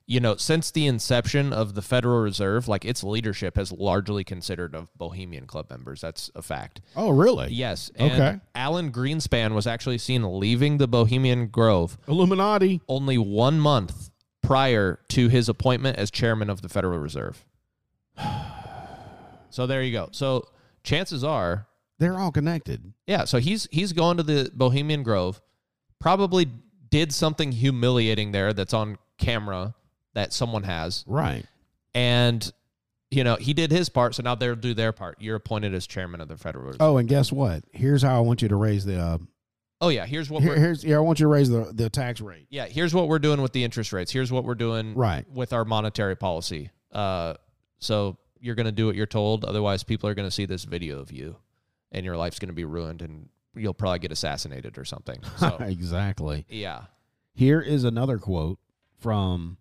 you 0.07 0.21
know, 0.21 0.37
since 0.37 0.71
the 0.71 0.87
inception 0.87 1.53
of 1.53 1.75
the 1.75 1.83
Federal 1.83 2.21
Reserve, 2.21 2.69
like 2.69 2.85
its 2.85 3.03
leadership 3.03 3.57
has 3.57 3.73
largely 3.73 4.23
considered 4.23 4.75
of 4.77 4.89
Bohemian 4.97 5.47
Club 5.47 5.69
members. 5.71 6.01
That's 6.01 6.31
a 6.37 6.43
fact. 6.43 6.81
Oh, 6.95 7.11
really? 7.11 7.53
Yes. 7.53 7.91
And 7.97 8.13
Okay. 8.13 8.41
Alan 8.55 8.93
Greenspan 8.93 9.53
was 9.55 9.67
actually 9.67 9.99
seen 9.99 10.39
leaving 10.39 10.79
the 10.79 10.87
Bohemian 10.87 11.49
Grove 11.49 11.99
Illuminati. 12.07 12.81
only 12.89 13.19
one 13.19 13.59
month 13.59 14.11
prior 14.43 15.01
to 15.09 15.29
his 15.29 15.49
appointment 15.49 15.97
as 15.99 16.11
chairman 16.11 16.49
of 16.51 16.63
the 16.63 16.69
Federal 16.69 16.99
Reserve. 16.99 17.45
so 19.51 19.67
there 19.67 19.83
you 19.83 19.93
go. 19.93 20.09
So 20.13 20.47
chances 20.83 21.23
are, 21.25 21.67
They're 21.99 22.19
all 22.19 22.33
connected. 22.33 22.93
yeah. 23.07 23.25
So 23.25 23.39
he's 23.39 23.69
he's 23.71 23.93
going 23.93 24.17
to 24.19 24.23
the 24.23 24.51
Bohemian 24.55 25.03
Grove, 25.03 25.41
probably 25.99 26.47
did 26.91 27.13
something 27.13 27.53
humiliating 27.53 28.33
there 28.33 28.53
that's 28.53 28.75
on 28.75 28.97
camera 29.19 29.75
that 30.15 30.33
someone 30.33 30.65
has, 30.65 31.05
Right. 31.07 31.45
and 31.95 32.53
you 33.11 33.23
know 33.25 33.37
he 33.37 33.53
did 33.55 33.71
his 33.71 33.89
part. 33.89 34.15
So 34.15 34.23
now 34.23 34.35
they'll 34.35 34.55
do 34.57 34.75
their 34.75 34.93
part. 34.93 35.17
You're 35.21 35.37
appointed 35.37 35.75
as 35.75 35.87
chairman 35.87 36.21
of 36.21 36.29
the 36.29 36.37
Federal 36.37 36.65
Reserve. 36.67 36.81
Oh, 36.81 36.97
and 36.97 37.09
guess 37.09 37.31
what? 37.33 37.65
Here's 37.73 38.03
how 38.03 38.17
I 38.17 38.21
want 38.21 38.43
you 38.43 38.49
to 38.49 38.57
raise 38.57 38.85
the. 38.85 38.99
Uh, 38.99 39.19
Oh 39.83 39.89
yeah. 39.89 40.05
Here's 40.05 40.29
what 40.29 40.43
here, 40.43 40.53
we're 40.53 40.59
here's 40.59 40.85
yeah. 40.85 40.97
I 40.97 41.01
want 41.01 41.21
you 41.21 41.25
to 41.25 41.29
raise 41.29 41.49
the 41.49 41.71
the 41.73 41.89
tax 41.89 42.21
rate. 42.21 42.47
Yeah, 42.51 42.67
here's 42.67 42.93
what 42.93 43.09
we're 43.09 43.19
doing 43.19 43.41
with 43.41 43.53
the 43.55 43.65
interest 43.65 43.95
rates. 43.95 44.13
Here's 44.13 44.31
what 44.31 44.45
we're 44.45 44.55
doing 44.55 44.95
Right. 44.95 45.25
with 45.33 45.55
our 45.55 45.65
monetary 45.65 46.17
policy. 46.17 46.71
Uh, 46.93 47.35
so 47.79 48.19
you're 48.41 48.55
going 48.55 48.67
to 48.67 48.73
do 48.73 48.87
what 48.87 48.97
you're 48.97 49.07
told. 49.07 49.45
Otherwise, 49.45 49.83
people 49.83 50.09
are 50.09 50.15
going 50.15 50.27
to 50.27 50.31
see 50.35 50.47
this 50.47 50.65
video 50.65 50.99
of 50.99 51.13
you, 51.13 51.37
and 51.93 52.05
your 52.05 52.17
life's 52.17 52.39
going 52.39 52.49
to 52.49 52.55
be 52.55 52.65
ruined, 52.65 53.03
and 53.03 53.29
you'll 53.55 53.75
probably 53.75 53.99
get 53.99 54.13
assassinated 54.13 54.79
or 54.79 54.85
something. 54.85 55.21
So 55.39 55.57
exactly. 55.61 56.47
yeah, 56.49 56.85
Here 57.35 57.61
is 57.61 57.85
another 57.85 58.19
quote 58.19 58.59
from. 58.99 59.59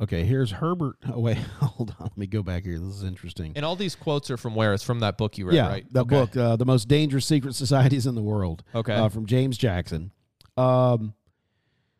Okay, 0.00 0.24
here's 0.24 0.50
Herbert. 0.50 0.96
Oh 1.12 1.20
wait, 1.20 1.36
hold 1.60 1.90
on. 2.00 2.06
Let 2.06 2.18
me 2.18 2.26
go 2.26 2.42
back 2.42 2.64
here. 2.64 2.78
This 2.78 2.94
is 2.96 3.04
interesting. 3.04 3.52
and 3.54 3.64
all 3.64 3.76
these 3.76 3.94
quotes 3.94 4.30
are 4.30 4.36
from 4.36 4.54
where? 4.56 4.74
It's 4.74 4.82
from 4.82 5.00
that 5.00 5.16
book 5.16 5.38
you 5.38 5.46
read, 5.46 5.54
yeah, 5.54 5.68
right? 5.68 5.86
the 5.92 6.00
Okay. 6.00 6.08
book, 6.16 6.36
uh, 6.36 6.56
"The 6.56 6.64
Most 6.64 6.88
Dangerous 6.88 7.26
Secret 7.26 7.54
Societies 7.54 8.06
in 8.06 8.14
the 8.16 8.22
World," 8.22 8.64
Okay. 8.74 8.92
uh, 8.94 9.08
from 9.08 9.26
James 9.26 9.56
Jackson. 9.56 10.10
Um, 10.56 11.14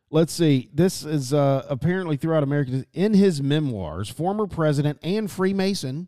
let's 0.09 0.33
see. 0.33 0.69
This 0.73 1.03
is 1.03 1.33
uh, 1.33 1.65
apparently 1.69 2.17
throughout 2.17 2.43
America. 2.43 2.85
In 2.93 3.13
his 3.13 3.41
memoirs, 3.41 4.09
former 4.09 4.47
president 4.47 4.99
and 5.03 5.29
Freemason 5.29 6.07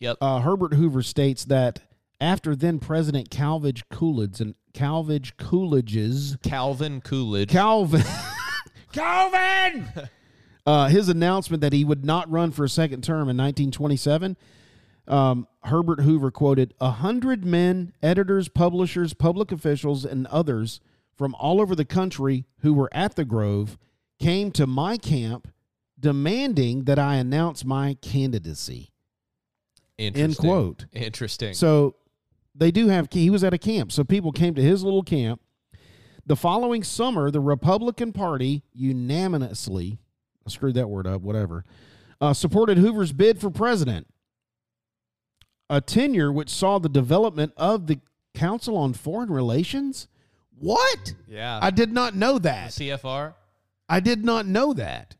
yep. 0.00 0.16
uh, 0.20 0.40
Herbert 0.40 0.74
Hoover 0.74 1.02
states 1.02 1.44
that 1.46 1.80
after 2.20 2.54
then 2.54 2.78
President 2.78 3.30
Calvin 3.30 3.74
Coolidge 3.90 4.40
and 4.40 4.54
Calvin 4.74 5.22
Coolidge's 5.38 6.36
Calvin 6.42 7.00
Coolidge. 7.00 7.50
Calvin 7.50 8.04
Calvin 8.92 9.88
uh, 10.66 10.88
his 10.88 11.08
announcement 11.08 11.60
that 11.60 11.72
he 11.72 11.84
would 11.84 12.04
not 12.04 12.30
run 12.30 12.52
for 12.52 12.64
a 12.64 12.68
second 12.68 13.02
term 13.02 13.28
in 13.28 13.36
1927 13.36 14.36
um, 15.08 15.48
Herbert 15.64 16.00
Hoover 16.00 16.30
quoted 16.30 16.74
a 16.80 16.90
hundred 16.90 17.44
men, 17.44 17.92
editors, 18.02 18.48
publishers, 18.48 19.14
public 19.14 19.50
officials, 19.50 20.04
and 20.04 20.26
others 20.28 20.80
from 21.22 21.36
all 21.36 21.60
over 21.60 21.76
the 21.76 21.84
country 21.84 22.46
who 22.62 22.74
were 22.74 22.90
at 22.90 23.14
the 23.14 23.24
Grove 23.24 23.78
came 24.18 24.50
to 24.50 24.66
my 24.66 24.96
camp 24.96 25.46
demanding 25.96 26.82
that 26.86 26.98
I 26.98 27.14
announce 27.14 27.64
my 27.64 27.96
candidacy. 28.02 28.90
Interesting. 29.98 30.24
End 30.24 30.36
quote. 30.36 30.86
Interesting. 30.92 31.54
So 31.54 31.94
they 32.56 32.72
do 32.72 32.88
have, 32.88 33.06
he 33.12 33.30
was 33.30 33.44
at 33.44 33.54
a 33.54 33.58
camp. 33.58 33.92
So 33.92 34.02
people 34.02 34.32
came 34.32 34.56
to 34.56 34.62
his 34.62 34.82
little 34.82 35.04
camp. 35.04 35.40
The 36.26 36.34
following 36.34 36.82
summer, 36.82 37.30
the 37.30 37.38
Republican 37.38 38.12
Party 38.12 38.64
unanimously, 38.72 39.98
I 40.44 40.50
screwed 40.50 40.74
that 40.74 40.88
word 40.90 41.06
up, 41.06 41.22
whatever, 41.22 41.64
uh, 42.20 42.32
supported 42.32 42.78
Hoover's 42.78 43.12
bid 43.12 43.40
for 43.40 43.48
president. 43.48 44.08
A 45.70 45.80
tenure 45.80 46.32
which 46.32 46.50
saw 46.50 46.80
the 46.80 46.88
development 46.88 47.52
of 47.56 47.86
the 47.86 48.00
Council 48.34 48.76
on 48.76 48.92
Foreign 48.92 49.30
Relations. 49.30 50.08
What? 50.62 51.14
yeah. 51.28 51.58
I 51.60 51.70
did 51.70 51.92
not 51.92 52.14
know 52.14 52.34
The 52.34 52.40
that. 52.48 52.70
CFR. 52.70 53.34
I 53.88 54.00
did 54.00 54.24
not 54.24 54.46
know 54.46 54.72
that. 54.74 55.16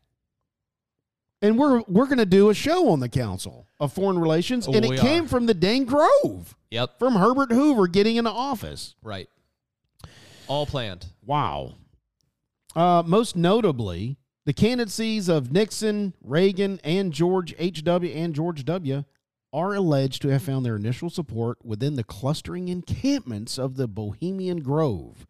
And 1.41 1.57
we're 1.59 1.81
we're 1.89 2.05
going 2.05 2.17
to 2.19 2.25
do 2.25 2.49
a 2.49 2.53
show 2.53 2.89
on 2.89 3.01
the 3.01 3.09
Council 3.09 3.67
of 3.79 3.91
Foreign 3.91 4.17
Relations, 4.17 4.67
Oh, 4.67 4.73
and 4.73 4.85
it 4.85 4.97
came 4.99 5.25
are. 5.25 5.27
from 5.27 5.45
the 5.45 5.53
dang 5.53 5.83
Grove 5.85 6.55
Yep. 6.71 6.97
from 6.99 7.15
Herbert 7.15 7.51
Hoover 7.51 7.87
getting 7.87 8.15
into 8.15 8.31
office. 8.31 8.95
Right. 9.03 9.27
All 10.47 10.65
planned. 10.65 11.05
Wow. 11.25 11.73
Uh, 12.75 13.03
most 13.05 13.35
notably, 13.35 14.17
the 14.45 14.53
candidacies 14.53 15.27
of 15.27 15.51
Nixon, 15.51 16.13
Reagan, 16.23 16.79
and 16.83 17.11
George 17.13 17.53
H.W. 17.59 18.11
and 18.13 18.33
George 18.33 18.63
W. 18.65 19.03
are 19.51 19.73
alleged 19.75 20.21
to 20.23 20.29
have 20.29 20.41
found 20.43 20.65
their 20.65 20.75
initial 20.77 21.09
support 21.09 21.57
within 21.63 21.95
the 21.95 22.03
clustering 22.03 22.69
encampments 22.69 23.59
of 23.59 23.75
the 23.75 23.87
Bohemian 23.87 24.61
Grove. 24.61 25.27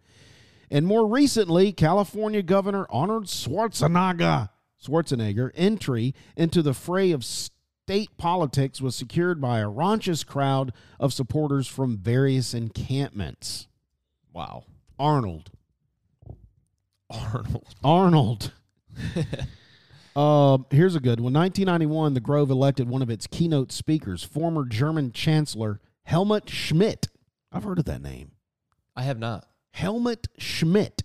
And 0.73 0.87
more 0.87 1.05
recently, 1.05 1.71
California 1.71 2.41
Governor 2.41 2.87
Arnold 2.89 3.25
Schwarzenegger, 3.25 4.49
Schwarzenegger 4.83 5.51
entry 5.53 6.15
into 6.35 6.63
the 6.63 6.73
fray 6.73 7.11
of 7.11 7.23
state 7.23 8.17
politics 8.17 8.81
was 8.81 8.95
secured 8.95 9.39
by 9.39 9.59
a 9.59 9.67
raunchous 9.67 10.25
crowd 10.25 10.73
of 10.99 11.13
supporters 11.13 11.67
from 11.67 11.97
various 11.97 12.55
encampments. 12.55 13.67
Wow. 14.33 14.63
Arnold. 14.97 15.51
Arnold. 17.07 17.75
Arnold. 17.83 18.51
uh, 20.15 20.57
here's 20.71 20.95
a 20.95 20.99
good 20.99 21.19
one. 21.19 21.33
1991, 21.33 22.15
the 22.15 22.19
Grove 22.19 22.49
elected 22.49 22.89
one 22.89 23.03
of 23.03 23.11
its 23.11 23.27
keynote 23.27 23.71
speakers, 23.71 24.23
former 24.23 24.65
German 24.65 25.11
Chancellor 25.11 25.79
Helmut 26.05 26.49
Schmidt, 26.49 27.09
I've 27.51 27.63
heard 27.63 27.77
of 27.77 27.85
that 27.85 28.01
name. 28.01 28.31
I 28.95 29.03
have 29.03 29.19
not. 29.19 29.45
Helmut 29.73 30.27
Schmidt. 30.37 31.03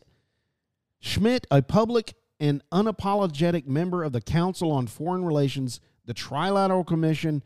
Schmidt, 1.01 1.47
a 1.51 1.63
public 1.63 2.15
and 2.39 2.63
unapologetic 2.71 3.67
member 3.67 4.05
of 4.05 4.13
the 4.13 4.21
Council 4.21 4.71
on 4.71 4.87
Foreign 4.87 5.25
Relations, 5.25 5.81
the 6.05 6.15
Trilateral 6.15 6.87
Commission, 6.87 7.43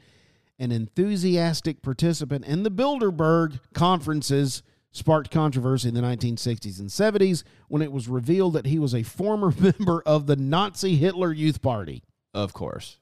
an 0.59 0.73
enthusiastic 0.73 1.83
participant 1.83 2.45
in 2.45 2.63
the 2.63 2.71
Bilderberg 2.71 3.61
conferences, 3.73 4.63
sparked 4.91 5.31
controversy 5.31 5.89
in 5.89 5.95
the 5.95 6.01
1960s 6.01 6.79
and 6.79 6.91
70s 6.91 7.45
when 7.69 7.83
it 7.83 7.93
was 7.93 8.09
revealed 8.09 8.53
that 8.53 8.67
he 8.67 8.79
was 8.79 8.95
a 8.95 9.03
former 9.03 9.53
member 9.59 10.03
of 10.05 10.27
the 10.27 10.37
Nazi 10.37 10.97
Hitler 10.97 11.33
Youth 11.33 11.63
Party. 11.63 12.03
Of 12.35 12.53
course. 12.53 12.99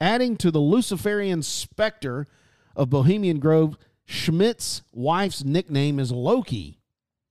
Adding 0.00 0.36
to 0.38 0.50
the 0.50 0.60
Luciferian 0.60 1.42
specter 1.42 2.26
of 2.74 2.90
Bohemian 2.90 3.38
Grove, 3.38 3.78
Schmidt's 4.04 4.82
wife's 4.92 5.44
nickname 5.44 5.98
is 5.98 6.10
Loki. 6.10 6.80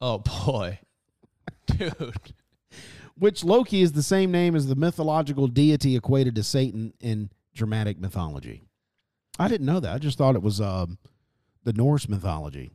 Oh 0.04 0.18
boy. 0.18 0.80
Dude. 1.66 2.34
which 3.18 3.46
Loki 3.46 3.82
is 3.82 3.94
the 3.94 4.04
same 4.04 4.32
name 4.32 4.54
as 4.54 4.68
the 4.68 4.76
mythological 4.76 5.48
deity 5.48 5.96
equated 5.96 6.36
to 6.36 6.44
Satan 6.44 6.94
in 7.00 7.30
Germanic 7.54 7.98
mythology. 8.02 8.64
I 9.40 9.48
didn't 9.48 9.66
know 9.66 9.80
that. 9.80 9.94
I 9.94 10.00
just 10.00 10.18
thought 10.18 10.36
it 10.36 10.42
was 10.42 10.60
um, 10.60 10.98
the 11.64 11.72
Norse 11.72 12.10
mythology, 12.10 12.72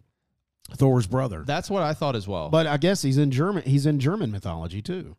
Thor's 0.75 1.07
brother. 1.07 1.45
That's 1.47 1.69
what 1.69 1.83
I 1.83 1.93
thought 1.93 2.17
as 2.17 2.27
well. 2.27 2.49
But 2.49 2.67
I 2.67 2.79
guess 2.79 3.03
he's 3.03 3.19
in 3.19 3.31
German. 3.31 3.63
He's 3.65 3.85
in 3.85 4.01
German 4.01 4.31
mythology 4.31 4.81
too. 4.81 5.17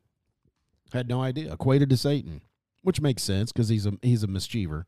Had 0.92 1.08
no 1.08 1.22
idea. 1.22 1.54
Equated 1.54 1.92
to 1.92 1.98
Satan, 1.98 2.42
which 2.82 3.02
makes 3.02 3.22
sense 3.22 3.52
because 3.52 3.70
he's 3.70 3.86
a 3.86 3.94
he's 4.02 4.24
a 4.24 4.28
mischiever. 4.28 4.88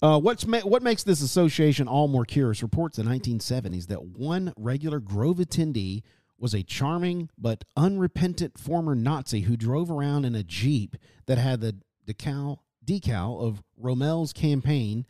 Uh, 0.00 0.18
what's 0.18 0.46
ma- 0.46 0.60
what 0.60 0.82
makes 0.82 1.02
this 1.02 1.20
association 1.20 1.88
all 1.88 2.08
more 2.08 2.24
curious? 2.24 2.62
Reports 2.62 2.98
in 2.98 3.06
the 3.06 3.10
1970s 3.10 3.86
that 3.88 4.04
one 4.04 4.52
regular 4.56 5.00
Grove 5.00 5.38
attendee 5.38 6.02
was 6.38 6.54
a 6.54 6.62
charming 6.62 7.28
but 7.36 7.64
unrepentant 7.76 8.58
former 8.58 8.94
Nazi 8.94 9.40
who 9.40 9.56
drove 9.56 9.90
around 9.90 10.24
in 10.24 10.34
a 10.34 10.44
jeep 10.44 10.96
that 11.26 11.38
had 11.38 11.60
the 11.60 11.76
decal 12.06 12.58
decal 12.84 13.42
of 13.42 13.62
Rommel's 13.76 14.32
campaign 14.32 15.04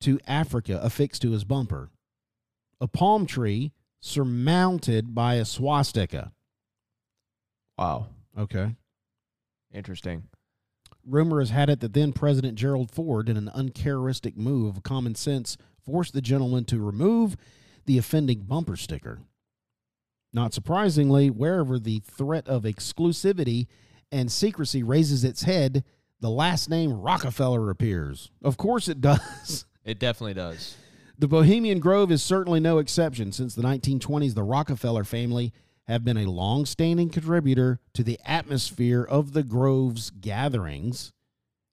to 0.00 0.18
Africa 0.26 0.80
affixed 0.82 1.22
to 1.22 1.30
his 1.30 1.44
bumper. 1.44 1.90
A 2.80 2.88
palm 2.88 3.26
tree 3.26 3.72
surmounted 4.00 5.14
by 5.14 5.34
a 5.34 5.44
swastika. 5.44 6.32
wow. 7.78 8.06
Okay. 8.36 8.74
Interesting. 9.72 10.24
Rumor 11.06 11.40
has 11.40 11.50
had 11.50 11.68
it 11.68 11.80
that 11.80 11.94
then 11.94 12.12
President 12.12 12.54
Gerald 12.56 12.90
Ford, 12.90 13.28
in 13.28 13.36
an 13.36 13.48
uncharacteristic 13.48 14.36
move 14.36 14.76
of 14.76 14.82
common 14.82 15.14
sense, 15.14 15.56
forced 15.84 16.14
the 16.14 16.20
gentleman 16.20 16.64
to 16.66 16.78
remove 16.80 17.36
the 17.86 17.98
offending 17.98 18.40
bumper 18.42 18.76
sticker. 18.76 19.20
Not 20.32 20.54
surprisingly, 20.54 21.28
wherever 21.28 21.78
the 21.78 22.00
threat 22.00 22.46
of 22.48 22.62
exclusivity 22.62 23.66
and 24.10 24.30
secrecy 24.30 24.82
raises 24.82 25.24
its 25.24 25.42
head, 25.42 25.84
the 26.20 26.30
last 26.30 26.70
name 26.70 26.92
Rockefeller 26.92 27.68
appears. 27.68 28.30
Of 28.42 28.56
course 28.56 28.88
it 28.88 29.00
does. 29.00 29.66
It 29.84 29.98
definitely 29.98 30.34
does. 30.34 30.76
The 31.18 31.26
Bohemian 31.26 31.80
Grove 31.80 32.12
is 32.12 32.22
certainly 32.22 32.60
no 32.60 32.78
exception. 32.78 33.32
Since 33.32 33.56
the 33.56 33.62
1920s, 33.62 34.32
the 34.32 34.44
Rockefeller 34.44 35.02
family 35.02 35.52
have 35.86 36.04
been 36.04 36.16
a 36.16 36.30
long 36.30 36.64
standing 36.64 37.10
contributor 37.10 37.80
to 37.94 38.02
the 38.02 38.18
atmosphere 38.24 39.02
of 39.02 39.32
the 39.32 39.42
Grove's 39.42 40.10
gatherings. 40.10 41.12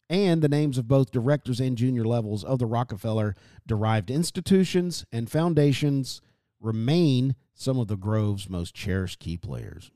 And 0.10 0.42
the 0.42 0.50
names 0.50 0.80
of 0.80 0.88
both 0.88 1.12
directors 1.12 1.60
and 1.60 1.78
junior 1.78 2.04
levels 2.04 2.44
of 2.44 2.58
the 2.58 2.66
Rockefeller 2.66 3.36
derived 3.68 4.10
institutions 4.10 5.06
and 5.12 5.30
foundations 5.30 6.20
remain 6.60 7.36
some 7.54 7.78
of 7.78 7.88
the 7.88 7.96
Grove's 7.96 8.50
most 8.50 8.74
cherished 8.74 9.20
key 9.20 9.38
players. 9.38 9.92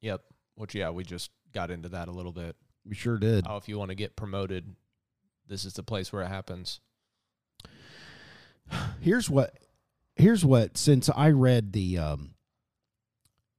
Yep. 0.00 0.22
Which 0.54 0.74
yeah, 0.74 0.90
we 0.90 1.02
just 1.02 1.32
got 1.52 1.70
into 1.72 1.88
that 1.88 2.06
a 2.08 2.12
little 2.12 2.32
bit. 2.32 2.54
We 2.84 2.94
sure 2.94 3.18
did. 3.18 3.46
How 3.46 3.56
if 3.56 3.68
you 3.68 3.76
want 3.76 3.90
to 3.90 3.96
get 3.96 4.14
promoted, 4.14 4.76
this 5.48 5.64
is 5.64 5.72
the 5.72 5.82
place 5.82 6.12
where 6.12 6.22
it 6.22 6.28
happens. 6.28 6.80
here's 9.00 9.28
what 9.28 9.58
here's 10.16 10.44
what 10.44 10.76
since 10.76 11.08
I 11.08 11.30
read 11.30 11.72
the 11.72 11.98
um 11.98 12.34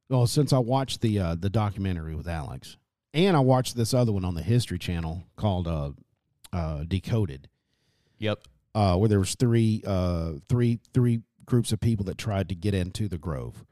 well 0.09 0.27
since 0.27 0.51
I 0.53 0.59
watched 0.59 1.01
the 1.01 1.19
uh 1.19 1.35
the 1.35 1.49
documentary 1.49 2.15
with 2.15 2.27
Alex 2.27 2.77
and 3.13 3.35
I 3.35 3.39
watched 3.39 3.75
this 3.75 3.93
other 3.93 4.11
one 4.11 4.25
on 4.25 4.35
the 4.35 4.41
History 4.43 4.77
Channel 4.79 5.23
called 5.35 5.67
uh 5.67 5.91
uh 6.53 6.83
Decoded 6.87 7.47
Yep. 8.17 8.39
uh 8.75 8.95
where 8.97 9.09
there 9.09 9.19
was 9.19 9.35
three 9.35 9.81
uh 9.85 10.33
three 10.49 10.79
three 10.93 11.21
groups 11.45 11.71
of 11.71 11.79
people 11.79 12.05
that 12.05 12.17
tried 12.17 12.49
to 12.49 12.55
get 12.55 12.73
into 12.73 13.07
the 13.07 13.17
Grove 13.17 13.63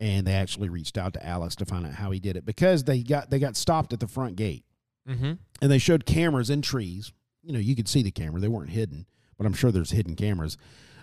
and 0.00 0.26
they 0.26 0.32
actually 0.34 0.68
reached 0.68 0.98
out 0.98 1.12
to 1.14 1.24
Alex 1.26 1.54
to 1.56 1.64
find 1.64 1.86
out 1.86 1.94
how 1.94 2.10
he 2.10 2.20
did 2.20 2.36
it 2.36 2.44
because 2.44 2.84
they 2.84 3.02
got 3.02 3.30
they 3.30 3.38
got 3.38 3.56
stopped 3.56 3.92
at 3.92 4.00
the 4.00 4.08
front 4.08 4.36
gate 4.36 4.64
Mm-hmm. 5.08 5.32
and 5.60 5.70
they 5.70 5.76
showed 5.76 6.06
cameras 6.06 6.48
in 6.48 6.62
trees. 6.62 7.12
You 7.42 7.52
know, 7.52 7.58
you 7.58 7.76
could 7.76 7.88
see 7.88 8.02
the 8.02 8.10
camera; 8.10 8.40
they 8.40 8.48
weren't 8.48 8.70
hidden, 8.70 9.04
but 9.36 9.46
I'm 9.46 9.52
sure 9.52 9.70
there's 9.70 9.90
hidden 9.90 10.16
cameras. 10.16 10.56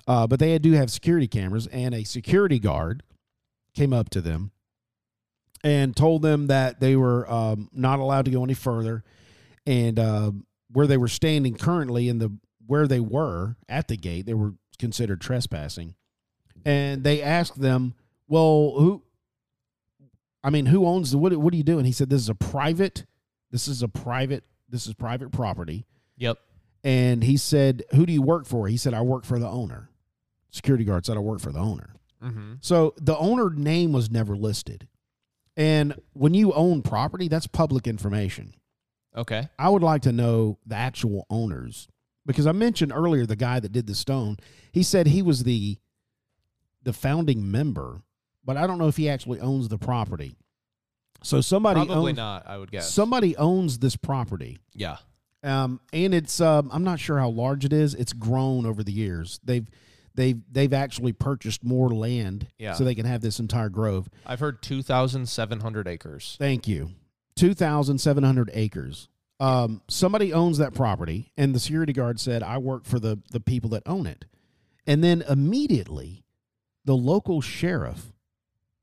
Uh, 0.08 0.26
but 0.26 0.40
they 0.40 0.58
do 0.58 0.72
have 0.72 0.90
security 0.90 1.28
cameras, 1.28 1.68
and 1.68 1.94
a 1.94 2.04
security 2.04 2.58
guard 2.58 3.04
came 3.76 3.94
up 3.94 4.10
to 4.10 4.20
them 4.20 4.54
and 5.64 5.96
told 5.96 6.22
them 6.22 6.48
that 6.48 6.80
they 6.80 6.96
were 6.96 7.32
um, 7.32 7.70
not 7.72 8.00
allowed 8.00 8.26
to 8.26 8.32
go 8.32 8.44
any 8.44 8.54
further, 8.54 9.04
and 9.66 10.00
uh, 10.00 10.32
where 10.72 10.88
they 10.88 10.98
were 10.98 11.08
standing 11.08 11.56
currently 11.56 12.10
in 12.10 12.20
the 12.20 12.36
where 12.66 12.88
they 12.88 13.00
were 13.00 13.58
at 13.68 13.88
the 13.88 13.98
gate, 13.98 14.26
they 14.26 14.34
were 14.34 14.54
considered 14.80 15.22
trespassing, 15.22 15.96
and 16.66 17.04
they 17.04 17.22
asked 17.22 17.60
them, 17.60 17.94
"Well, 18.28 18.74
who?" 18.78 19.04
I 20.44 20.50
mean, 20.50 20.68
who 20.68 20.86
owns 20.86 21.12
the 21.12 21.18
what? 21.18 21.36
What 21.38 21.54
are 21.54 21.58
you 21.58 21.64
doing? 21.64 21.86
He 21.86 21.92
said, 21.92 22.10
"This 22.10 22.22
is 22.22 22.30
a 22.30 22.36
private. 22.36 23.06
This 23.52 23.68
is 23.68 23.84
a 23.84 23.88
private. 23.88 24.44
This 24.70 24.88
is 24.88 24.94
private 24.94 25.32
property." 25.32 25.86
Yep. 26.18 26.40
And 26.84 27.24
he 27.24 27.38
said, 27.38 27.84
"Who 27.92 28.06
do 28.06 28.14
you 28.14 28.22
work 28.22 28.46
for?" 28.46 28.68
He 28.68 28.78
said, 28.78 28.94
"I 28.94 29.02
work 29.02 29.26
for 29.26 29.38
the 29.38 29.50
owner." 29.50 29.90
Security 30.50 30.84
guard 30.84 31.06
said, 31.06 31.18
"I 31.18 31.20
work 31.20 31.40
for 31.40 31.52
the 31.52 31.60
owner." 31.60 31.96
Mm-hmm. 32.24 32.54
So 32.62 32.94
the 32.98 33.18
owner 33.18 33.50
name 33.50 33.94
was 33.94 34.12
never 34.12 34.36
listed. 34.36 34.88
And 35.58 35.96
when 36.14 36.34
you 36.34 36.54
own 36.54 36.82
property, 36.82 37.28
that's 37.28 37.48
public 37.48 37.88
information. 37.88 38.54
Okay. 39.16 39.50
I 39.60 39.70
would 39.70 39.84
like 39.84 40.04
to 40.04 40.12
know 40.12 40.58
the 40.66 40.76
actual 40.76 41.26
owners 41.30 41.88
because 42.26 42.48
I 42.48 42.54
mentioned 42.54 42.94
earlier 42.94 43.26
the 43.26 43.36
guy 43.36 43.60
that 43.60 43.72
did 43.72 43.88
the 43.88 43.96
stone. 43.96 44.38
He 44.72 44.84
said 44.84 45.08
he 45.08 45.22
was 45.22 45.44
the 45.44 45.78
the 46.84 46.94
founding 46.94 47.52
member, 47.52 48.02
but 48.44 48.58
I 48.58 48.66
don't 48.66 48.78
know 48.78 48.88
if 48.88 48.98
he 48.98 49.10
actually 49.10 49.40
owns 49.40 49.68
the 49.68 49.78
property. 49.78 50.36
So 51.24 51.42
somebody 51.42 51.86
Probably 51.86 52.12
owns, 52.12 52.18
not. 52.18 52.48
I 52.48 52.58
would 52.58 52.72
guess. 52.72 52.92
somebody 52.92 53.38
owns 53.38 53.80
this 53.80 53.96
property. 53.96 54.58
yeah. 54.74 54.98
Um, 55.44 55.80
and 55.92 56.14
it's 56.14 56.40
um, 56.40 56.70
I'm 56.72 56.84
not 56.84 57.00
sure 57.00 57.18
how 57.18 57.30
large 57.30 57.66
it 57.66 57.74
is. 57.74 57.96
It's 57.96 58.14
grown 58.14 58.68
over 58.68 58.84
the 58.84 58.92
years. 58.92 59.40
They've 59.44 59.68
they've 60.16 60.40
they've 60.52 60.74
actually 60.74 61.14
purchased 61.14 61.64
more 61.64 61.90
land 61.90 62.48
Yeah. 62.58 62.74
so 62.74 62.84
they 62.84 62.96
can 62.96 63.06
have 63.06 63.22
this 63.22 63.40
entire 63.40 63.70
grove. 63.70 64.10
I've 64.26 64.40
heard 64.40 64.62
two 64.62 64.82
thousand 64.82 65.28
seven 65.28 65.60
hundred 65.62 65.88
acres. 65.88 66.36
Thank 66.40 66.68
you. 66.68 66.92
2,700 67.38 68.52
acres. 68.54 69.08
Um, 69.40 69.82
somebody 69.88 70.32
owns 70.34 70.60
that 70.60 70.74
property, 70.76 71.32
and 71.38 71.56
the 71.56 71.60
security 71.60 71.94
guard 71.94 72.20
said, 72.20 72.44
I 72.44 72.60
work 72.60 72.86
for 72.86 73.00
the, 73.00 73.20
the 73.32 73.40
people 73.40 73.72
that 73.72 73.84
own 73.88 74.06
it. 74.06 74.26
And 74.86 75.04
then 75.04 75.24
immediately, 75.28 76.24
the 76.86 76.96
local 76.96 77.42
sheriff, 77.42 78.12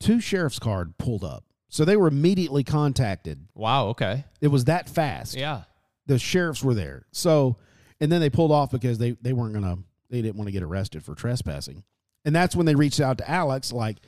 two 0.01 0.21
sheriff's 0.21 0.59
card 0.59 0.99
pulled 0.99 1.23
up. 1.23 1.45
So 1.69 1.85
they 1.85 1.97
were 1.97 2.09
immediately 2.09 2.65
contacted. 2.65 3.47
Wow. 3.55 3.89
Okay. 3.89 4.25
It 4.41 4.49
was 4.49 4.65
that 4.65 4.89
fast. 4.89 5.37
Yeah. 5.37 5.63
The 6.07 6.19
sheriffs 6.19 6.65
were 6.65 6.75
there. 6.75 7.07
So, 7.13 7.59
and 8.01 8.11
then 8.11 8.21
they 8.21 8.31
pulled 8.31 8.51
off 8.51 8.71
because 8.73 8.99
they, 8.99 9.13
they 9.23 9.33
weren't 9.35 9.53
going 9.53 9.65
to, 9.77 9.83
they 10.11 10.23
didn't 10.23 10.37
want 10.37 10.49
to 10.49 10.53
get 10.53 10.63
arrested 10.63 11.05
for 11.05 11.15
trespassing. 11.15 11.85
And 12.25 12.35
that's 12.35 12.57
when 12.57 12.67
they 12.67 12.75
reached 12.75 13.01
out 13.01 13.19
to 13.19 13.31
Alex, 13.31 13.73
like, 13.73 13.99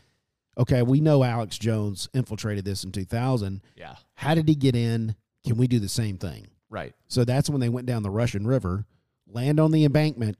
okay, 0.58 0.82
we 0.82 1.00
know 1.00 1.22
Alex 1.22 1.58
Jones 1.58 2.08
infiltrated 2.12 2.64
this 2.64 2.84
in 2.84 2.92
2000. 2.92 3.62
Yeah. 3.76 3.96
How 4.14 4.34
did 4.34 4.48
he 4.48 4.54
get 4.54 4.76
in? 4.76 5.14
Can 5.46 5.56
we 5.56 5.66
do 5.66 5.78
the 5.78 5.88
same 5.88 6.18
thing? 6.18 6.48
Right. 6.68 6.94
So 7.08 7.24
that's 7.24 7.50
when 7.50 7.60
they 7.60 7.68
went 7.68 7.86
down 7.86 8.02
the 8.02 8.10
Russian 8.10 8.46
River, 8.46 8.84
land 9.26 9.58
on 9.58 9.72
the 9.72 9.84
embankment, 9.84 10.36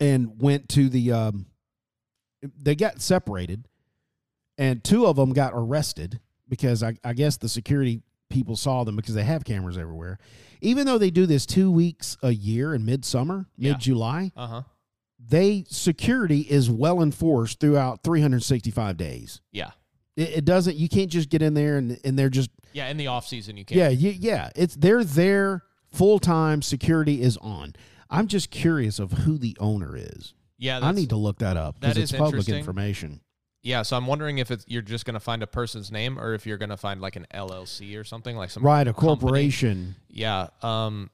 and 0.00 0.40
went 0.40 0.68
to 0.70 0.88
the. 0.88 1.12
Um, 1.12 1.46
they 2.60 2.74
got 2.74 3.00
separated, 3.00 3.68
and 4.58 4.82
two 4.82 5.06
of 5.06 5.16
them 5.16 5.32
got 5.32 5.52
arrested 5.54 6.20
because 6.48 6.82
I, 6.82 6.94
I 7.04 7.12
guess 7.12 7.36
the 7.36 7.48
security 7.48 8.02
people 8.32 8.56
saw 8.56 8.82
them 8.82 8.96
because 8.96 9.14
they 9.14 9.22
have 9.24 9.44
cameras 9.44 9.78
everywhere. 9.78 10.18
Even 10.60 10.86
though 10.86 10.98
they 10.98 11.10
do 11.10 11.26
this 11.26 11.46
two 11.46 11.70
weeks 11.70 12.16
a 12.22 12.30
year 12.32 12.74
in 12.74 12.84
midsummer, 12.84 13.46
Yeah. 13.56 13.72
mid 13.72 13.80
July, 13.80 14.32
Uh 14.36 14.46
huh. 14.46 14.62
they 15.18 15.64
security 15.68 16.40
is 16.40 16.68
well 16.70 17.00
enforced 17.02 17.60
throughout 17.60 18.02
365 18.02 18.96
days. 18.96 19.40
Yeah. 19.52 19.70
It, 20.16 20.28
it 20.38 20.44
doesn't. 20.44 20.76
You 20.76 20.88
can't 20.88 21.10
just 21.10 21.28
get 21.30 21.42
in 21.42 21.54
there 21.54 21.78
and 21.78 21.98
and 22.04 22.18
they're 22.18 22.28
just 22.30 22.50
Yeah. 22.72 22.88
In 22.88 22.96
the 22.96 23.06
off 23.08 23.26
season, 23.26 23.56
you 23.56 23.64
can't. 23.64 23.78
yeah, 23.78 23.88
you, 23.88 24.10
yeah. 24.10 24.50
It's 24.56 24.74
they're 24.74 25.04
there 25.04 25.62
full 25.90 26.18
time. 26.18 26.62
Security 26.62 27.22
is 27.22 27.36
on. 27.38 27.74
I'm 28.10 28.26
just 28.26 28.50
curious 28.50 28.98
of 28.98 29.12
who 29.12 29.38
the 29.38 29.56
owner 29.58 29.96
is. 29.96 30.34
Yeah, 30.58 30.78
I 30.82 30.92
need 30.92 31.08
to 31.08 31.16
look 31.16 31.38
that 31.38 31.56
up 31.56 31.80
that 31.80 31.88
because 31.94 31.96
it's 32.02 32.12
is 32.12 32.18
public 32.18 32.34
interesting. 32.40 32.56
information. 32.58 33.20
Yeah, 33.62 33.82
so 33.82 33.96
I'm 33.96 34.06
wondering 34.06 34.38
if 34.38 34.50
it's 34.50 34.64
you're 34.66 34.82
just 34.82 35.04
going 35.04 35.14
to 35.14 35.20
find 35.20 35.42
a 35.42 35.46
person's 35.46 35.92
name 35.92 36.18
or 36.18 36.34
if 36.34 36.46
you're 36.46 36.58
going 36.58 36.70
to 36.70 36.76
find 36.76 37.00
like 37.00 37.14
an 37.16 37.26
LLC 37.32 37.96
or 37.98 38.02
something 38.04 38.36
like 38.36 38.50
some 38.50 38.62
Right, 38.64 38.86
a 38.88 38.92
company. 38.92 39.06
corporation. 39.20 39.94
Yeah. 40.10 40.48
Um, 40.62 41.10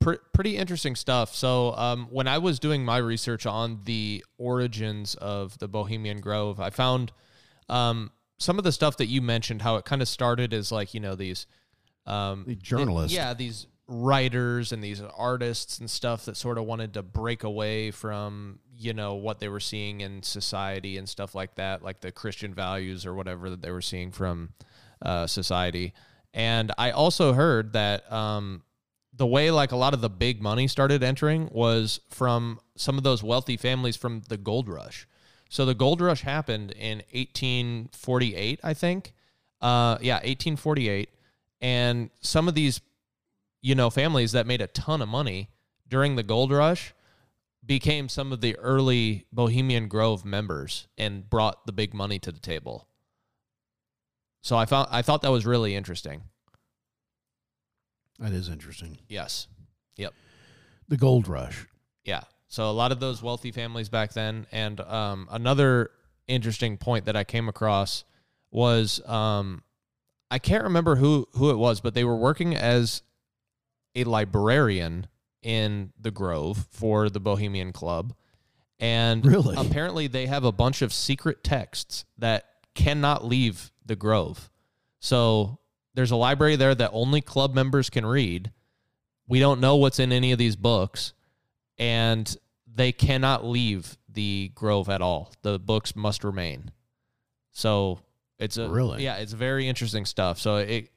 pr- 0.00 0.22
pretty 0.32 0.56
interesting 0.56 0.94
stuff. 0.94 1.34
So, 1.34 1.74
um, 1.76 2.06
when 2.10 2.28
I 2.28 2.38
was 2.38 2.60
doing 2.60 2.84
my 2.84 2.98
research 2.98 3.46
on 3.46 3.80
the 3.84 4.24
origins 4.38 5.16
of 5.16 5.58
the 5.58 5.66
Bohemian 5.66 6.20
Grove, 6.20 6.60
I 6.60 6.70
found 6.70 7.10
um, 7.68 8.12
some 8.38 8.58
of 8.58 8.64
the 8.64 8.70
stuff 8.72 8.96
that 8.98 9.06
you 9.06 9.20
mentioned, 9.20 9.62
how 9.62 9.74
it 9.76 9.84
kind 9.84 10.00
of 10.02 10.06
started 10.08 10.54
as 10.54 10.70
like, 10.70 10.94
you 10.94 11.00
know, 11.00 11.16
these 11.16 11.48
um, 12.06 12.44
The 12.46 12.54
journalists. 12.54 13.12
yeah, 13.16 13.34
these 13.34 13.66
writers 13.88 14.70
and 14.72 14.82
these 14.84 15.00
artists 15.16 15.78
and 15.78 15.88
stuff 15.90 16.24
that 16.26 16.36
sort 16.36 16.58
of 16.58 16.64
wanted 16.64 16.94
to 16.94 17.02
break 17.02 17.42
away 17.44 17.90
from, 17.90 18.58
you 18.78 18.92
know, 18.92 19.14
what 19.14 19.40
they 19.40 19.48
were 19.48 19.60
seeing 19.60 20.00
in 20.00 20.22
society 20.22 20.96
and 20.96 21.08
stuff 21.08 21.34
like 21.34 21.54
that, 21.56 21.82
like 21.82 22.00
the 22.00 22.12
Christian 22.12 22.54
values 22.54 23.06
or 23.06 23.14
whatever 23.14 23.50
that 23.50 23.62
they 23.62 23.70
were 23.70 23.82
seeing 23.82 24.10
from 24.10 24.50
uh, 25.02 25.26
society. 25.26 25.92
And 26.34 26.72
I 26.76 26.90
also 26.90 27.32
heard 27.32 27.72
that 27.72 28.10
um, 28.12 28.62
the 29.14 29.26
way 29.26 29.50
like 29.50 29.72
a 29.72 29.76
lot 29.76 29.94
of 29.94 30.00
the 30.00 30.10
big 30.10 30.42
money 30.42 30.68
started 30.68 31.02
entering 31.02 31.48
was 31.50 32.00
from 32.10 32.60
some 32.76 32.98
of 32.98 33.04
those 33.04 33.22
wealthy 33.22 33.56
families 33.56 33.96
from 33.96 34.22
the 34.28 34.36
gold 34.36 34.68
rush. 34.68 35.06
So 35.48 35.64
the 35.64 35.74
gold 35.74 36.00
rush 36.00 36.22
happened 36.22 36.72
in 36.72 36.98
1848, 37.12 38.60
I 38.62 38.74
think. 38.74 39.14
Uh, 39.60 39.96
yeah, 40.00 40.16
1848. 40.16 41.08
And 41.60 42.10
some 42.20 42.48
of 42.48 42.54
these, 42.54 42.80
you 43.62 43.74
know, 43.74 43.88
families 43.88 44.32
that 44.32 44.46
made 44.46 44.60
a 44.60 44.66
ton 44.66 45.00
of 45.00 45.08
money 45.08 45.48
during 45.88 46.16
the 46.16 46.22
gold 46.22 46.50
rush 46.50 46.92
became 47.66 48.08
some 48.08 48.32
of 48.32 48.40
the 48.40 48.56
early 48.58 49.26
Bohemian 49.32 49.88
Grove 49.88 50.24
members 50.24 50.88
and 50.96 51.28
brought 51.28 51.66
the 51.66 51.72
big 51.72 51.92
money 51.92 52.18
to 52.20 52.32
the 52.32 52.40
table. 52.40 52.88
So 54.42 54.56
I 54.56 54.64
found 54.64 54.88
I 54.90 55.02
thought 55.02 55.22
that 55.22 55.30
was 55.32 55.44
really 55.44 55.74
interesting. 55.74 56.22
That 58.18 58.32
is 58.32 58.48
interesting. 58.48 58.98
Yes. 59.08 59.48
Yep. 59.96 60.14
The 60.88 60.96
gold 60.96 61.28
rush. 61.28 61.66
Yeah. 62.04 62.22
So 62.48 62.70
a 62.70 62.72
lot 62.72 62.92
of 62.92 63.00
those 63.00 63.22
wealthy 63.22 63.50
families 63.50 63.88
back 63.88 64.12
then, 64.12 64.46
and 64.52 64.80
um, 64.80 65.28
another 65.30 65.90
interesting 66.28 66.76
point 66.76 67.06
that 67.06 67.16
I 67.16 67.24
came 67.24 67.48
across 67.48 68.04
was 68.50 69.06
um, 69.06 69.62
I 70.30 70.38
can't 70.38 70.64
remember 70.64 70.96
who 70.96 71.26
who 71.32 71.50
it 71.50 71.56
was, 71.56 71.80
but 71.80 71.94
they 71.94 72.04
were 72.04 72.16
working 72.16 72.54
as 72.54 73.02
a 73.94 74.04
librarian 74.04 75.08
in 75.42 75.92
the 76.00 76.10
Grove 76.10 76.66
for 76.70 77.08
the 77.10 77.20
Bohemian 77.20 77.72
Club, 77.72 78.14
and 78.78 79.24
Really? 79.24 79.54
apparently 79.56 80.06
they 80.06 80.26
have 80.26 80.44
a 80.44 80.52
bunch 80.52 80.82
of 80.82 80.92
secret 80.92 81.42
texts 81.44 82.04
that 82.18 82.44
cannot 82.74 83.24
leave 83.24 83.70
the 83.84 83.96
Grove. 83.96 84.50
So 85.00 85.58
there's 85.94 86.10
a 86.10 86.16
library 86.16 86.56
there 86.56 86.74
that 86.74 86.90
only 86.92 87.20
club 87.20 87.54
members 87.54 87.88
can 87.90 88.04
read. 88.04 88.52
We 89.28 89.38
don't 89.40 89.60
know 89.60 89.76
what's 89.76 89.98
in 89.98 90.12
any 90.12 90.32
of 90.32 90.38
these 90.38 90.56
books, 90.56 91.12
and 91.78 92.36
they 92.72 92.92
cannot 92.92 93.44
leave 93.44 93.96
the 94.08 94.50
Grove 94.54 94.88
at 94.88 95.00
all. 95.02 95.32
The 95.42 95.58
books 95.58 95.94
must 95.96 96.24
remain. 96.24 96.70
So 97.52 98.00
it's 98.38 98.56
a 98.58 98.68
Really? 98.68 99.02
yeah, 99.04 99.16
it's 99.16 99.32
very 99.32 99.66
interesting 99.68 100.04
stuff. 100.04 100.38
So 100.38 100.56
it 100.56 100.90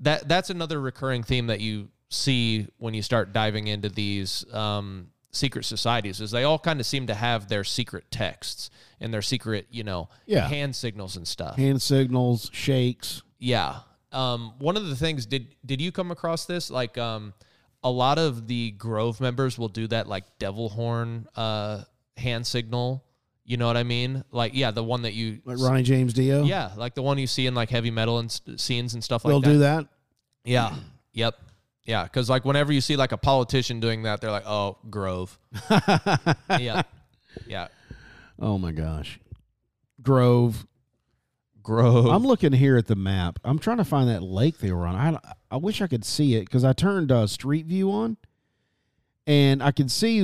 that 0.00 0.28
that's 0.28 0.50
another 0.50 0.80
recurring 0.80 1.22
theme 1.22 1.46
that 1.46 1.60
you 1.60 1.88
see 2.08 2.66
when 2.78 2.94
you 2.94 3.02
start 3.02 3.32
diving 3.32 3.66
into 3.66 3.88
these 3.88 4.44
um, 4.54 5.08
secret 5.32 5.64
societies 5.64 6.20
is 6.20 6.30
they 6.30 6.44
all 6.44 6.58
kind 6.58 6.80
of 6.80 6.86
seem 6.86 7.06
to 7.08 7.14
have 7.14 7.48
their 7.48 7.64
secret 7.64 8.04
texts 8.10 8.70
and 9.00 9.12
their 9.12 9.22
secret 9.22 9.66
you 9.70 9.84
know 9.84 10.08
Yeah. 10.26 10.46
hand 10.48 10.74
signals 10.76 11.16
and 11.16 11.26
stuff. 11.26 11.56
Hand 11.56 11.82
signals, 11.82 12.48
shakes. 12.52 13.22
Yeah. 13.38 13.80
Um, 14.12 14.54
one 14.58 14.76
of 14.76 14.86
the 14.86 14.96
things 14.96 15.26
did 15.26 15.48
did 15.64 15.80
you 15.80 15.92
come 15.92 16.10
across 16.10 16.46
this? 16.46 16.70
Like 16.70 16.96
um, 16.96 17.34
a 17.82 17.90
lot 17.90 18.18
of 18.18 18.46
the 18.46 18.70
Grove 18.72 19.20
members 19.20 19.58
will 19.58 19.68
do 19.68 19.86
that 19.88 20.06
like 20.08 20.24
devil 20.38 20.68
horn 20.68 21.26
uh, 21.36 21.82
hand 22.16 22.46
signal. 22.46 23.02
You 23.44 23.56
know 23.58 23.66
what 23.66 23.76
I 23.76 23.82
mean? 23.82 24.24
Like 24.30 24.52
yeah, 24.54 24.70
the 24.70 24.82
one 24.82 25.02
that 25.02 25.12
you 25.14 25.40
Like 25.44 25.58
Ronnie 25.60 25.82
James 25.82 26.14
Dio. 26.14 26.44
yeah, 26.44 26.70
like 26.76 26.94
the 26.94 27.02
one 27.02 27.18
you 27.18 27.26
see 27.26 27.46
in 27.46 27.54
like 27.54 27.68
heavy 27.68 27.90
metal 27.90 28.18
and 28.20 28.30
scenes 28.56 28.94
and 28.94 29.04
stuff 29.04 29.24
like 29.24 29.34
that. 29.34 29.40
They'll 29.42 29.52
do 29.54 29.58
that. 29.60 29.86
Yeah. 30.44 30.74
Yep. 31.12 31.34
Yeah, 31.86 32.02
because 32.04 32.28
like 32.28 32.44
whenever 32.44 32.72
you 32.72 32.80
see 32.80 32.96
like 32.96 33.12
a 33.12 33.16
politician 33.16 33.80
doing 33.80 34.02
that, 34.02 34.20
they're 34.20 34.30
like, 34.30 34.46
"Oh, 34.46 34.78
Grove." 34.90 35.38
yeah. 36.58 36.82
Yeah. 37.46 37.68
Oh 38.38 38.58
my 38.58 38.72
gosh. 38.72 39.20
Grove. 40.02 40.66
Grove. 41.62 42.06
I'm 42.06 42.24
looking 42.24 42.52
here 42.52 42.76
at 42.76 42.86
the 42.86 42.96
map. 42.96 43.38
I'm 43.44 43.58
trying 43.58 43.78
to 43.78 43.84
find 43.84 44.08
that 44.08 44.22
lake 44.22 44.58
they 44.58 44.72
were 44.72 44.86
on. 44.86 44.94
I 44.94 45.18
I 45.50 45.56
wish 45.56 45.80
I 45.80 45.86
could 45.86 46.04
see 46.04 46.34
it 46.34 46.40
because 46.40 46.64
I 46.64 46.72
turned 46.72 47.10
uh, 47.10 47.26
Street 47.26 47.66
View 47.66 47.90
on, 47.90 48.16
and 49.26 49.62
I 49.62 49.70
can 49.72 49.88
see 49.88 50.20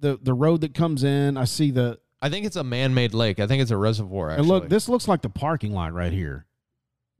the 0.00 0.18
the 0.22 0.34
road 0.34 0.60
that 0.62 0.74
comes 0.74 1.02
in. 1.02 1.36
I 1.36 1.44
see 1.44 1.70
the 1.70 1.98
I 2.22 2.28
think 2.28 2.44
it's 2.44 2.56
a 2.56 2.64
man-made 2.64 3.14
lake. 3.14 3.40
I 3.40 3.46
think 3.46 3.62
it's 3.62 3.70
a 3.70 3.76
reservoir. 3.76 4.30
Actually. 4.30 4.40
and 4.40 4.48
look. 4.48 4.68
This 4.68 4.88
looks 4.88 5.08
like 5.08 5.22
the 5.22 5.30
parking 5.30 5.72
lot 5.72 5.92
right 5.92 6.12
here. 6.12 6.46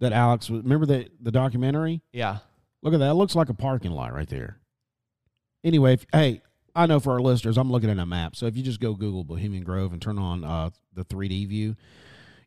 That 0.00 0.12
Alex 0.12 0.48
was. 0.50 0.62
Remember 0.62 0.86
the 0.86 1.08
the 1.20 1.30
documentary? 1.32 2.02
yeah. 2.12 2.38
Look 2.82 2.94
at 2.94 3.00
that. 3.00 3.10
It 3.10 3.14
looks 3.14 3.34
like 3.34 3.48
a 3.48 3.54
parking 3.54 3.90
lot 3.92 4.12
right 4.14 4.28
there. 4.28 4.58
Anyway, 5.62 5.94
if, 5.94 6.06
hey, 6.12 6.40
I 6.74 6.86
know 6.86 7.00
for 7.00 7.12
our 7.12 7.20
listeners, 7.20 7.58
I'm 7.58 7.70
looking 7.70 7.90
at 7.90 7.98
a 7.98 8.06
map. 8.06 8.34
So 8.36 8.46
if 8.46 8.56
you 8.56 8.62
just 8.62 8.80
go 8.80 8.94
Google 8.94 9.24
Bohemian 9.24 9.64
Grove 9.64 9.92
and 9.92 10.00
turn 10.00 10.18
on 10.18 10.44
uh, 10.44 10.70
the 10.94 11.04
3D 11.04 11.48
view, 11.48 11.76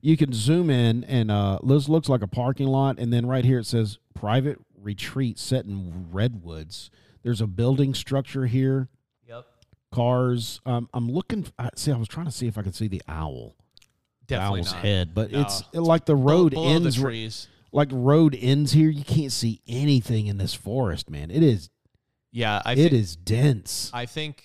you 0.01 0.17
can 0.17 0.33
zoom 0.33 0.69
in 0.69 1.03
and 1.03 1.29
uh, 1.29 1.59
this 1.63 1.87
looks 1.87 2.09
like 2.09 2.21
a 2.23 2.27
parking 2.27 2.67
lot. 2.67 2.97
And 2.97 3.13
then 3.13 3.25
right 3.25 3.45
here 3.45 3.59
it 3.59 3.65
says 3.65 3.99
private 4.15 4.59
retreat 4.81 5.37
set 5.37 5.65
in 5.65 6.07
redwoods. 6.11 6.89
There's 7.21 7.39
a 7.41 7.47
building 7.47 7.93
structure 7.93 8.47
here, 8.47 8.89
Yep. 9.27 9.45
cars. 9.93 10.59
Um, 10.65 10.89
I'm 10.93 11.09
looking. 11.09 11.45
I, 11.57 11.69
see, 11.75 11.91
I 11.91 11.95
was 11.97 12.07
trying 12.09 12.25
to 12.25 12.31
see 12.33 12.47
if 12.47 12.57
I 12.57 12.63
could 12.63 12.75
see 12.75 12.87
the 12.89 13.01
owl, 13.07 13.55
the 14.27 14.41
owl's 14.41 14.73
not. 14.73 14.81
head, 14.81 15.13
but 15.13 15.31
No. 15.31 15.41
it's 15.41 15.63
like 15.73 16.05
the 16.05 16.15
road 16.17 16.51
below 16.51 16.67
ends. 16.67 16.95
the 16.97 17.01
trees. 17.01 17.47
Like 17.73 17.89
road 17.91 18.37
ends 18.39 18.71
here. 18.71 18.89
You 18.89 19.03
can't 19.03 19.31
see 19.31 19.59
anything 19.67 20.27
in 20.27 20.37
this 20.37 20.53
forest, 20.53 21.09
man. 21.09 21.29
It 21.31 21.43
is 21.43 21.69
Yeah, 22.31 22.61
I 22.63 22.71
it 22.73 22.75
think, 22.77 22.93
is 22.93 23.15
dense. 23.17 23.91
I 23.93 24.05
think 24.05 24.43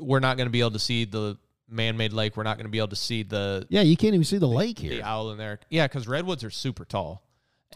we're 0.00 0.20
not 0.20 0.36
going 0.38 0.46
to 0.46 0.50
be 0.50 0.60
able 0.60 0.70
to 0.70 0.78
see 0.78 1.04
the 1.04 1.36
man-made 1.68 2.12
lake. 2.14 2.36
We're 2.36 2.44
not 2.44 2.56
going 2.56 2.64
to 2.66 2.70
be 2.70 2.78
able 2.78 2.88
to 2.88 2.96
see 2.96 3.22
the 3.24 3.66
Yeah, 3.68 3.82
you 3.82 3.96
can't 3.96 4.14
even 4.14 4.24
see 4.24 4.38
the 4.38 4.46
lake 4.48 4.76
the 4.78 4.88
here. 4.88 5.02
owl 5.04 5.30
in 5.32 5.38
there. 5.38 5.58
Yeah, 5.68 5.86
because 5.86 6.08
redwoods 6.08 6.42
are 6.44 6.50
super 6.50 6.84
tall. 6.86 7.22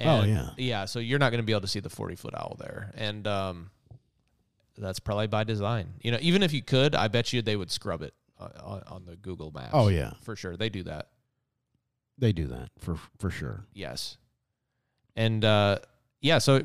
Oh, 0.00 0.22
yeah. 0.24 0.50
yeah. 0.56 0.84
So 0.86 0.98
you're 1.00 1.18
not 1.18 1.30
going 1.30 1.42
to 1.42 1.46
be 1.46 1.52
able 1.52 1.60
to 1.60 1.66
see 1.68 1.80
the 1.80 1.90
40 1.90 2.14
foot 2.16 2.32
owl 2.34 2.56
there, 2.58 2.92
and 2.96 3.26
um, 3.26 3.70
that's 4.78 4.98
probably 5.00 5.26
by 5.26 5.44
design. 5.44 5.94
You 6.00 6.12
know, 6.12 6.18
even 6.22 6.42
if 6.42 6.54
you 6.54 6.62
could, 6.62 6.94
I 6.94 7.08
bet 7.08 7.34
you 7.34 7.42
they 7.42 7.56
would 7.56 7.70
scrub 7.70 8.00
it 8.00 8.14
uh, 8.40 8.48
on, 8.62 8.82
on 8.86 9.04
the 9.04 9.16
Google 9.16 9.50
Maps. 9.50 9.70
Oh 9.74 9.88
yeah, 9.88 10.12
for 10.22 10.34
sure 10.34 10.56
they 10.56 10.70
do 10.70 10.82
that. 10.84 11.08
they 12.16 12.32
do 12.32 12.46
that 12.46 12.70
for 12.78 12.96
for 13.18 13.28
sure. 13.28 13.66
Yes. 13.74 14.16
And 15.16 15.44
uh 15.44 15.78
yeah, 16.20 16.38
so 16.38 16.62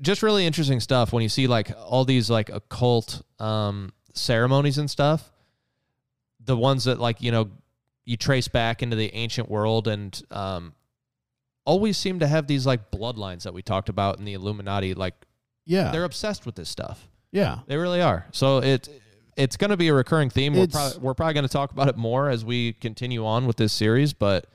just 0.00 0.22
really 0.22 0.46
interesting 0.46 0.80
stuff 0.80 1.12
when 1.12 1.22
you 1.22 1.28
see 1.28 1.46
like 1.46 1.72
all 1.86 2.04
these 2.04 2.30
like 2.30 2.48
occult 2.50 3.22
um 3.38 3.92
ceremonies 4.14 4.78
and 4.78 4.90
stuff. 4.90 5.30
The 6.44 6.56
ones 6.56 6.84
that 6.84 6.98
like, 6.98 7.20
you 7.20 7.32
know, 7.32 7.50
you 8.04 8.16
trace 8.16 8.48
back 8.48 8.82
into 8.82 8.96
the 8.96 9.12
ancient 9.14 9.50
world 9.50 9.88
and 9.88 10.20
um 10.30 10.74
always 11.64 11.96
seem 11.98 12.18
to 12.20 12.26
have 12.26 12.46
these 12.46 12.66
like 12.66 12.90
bloodlines 12.90 13.42
that 13.42 13.52
we 13.54 13.62
talked 13.62 13.88
about 13.88 14.18
in 14.18 14.24
the 14.24 14.32
Illuminati 14.34 14.94
like 14.94 15.14
Yeah, 15.66 15.90
they're 15.92 16.04
obsessed 16.04 16.46
with 16.46 16.54
this 16.54 16.68
stuff. 16.68 17.08
yeah. 17.32 17.58
They 17.66 17.76
really 17.76 18.00
are. 18.00 18.26
So 18.32 18.58
it 18.58 18.88
it's 19.36 19.56
going 19.56 19.70
to 19.70 19.76
be 19.76 19.88
a 19.88 19.94
recurring 19.94 20.28
theme. 20.28 20.52
We're, 20.54 20.64
It's- 20.64 20.74
probably, 20.74 21.06
we're 21.06 21.14
probably 21.14 21.34
going 21.34 21.46
to 21.46 21.52
talk 21.52 21.70
about 21.72 21.88
it 21.88 21.96
more 21.96 22.28
as 22.28 22.44
we 22.44 22.72
continue 22.74 23.24
on 23.24 23.46
with 23.46 23.56
this 23.56 23.72
series, 23.72 24.12
but 24.12 24.46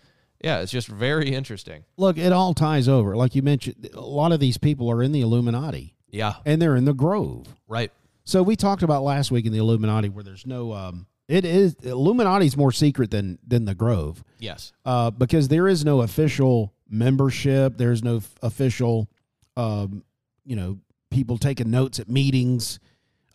yeah, 0.46 0.62
it's 0.62 0.72
just 0.72 0.88
very 0.88 1.34
interesting. 1.34 1.84
Look, 1.98 2.18
it 2.18 2.32
all 2.32 2.54
ties 2.54 2.88
over. 2.88 3.16
Like 3.18 3.34
you 3.36 3.42
mentioned, 3.42 3.90
a 3.94 4.00
lot 4.00 4.32
of 4.32 4.40
these 4.40 4.58
people 4.58 4.90
are 4.92 5.02
in 5.04 5.12
the 5.12 5.22
Illuminati 5.22 5.96
Yeah, 6.12 6.36
and 6.46 6.62
they're 6.62 6.76
in 6.78 6.86
the 6.86 6.94
Grove. 6.94 7.48
right. 7.68 7.92
So 8.28 8.42
we 8.42 8.56
talked 8.56 8.82
about 8.84 9.04
last 9.04 9.30
week 9.32 9.46
in 9.46 9.52
the 9.52 9.60
Illuminati 9.60 10.10
where 10.10 10.24
there's 10.24 10.46
no. 10.48 10.72
Um, 10.74 11.06
it 11.28 11.46
is 11.46 11.76
Illuminati's 11.84 12.56
more 12.58 12.72
secret 12.72 13.12
than 13.12 13.38
than 13.46 13.66
the 13.66 13.76
Grove. 13.76 14.24
Yes. 14.40 14.72
uh, 14.86 15.12
because 15.12 15.48
there 15.48 15.68
is 15.68 15.84
no 15.84 16.02
official 16.02 16.74
membership. 16.90 17.78
There's 17.78 18.04
no 18.04 18.18
f- 18.18 18.34
official, 18.42 19.10
um, 19.58 20.04
you 20.46 20.56
know, 20.56 20.80
people 21.12 21.38
taking 21.38 21.70
notes 21.72 22.00
at 22.00 22.10
meetings. 22.10 22.80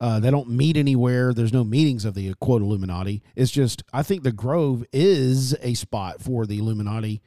Uh, 0.00 0.18
they 0.18 0.30
don't 0.30 0.48
meet 0.48 0.76
anywhere. 0.78 1.34
There's 1.34 1.52
no 1.52 1.62
meetings 1.62 2.04
of 2.06 2.14
the 2.14 2.32
quote 2.40 2.62
Illuminati. 2.62 3.22
It's 3.36 3.50
just 3.50 3.82
I 3.92 4.02
think 4.02 4.22
the 4.22 4.32
Grove 4.32 4.84
is 4.92 5.54
a 5.60 5.74
spot 5.74 6.22
for 6.22 6.46
the 6.46 6.58
Illuminati, 6.58 7.20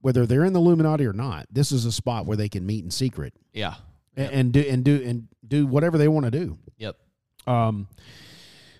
whether 0.00 0.24
they're 0.24 0.44
in 0.44 0.52
the 0.54 0.60
Illuminati 0.60 1.04
or 1.04 1.12
not. 1.12 1.46
This 1.50 1.72
is 1.72 1.84
a 1.84 1.92
spot 1.92 2.24
where 2.26 2.36
they 2.36 2.48
can 2.48 2.64
meet 2.64 2.84
in 2.84 2.90
secret 2.90 3.34
Yeah. 3.52 3.74
and, 4.16 4.30
and 4.32 4.52
do 4.52 4.60
and 4.60 4.84
do 4.84 5.02
and 5.04 5.28
do 5.46 5.66
whatever 5.66 5.98
they 5.98 6.08
want 6.08 6.24
to 6.24 6.30
do. 6.30 6.58
Yep. 6.78 6.96
Um, 7.46 7.88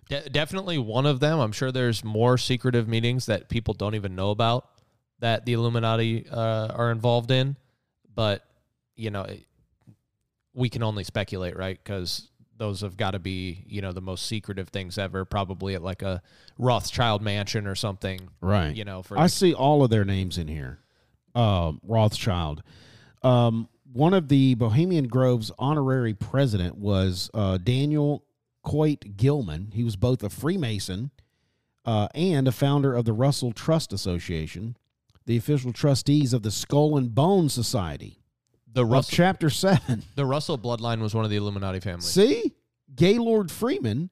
De- 0.08 0.28
definitely 0.30 0.78
one 0.78 1.04
of 1.04 1.20
them. 1.20 1.38
I'm 1.38 1.52
sure 1.52 1.70
there's 1.72 2.02
more 2.04 2.38
secretive 2.38 2.88
meetings 2.88 3.26
that 3.26 3.48
people 3.48 3.74
don't 3.74 3.94
even 3.96 4.14
know 4.14 4.30
about 4.30 4.66
that 5.18 5.44
the 5.44 5.52
Illuminati 5.54 6.26
uh, 6.30 6.68
are 6.68 6.90
involved 6.90 7.30
in, 7.30 7.56
but 8.14 8.44
you 8.94 9.10
know, 9.10 9.22
it, 9.22 9.44
we 10.54 10.68
can 10.70 10.82
only 10.82 11.04
speculate, 11.04 11.56
right? 11.56 11.78
Because 11.82 12.30
those 12.58 12.80
have 12.80 12.96
got 12.96 13.12
to 13.12 13.18
be, 13.18 13.64
you 13.66 13.80
know, 13.82 13.92
the 13.92 14.00
most 14.00 14.26
secretive 14.26 14.68
things 14.68 14.98
ever, 14.98 15.24
probably 15.24 15.74
at 15.74 15.82
like 15.82 16.02
a 16.02 16.22
Rothschild 16.58 17.22
mansion 17.22 17.66
or 17.66 17.74
something, 17.74 18.28
Right. 18.40 18.74
you 18.74 18.84
know, 18.84 19.02
for 19.02 19.18
I 19.18 19.26
see 19.26 19.52
all 19.54 19.82
of 19.84 19.90
their 19.90 20.04
names 20.04 20.38
in 20.38 20.48
here. 20.48 20.78
Um, 21.34 21.80
Rothschild. 21.82 22.62
Um, 23.22 23.68
one 23.92 24.14
of 24.14 24.28
the 24.28 24.54
Bohemian 24.54 25.08
Grove's 25.08 25.50
honorary 25.58 26.14
president 26.14 26.76
was 26.76 27.30
uh, 27.34 27.58
Daniel 27.58 28.24
Coit 28.62 29.16
Gilman. 29.16 29.70
He 29.74 29.84
was 29.84 29.96
both 29.96 30.22
a 30.22 30.30
Freemason 30.30 31.10
uh, 31.84 32.08
and 32.14 32.48
a 32.48 32.52
founder 32.52 32.94
of 32.94 33.04
the 33.04 33.12
Russell 33.12 33.52
Trust 33.52 33.92
Association, 33.92 34.76
the 35.26 35.36
official 35.36 35.72
trustees 35.72 36.32
of 36.32 36.42
the 36.42 36.50
Skull 36.50 36.96
and 36.96 37.14
Bone 37.14 37.48
Society. 37.48 38.18
The 38.76 38.82
Of 38.82 38.90
Russell. 38.90 39.16
Chapter 39.16 39.50
7. 39.50 40.02
the 40.14 40.26
Russell 40.26 40.58
bloodline 40.58 41.00
was 41.00 41.14
one 41.14 41.24
of 41.24 41.30
the 41.30 41.36
Illuminati 41.36 41.80
family. 41.80 42.02
See? 42.02 42.54
Gaylord 42.94 43.50
Freeman, 43.50 44.10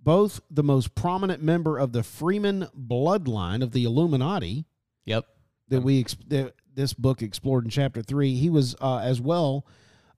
both 0.00 0.40
the 0.50 0.62
most 0.62 0.94
prominent 0.94 1.42
member 1.42 1.78
of 1.78 1.92
the 1.92 2.02
Freeman 2.02 2.68
bloodline 2.78 3.62
of 3.62 3.72
the 3.72 3.84
Illuminati 3.84 4.66
Yep. 5.04 5.26
that 5.68 5.82
we 5.82 6.04
that 6.28 6.54
this 6.74 6.94
book 6.94 7.22
explored 7.22 7.64
in 7.64 7.70
chapter 7.70 8.02
3, 8.02 8.34
he 8.36 8.50
was 8.50 8.74
uh, 8.80 8.98
as 8.98 9.20
well 9.20 9.66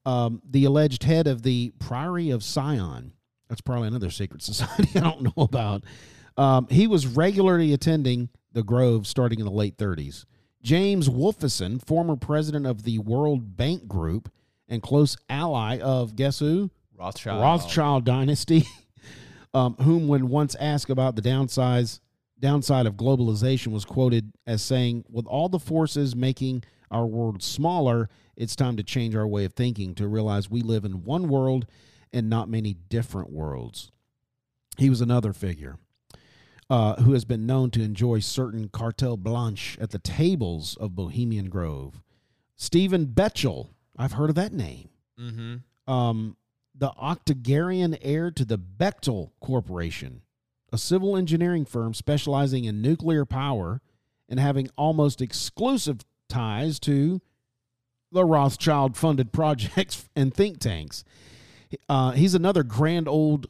um, 0.04 0.40
the 0.48 0.64
alleged 0.64 1.02
head 1.02 1.26
of 1.26 1.42
the 1.42 1.72
Priory 1.78 2.30
of 2.30 2.42
Sion. 2.42 3.12
That's 3.48 3.60
probably 3.60 3.88
another 3.88 4.10
secret 4.10 4.42
society 4.42 4.90
I 4.94 5.00
don't 5.00 5.22
know 5.22 5.42
about. 5.42 5.84
Um, 6.36 6.68
he 6.70 6.86
was 6.86 7.06
regularly 7.06 7.72
attending 7.72 8.28
the 8.52 8.62
Grove 8.62 9.06
starting 9.06 9.38
in 9.38 9.46
the 9.46 9.50
late 9.50 9.78
30s. 9.78 10.26
James 10.66 11.08
Wolfensohn, 11.08 11.80
former 11.80 12.16
president 12.16 12.66
of 12.66 12.82
the 12.82 12.98
World 12.98 13.56
Bank 13.56 13.86
Group 13.86 14.32
and 14.68 14.82
close 14.82 15.16
ally 15.28 15.78
of 15.78 16.16
guess 16.16 16.40
who? 16.40 16.72
Rothschild. 16.98 17.40
Rothschild 17.40 18.04
dynasty, 18.04 18.66
um, 19.54 19.76
whom, 19.82 20.08
when 20.08 20.28
once 20.28 20.56
asked 20.56 20.90
about 20.90 21.14
the 21.14 21.22
downsides 21.22 22.00
downside 22.40 22.84
of 22.84 22.94
globalization, 22.94 23.68
was 23.68 23.84
quoted 23.84 24.32
as 24.44 24.60
saying, 24.60 25.04
"With 25.08 25.24
all 25.26 25.48
the 25.48 25.60
forces 25.60 26.16
making 26.16 26.64
our 26.90 27.06
world 27.06 27.44
smaller, 27.44 28.08
it's 28.36 28.56
time 28.56 28.76
to 28.76 28.82
change 28.82 29.14
our 29.14 29.28
way 29.28 29.44
of 29.44 29.52
thinking 29.52 29.94
to 29.94 30.08
realize 30.08 30.50
we 30.50 30.62
live 30.62 30.84
in 30.84 31.04
one 31.04 31.28
world 31.28 31.66
and 32.12 32.28
not 32.28 32.48
many 32.48 32.74
different 32.88 33.30
worlds." 33.30 33.92
He 34.78 34.90
was 34.90 35.00
another 35.00 35.32
figure. 35.32 35.78
Uh, 36.68 36.96
who 37.02 37.12
has 37.12 37.24
been 37.24 37.46
known 37.46 37.70
to 37.70 37.80
enjoy 37.80 38.18
certain 38.18 38.68
cartel 38.68 39.16
blanche 39.16 39.78
at 39.80 39.90
the 39.90 40.00
tables 40.00 40.76
of 40.80 40.96
Bohemian 40.96 41.48
Grove? 41.48 42.02
Stephen 42.56 43.06
Bechtel. 43.06 43.68
I've 43.96 44.12
heard 44.12 44.30
of 44.30 44.36
that 44.36 44.52
name 44.52 44.88
Mm-hmm. 45.18 45.90
um, 45.92 46.36
the 46.74 46.90
octogenarian 46.98 47.96
heir 48.02 48.30
to 48.32 48.44
the 48.44 48.58
Bechtel 48.58 49.30
Corporation, 49.40 50.22
a 50.72 50.76
civil 50.76 51.16
engineering 51.16 51.64
firm 51.64 51.94
specializing 51.94 52.64
in 52.64 52.82
nuclear 52.82 53.24
power 53.24 53.80
and 54.28 54.38
having 54.40 54.68
almost 54.76 55.22
exclusive 55.22 56.00
ties 56.28 56.78
to 56.80 57.22
the 58.12 58.24
Rothschild 58.24 58.96
funded 58.96 59.32
projects 59.32 60.08
and 60.16 60.34
think 60.34 60.58
tanks. 60.58 61.04
Uh, 61.88 62.10
he's 62.10 62.34
another 62.34 62.62
grand 62.62 63.08
old 63.08 63.46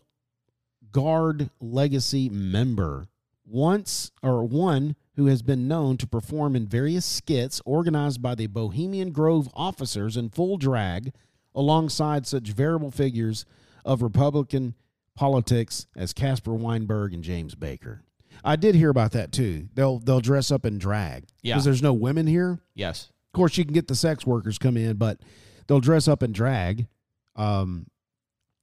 guard 0.93 1.51
legacy 1.61 2.29
member, 2.29 3.07
once 3.45 4.11
or 4.23 4.45
one 4.45 4.97
who 5.17 5.27
has 5.27 5.43
been 5.43 5.67
known 5.69 5.97
to 5.97 6.07
perform 6.07 6.55
in 6.57 6.67
various 6.67 7.05
skits 7.07 7.61
organized 7.65 8.21
by 8.21 8.35
the 8.35 8.47
Bohemian 8.47 9.11
Grove 9.13 9.49
officers 9.55 10.17
in 10.17 10.29
full 10.29 10.57
drag 10.59 11.13
alongside 11.55 12.27
such 12.27 12.49
variable 12.49 12.91
figures 12.91 13.47
of 13.85 14.03
Republican 14.03 14.75
politics 15.15 15.87
as 15.97 16.13
Caspar 16.13 16.53
Weinberg 16.55 17.15
and 17.15 17.23
James 17.25 17.55
Baker. 17.55 18.03
I 18.45 18.57
did 18.57 18.75
hear 18.75 18.91
about 18.91 19.13
that 19.13 19.33
too. 19.33 19.69
They'll 19.75 19.99
they'll 19.99 20.21
dress 20.21 20.51
up 20.51 20.67
in 20.67 20.79
drag 20.79 21.25
Yeah. 21.43 21.55
because 21.55 21.65
there's 21.65 21.83
no 21.83 21.95
women 21.95 22.27
here. 22.27 22.61
Yes. 22.75 23.11
Of 23.33 23.39
course, 23.39 23.57
you 23.57 23.65
can 23.65 23.73
get 23.73 23.89
the 23.89 23.95
sex 23.95 24.27
workers 24.27 24.59
come 24.59 24.77
in, 24.77 24.97
but 24.97 25.21
they'll 25.67 25.81
dress 25.81 26.07
up 26.09 26.23
in 26.23 26.33
drag. 26.33 26.87
Um, 27.35 27.87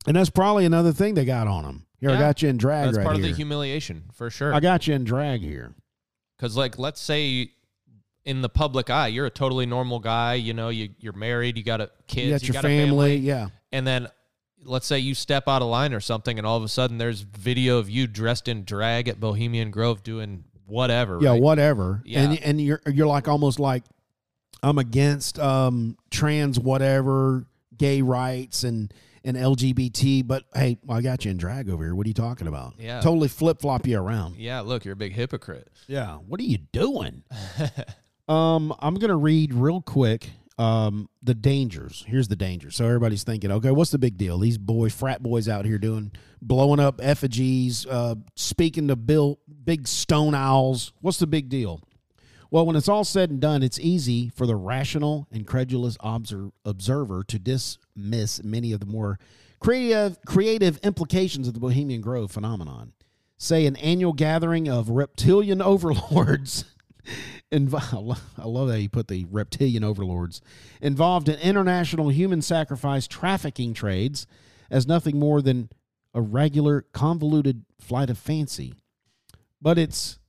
and 0.05 0.15
that's 0.15 0.29
probably 0.29 0.65
another 0.65 0.91
thing 0.93 1.15
they 1.15 1.25
got 1.25 1.47
on 1.47 1.63
them. 1.63 1.85
Here, 2.09 2.17
I 2.17 2.19
got 2.19 2.41
you 2.41 2.49
in 2.49 2.57
drag 2.57 2.85
That's 2.85 2.97
right 2.97 3.03
part 3.05 3.15
here. 3.17 3.25
of 3.25 3.29
the 3.31 3.35
humiliation 3.35 4.03
for 4.13 4.29
sure. 4.29 4.53
I 4.53 4.59
got 4.59 4.87
you 4.87 4.93
in 4.93 5.03
drag 5.03 5.41
here. 5.41 5.73
Because, 6.37 6.57
like, 6.57 6.77
let's 6.77 6.99
say 6.99 7.51
in 8.25 8.41
the 8.41 8.49
public 8.49 8.89
eye, 8.89 9.07
you're 9.07 9.25
a 9.25 9.31
totally 9.31 9.65
normal 9.65 9.99
guy. 9.99 10.33
You 10.33 10.53
know, 10.53 10.69
you, 10.69 10.89
you're 10.99 11.13
married, 11.13 11.57
you 11.57 11.63
got 11.63 11.81
a 11.81 11.89
kids, 12.07 12.25
You 12.27 12.31
got 12.31 12.43
your 12.47 12.53
got 12.53 12.63
family, 12.63 12.85
a 12.85 12.87
family, 12.87 13.15
yeah. 13.17 13.47
and 13.71 13.87
then 13.87 14.07
let's 14.65 14.85
say 14.85 14.99
you 14.99 15.13
step 15.15 15.47
out 15.47 15.61
of 15.61 15.67
line 15.67 15.93
or 15.93 15.99
something, 15.99 16.37
and 16.37 16.47
all 16.47 16.57
of 16.57 16.63
a 16.63 16.67
sudden 16.67 16.97
there's 16.97 17.21
video 17.21 17.77
of 17.77 17.89
you 17.89 18.07
dressed 18.07 18.47
in 18.47 18.63
drag 18.63 19.07
at 19.07 19.19
Bohemian 19.19 19.71
Grove 19.71 20.03
doing 20.03 20.43
whatever. 20.65 21.19
yeah, 21.21 21.31
right? 21.31 21.41
whatever. 21.41 22.01
Yeah. 22.05 22.21
And 22.23 22.39
and 22.41 22.61
you're 22.61 22.81
you're 22.87 23.07
like 23.07 23.27
almost 23.27 23.59
like 23.59 23.83
I'm 24.61 24.77
against 24.77 25.37
um 25.39 25.97
trans 26.09 26.59
whatever, 26.59 27.45
gay 27.77 28.01
rights 28.01 28.63
and 28.63 28.93
and 29.23 29.37
LGBT, 29.37 30.25
but 30.25 30.43
hey, 30.53 30.77
I 30.89 31.01
got 31.01 31.25
you 31.25 31.31
in 31.31 31.37
drag 31.37 31.69
over 31.69 31.83
here. 31.83 31.95
What 31.95 32.05
are 32.05 32.09
you 32.09 32.13
talking 32.13 32.47
about? 32.47 32.73
Yeah. 32.77 33.01
Totally 33.01 33.27
flip 33.27 33.61
flop 33.61 33.87
you 33.87 33.99
around. 33.99 34.37
Yeah, 34.37 34.61
look, 34.61 34.85
you're 34.85 34.93
a 34.93 34.97
big 34.97 35.13
hypocrite. 35.13 35.69
Yeah. 35.87 36.15
What 36.15 36.39
are 36.39 36.43
you 36.43 36.57
doing? 36.57 37.23
um, 38.27 38.73
I'm 38.79 38.95
gonna 38.95 39.17
read 39.17 39.53
real 39.53 39.81
quick. 39.81 40.29
Um, 40.59 41.09
the 41.23 41.33
dangers. 41.33 42.05
Here's 42.07 42.27
the 42.27 42.35
danger. 42.35 42.69
So 42.69 42.85
everybody's 42.85 43.23
thinking, 43.23 43.51
okay, 43.51 43.71
what's 43.71 43.89
the 43.89 43.97
big 43.97 44.17
deal? 44.17 44.37
These 44.37 44.59
boy 44.59 44.89
frat 44.89 45.23
boys 45.23 45.49
out 45.49 45.65
here 45.65 45.79
doing 45.79 46.11
blowing 46.43 46.79
up 46.79 46.99
effigies, 47.01 47.87
uh, 47.87 48.15
speaking 48.35 48.87
to 48.89 48.95
Bill 48.95 49.39
big 49.63 49.87
stone 49.87 50.35
owls. 50.35 50.93
What's 51.01 51.17
the 51.17 51.25
big 51.25 51.49
deal? 51.49 51.81
Well, 52.53 52.67
when 52.67 52.75
it's 52.75 52.87
all 52.87 53.03
said 53.03 53.31
and 53.31 53.41
done, 53.41 53.63
it's 53.63 53.79
easy 53.79 54.29
for 54.29 54.45
the 54.45 54.55
rational 54.55 55.27
and 55.31 55.47
credulous 55.47 55.97
obser- 56.01 56.51
observer 56.63 57.23
to 57.23 57.39
dismiss 57.39 58.43
many 58.43 58.71
of 58.71 58.79
the 58.79 58.85
more 58.85 59.17
creative 59.59 60.19
creative 60.23 60.77
implications 60.83 61.47
of 61.47 61.55
the 61.55 61.59
Bohemian 61.59 62.01
Grove 62.01 62.29
phenomenon. 62.29 62.93
Say 63.39 63.65
an 63.65 63.75
annual 63.77 64.13
gathering 64.13 64.69
of 64.69 64.89
reptilian 64.89 65.61
overlords. 65.63 66.65
Invo- 67.51 68.19
I 68.37 68.45
love 68.45 68.69
how 68.69 68.75
you 68.75 68.87
put 68.87 69.07
the 69.07 69.25
reptilian 69.31 69.83
overlords 69.83 70.39
involved 70.79 71.29
in 71.29 71.39
international 71.39 72.09
human 72.09 72.43
sacrifice 72.43 73.07
trafficking 73.07 73.73
trades 73.73 74.27
as 74.69 74.85
nothing 74.85 75.17
more 75.17 75.41
than 75.41 75.71
a 76.13 76.21
regular 76.21 76.85
convoluted 76.93 77.65
flight 77.79 78.11
of 78.11 78.19
fancy. 78.19 78.75
But 79.59 79.79
it's 79.79 80.19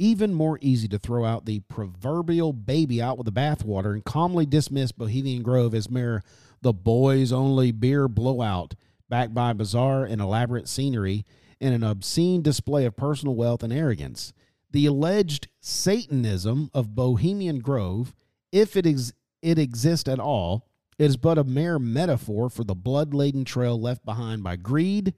even 0.00 0.32
more 0.32 0.58
easy 0.62 0.88
to 0.88 0.98
throw 0.98 1.26
out 1.26 1.44
the 1.44 1.60
proverbial 1.60 2.54
baby 2.54 3.02
out 3.02 3.18
with 3.18 3.26
the 3.26 3.32
bathwater 3.32 3.92
and 3.92 4.02
calmly 4.02 4.46
dismiss 4.46 4.92
Bohemian 4.92 5.42
Grove 5.42 5.74
as 5.74 5.90
mere 5.90 6.22
the 6.62 6.72
boys 6.72 7.32
only 7.32 7.70
beer 7.70 8.08
blowout, 8.08 8.74
backed 9.10 9.34
by 9.34 9.52
bizarre 9.52 10.04
and 10.04 10.20
elaborate 10.20 10.68
scenery 10.68 11.26
and 11.60 11.74
an 11.74 11.84
obscene 11.84 12.40
display 12.40 12.86
of 12.86 12.96
personal 12.96 13.34
wealth 13.34 13.62
and 13.62 13.74
arrogance. 13.74 14.32
The 14.70 14.86
alleged 14.86 15.48
Satanism 15.60 16.70
of 16.72 16.94
Bohemian 16.94 17.58
Grove, 17.58 18.14
if 18.50 18.76
it, 18.76 18.86
ex- 18.86 19.12
it 19.42 19.58
exists 19.58 20.08
at 20.08 20.18
all, 20.18 20.66
is 20.98 21.18
but 21.18 21.36
a 21.36 21.44
mere 21.44 21.78
metaphor 21.78 22.48
for 22.48 22.64
the 22.64 22.74
blood 22.74 23.12
laden 23.12 23.44
trail 23.44 23.78
left 23.78 24.06
behind 24.06 24.42
by 24.42 24.56
greed, 24.56 25.12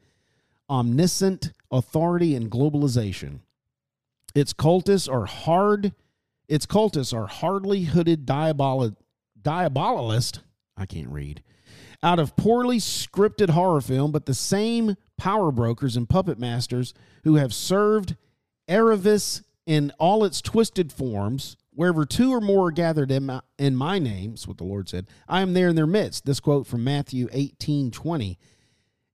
omniscient 0.69 1.53
authority, 1.71 2.35
and 2.35 2.51
globalization. 2.51 3.41
Its 4.35 4.53
cultists 4.53 5.13
are 5.13 5.27
hard. 5.27 5.93
Its 6.49 6.67
cultists 6.67 7.15
are 7.15 7.27
hardly 7.27 7.85
hooded 7.85 8.27
diabolo- 8.27 8.97
diabolist. 9.41 10.41
I 10.77 10.87
can't 10.87 11.09
read. 11.09 11.43
Out 12.03 12.19
of 12.19 12.37
poorly 12.37 12.79
scripted 12.79 13.51
horror 13.51 13.81
film, 13.81 14.11
but 14.11 14.27
the 14.27 14.35
same 14.35 14.97
power 15.17 15.53
brokers 15.53 15.97
and 15.97 16.09
puppet 16.09 16.39
masters 16.39 16.95
who 17.25 17.37
have 17.37 17.55
served 17.55 18.17
Erebus 18.69 19.43
in 19.67 19.93
all 19.99 20.25
its 20.25 20.41
twisted 20.41 20.93
forms. 20.93 21.57
Wherever 21.75 22.05
two 22.05 22.33
or 22.33 22.41
more 22.41 22.69
are 22.69 22.73
gathered 22.73 23.11
in 23.11 23.27
my, 23.27 23.41
in 23.59 23.77
my 23.77 23.99
name, 23.99 24.35
is 24.35 24.47
what 24.47 24.59
the 24.59 24.65
Lord 24.65 24.89
said, 24.89 25.07
I 25.29 25.41
am 25.41 25.55
there 25.55 25.69
in 25.69 25.77
their 25.77 25.87
midst. 25.87 26.27
This 26.27 26.41
quote 26.41 26.67
from 26.67 26.85
Matthew 26.85 27.29
eighteen 27.33 27.91
twenty 27.91 28.39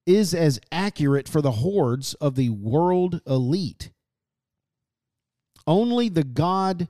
is 0.06 0.32
as 0.32 0.58
accurate 0.72 1.28
for 1.28 1.42
the 1.42 1.52
hordes 1.52 2.14
of 2.14 2.34
the 2.34 2.48
world 2.48 3.20
elite. 3.26 3.90
Only 5.68 6.08
the 6.08 6.24
God 6.24 6.88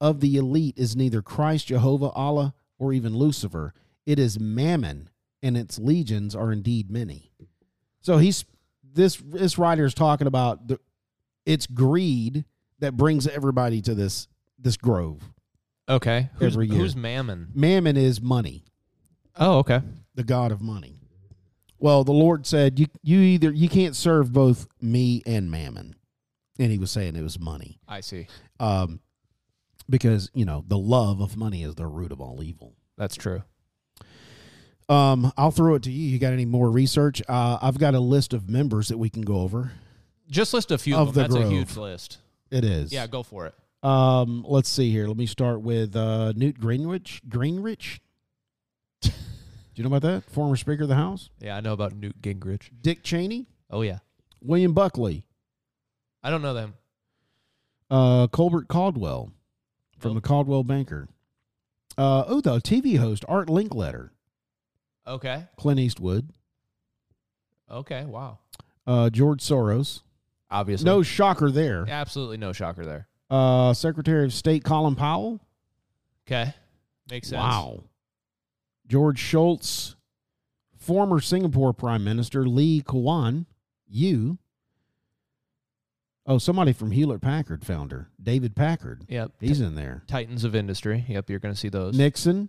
of 0.00 0.18
the 0.20 0.36
elite 0.36 0.74
is 0.76 0.96
neither 0.96 1.22
Christ, 1.22 1.68
Jehovah, 1.68 2.08
Allah, 2.10 2.52
or 2.78 2.92
even 2.92 3.16
Lucifer. 3.16 3.72
It 4.04 4.18
is 4.18 4.40
Mammon, 4.40 5.08
and 5.40 5.56
its 5.56 5.78
legions 5.78 6.34
are 6.34 6.50
indeed 6.50 6.90
many. 6.90 7.30
So 8.00 8.18
he's 8.18 8.44
this 8.82 9.16
this 9.16 9.56
writer 9.56 9.84
is 9.86 9.94
talking 9.94 10.26
about 10.26 10.66
the 10.66 10.80
it's 11.46 11.68
greed 11.68 12.44
that 12.80 12.96
brings 12.96 13.28
everybody 13.28 13.80
to 13.82 13.94
this 13.94 14.26
this 14.58 14.76
grove. 14.76 15.22
Okay. 15.88 16.30
Who's, 16.34 16.54
Every 16.54 16.66
year. 16.68 16.78
who's 16.78 16.96
Mammon? 16.96 17.48
Mammon 17.54 17.96
is 17.96 18.20
money, 18.20 18.64
Oh, 19.36 19.58
okay. 19.58 19.80
the 20.16 20.24
god 20.24 20.50
of 20.50 20.60
money. 20.60 20.98
Well, 21.78 22.02
the 22.04 22.12
Lord 22.12 22.46
said 22.46 22.80
you 22.80 22.86
you 23.02 23.20
either 23.20 23.52
you 23.52 23.68
can't 23.68 23.94
serve 23.94 24.32
both 24.32 24.66
me 24.80 25.22
and 25.26 25.48
Mammon, 25.50 25.94
and 26.58 26.70
he 26.72 26.78
was 26.78 26.90
saying 26.90 27.16
it 27.16 27.22
was 27.22 27.38
money, 27.38 27.80
I 27.88 28.00
see. 28.00 28.26
um, 28.60 29.00
because 29.88 30.30
you 30.34 30.44
know 30.44 30.64
the 30.66 30.78
love 30.78 31.20
of 31.20 31.36
money 31.36 31.62
is 31.62 31.74
the 31.74 31.86
root 31.86 32.12
of 32.12 32.20
all 32.20 32.42
evil. 32.42 32.74
That's 32.96 33.16
true. 33.16 33.42
Um, 34.88 35.32
I'll 35.36 35.50
throw 35.50 35.74
it 35.76 35.82
to 35.84 35.90
you. 35.92 36.08
You 36.10 36.18
got 36.18 36.32
any 36.32 36.44
more 36.44 36.70
research? 36.70 37.22
Uh, 37.28 37.58
I've 37.62 37.78
got 37.78 37.94
a 37.94 38.00
list 38.00 38.32
of 38.34 38.48
members 38.50 38.88
that 38.88 38.98
we 38.98 39.08
can 39.10 39.22
go 39.22 39.36
over. 39.40 39.72
Just 40.28 40.52
list 40.52 40.70
a 40.70 40.78
few 40.78 40.96
Of 40.96 41.08
of, 41.08 41.14
the. 41.14 41.20
That's 41.22 41.34
Grove. 41.34 41.46
a 41.46 41.50
huge 41.50 41.76
list. 41.76 42.18
It 42.50 42.64
is. 42.64 42.92
Yeah, 42.92 43.06
go 43.06 43.22
for 43.22 43.46
it. 43.46 43.54
Um, 43.86 44.44
let's 44.46 44.68
see 44.68 44.90
here. 44.90 45.06
Let 45.08 45.16
me 45.16 45.26
start 45.26 45.62
with 45.62 45.96
uh, 45.96 46.32
Newt 46.36 46.58
Greenwich. 46.60 47.20
Greenrich. 47.28 48.00
Do 49.00 49.10
you 49.82 49.88
know 49.88 49.94
about 49.96 50.02
that? 50.02 50.30
Former 50.30 50.56
Speaker 50.56 50.82
of 50.82 50.88
the 50.90 50.94
House. 50.96 51.30
Yeah, 51.40 51.56
I 51.56 51.60
know 51.60 51.72
about 51.72 51.94
Newt 51.94 52.20
Gingrich. 52.20 52.68
Dick 52.82 53.02
Cheney. 53.02 53.46
Oh 53.70 53.80
yeah. 53.80 53.98
William 54.42 54.74
Buckley. 54.74 55.24
I 56.22 56.30
don't 56.30 56.42
know 56.42 56.54
them. 56.54 56.74
Uh, 57.90 58.26
Colbert 58.28 58.68
Coldwell 58.68 59.32
from 59.98 60.14
Nope. 60.14 60.22
the 60.22 60.28
Coldwell 60.28 60.64
Banker. 60.64 61.08
Uh, 61.98 62.24
oh, 62.26 62.40
the 62.40 62.58
TV 62.60 62.98
host 62.98 63.24
Art 63.28 63.48
Linkletter. 63.48 64.10
Okay. 65.06 65.44
Clint 65.56 65.80
Eastwood. 65.80 66.30
Okay. 67.70 68.04
Wow. 68.04 68.38
Uh, 68.86 69.10
George 69.10 69.40
Soros. 69.42 70.02
Obviously. 70.50 70.84
No 70.84 71.02
shocker 71.02 71.50
there. 71.50 71.86
Absolutely 71.88 72.36
no 72.36 72.52
shocker 72.52 72.84
there. 72.84 73.08
Uh, 73.30 73.72
Secretary 73.74 74.24
of 74.24 74.32
State 74.32 74.64
Colin 74.64 74.94
Powell. 74.94 75.40
Okay. 76.26 76.54
Makes 77.10 77.28
sense. 77.28 77.40
Wow. 77.40 77.84
George 78.86 79.18
Shultz, 79.18 79.96
former 80.78 81.20
Singapore 81.20 81.72
Prime 81.72 82.04
Minister 82.04 82.46
Lee 82.46 82.80
Kuan 82.82 83.46
Yew. 83.88 84.38
Oh, 86.24 86.38
somebody 86.38 86.72
from 86.72 86.92
Hewlett 86.92 87.20
Packard 87.20 87.64
founder, 87.64 88.08
David 88.22 88.54
Packard. 88.54 89.04
Yep. 89.08 89.32
He's 89.40 89.60
in 89.60 89.74
there. 89.74 90.04
Titans 90.06 90.44
of 90.44 90.54
industry. 90.54 91.04
Yep. 91.08 91.28
You're 91.28 91.40
going 91.40 91.54
to 91.54 91.58
see 91.60 91.68
those. 91.68 91.96
Nixon, 91.98 92.48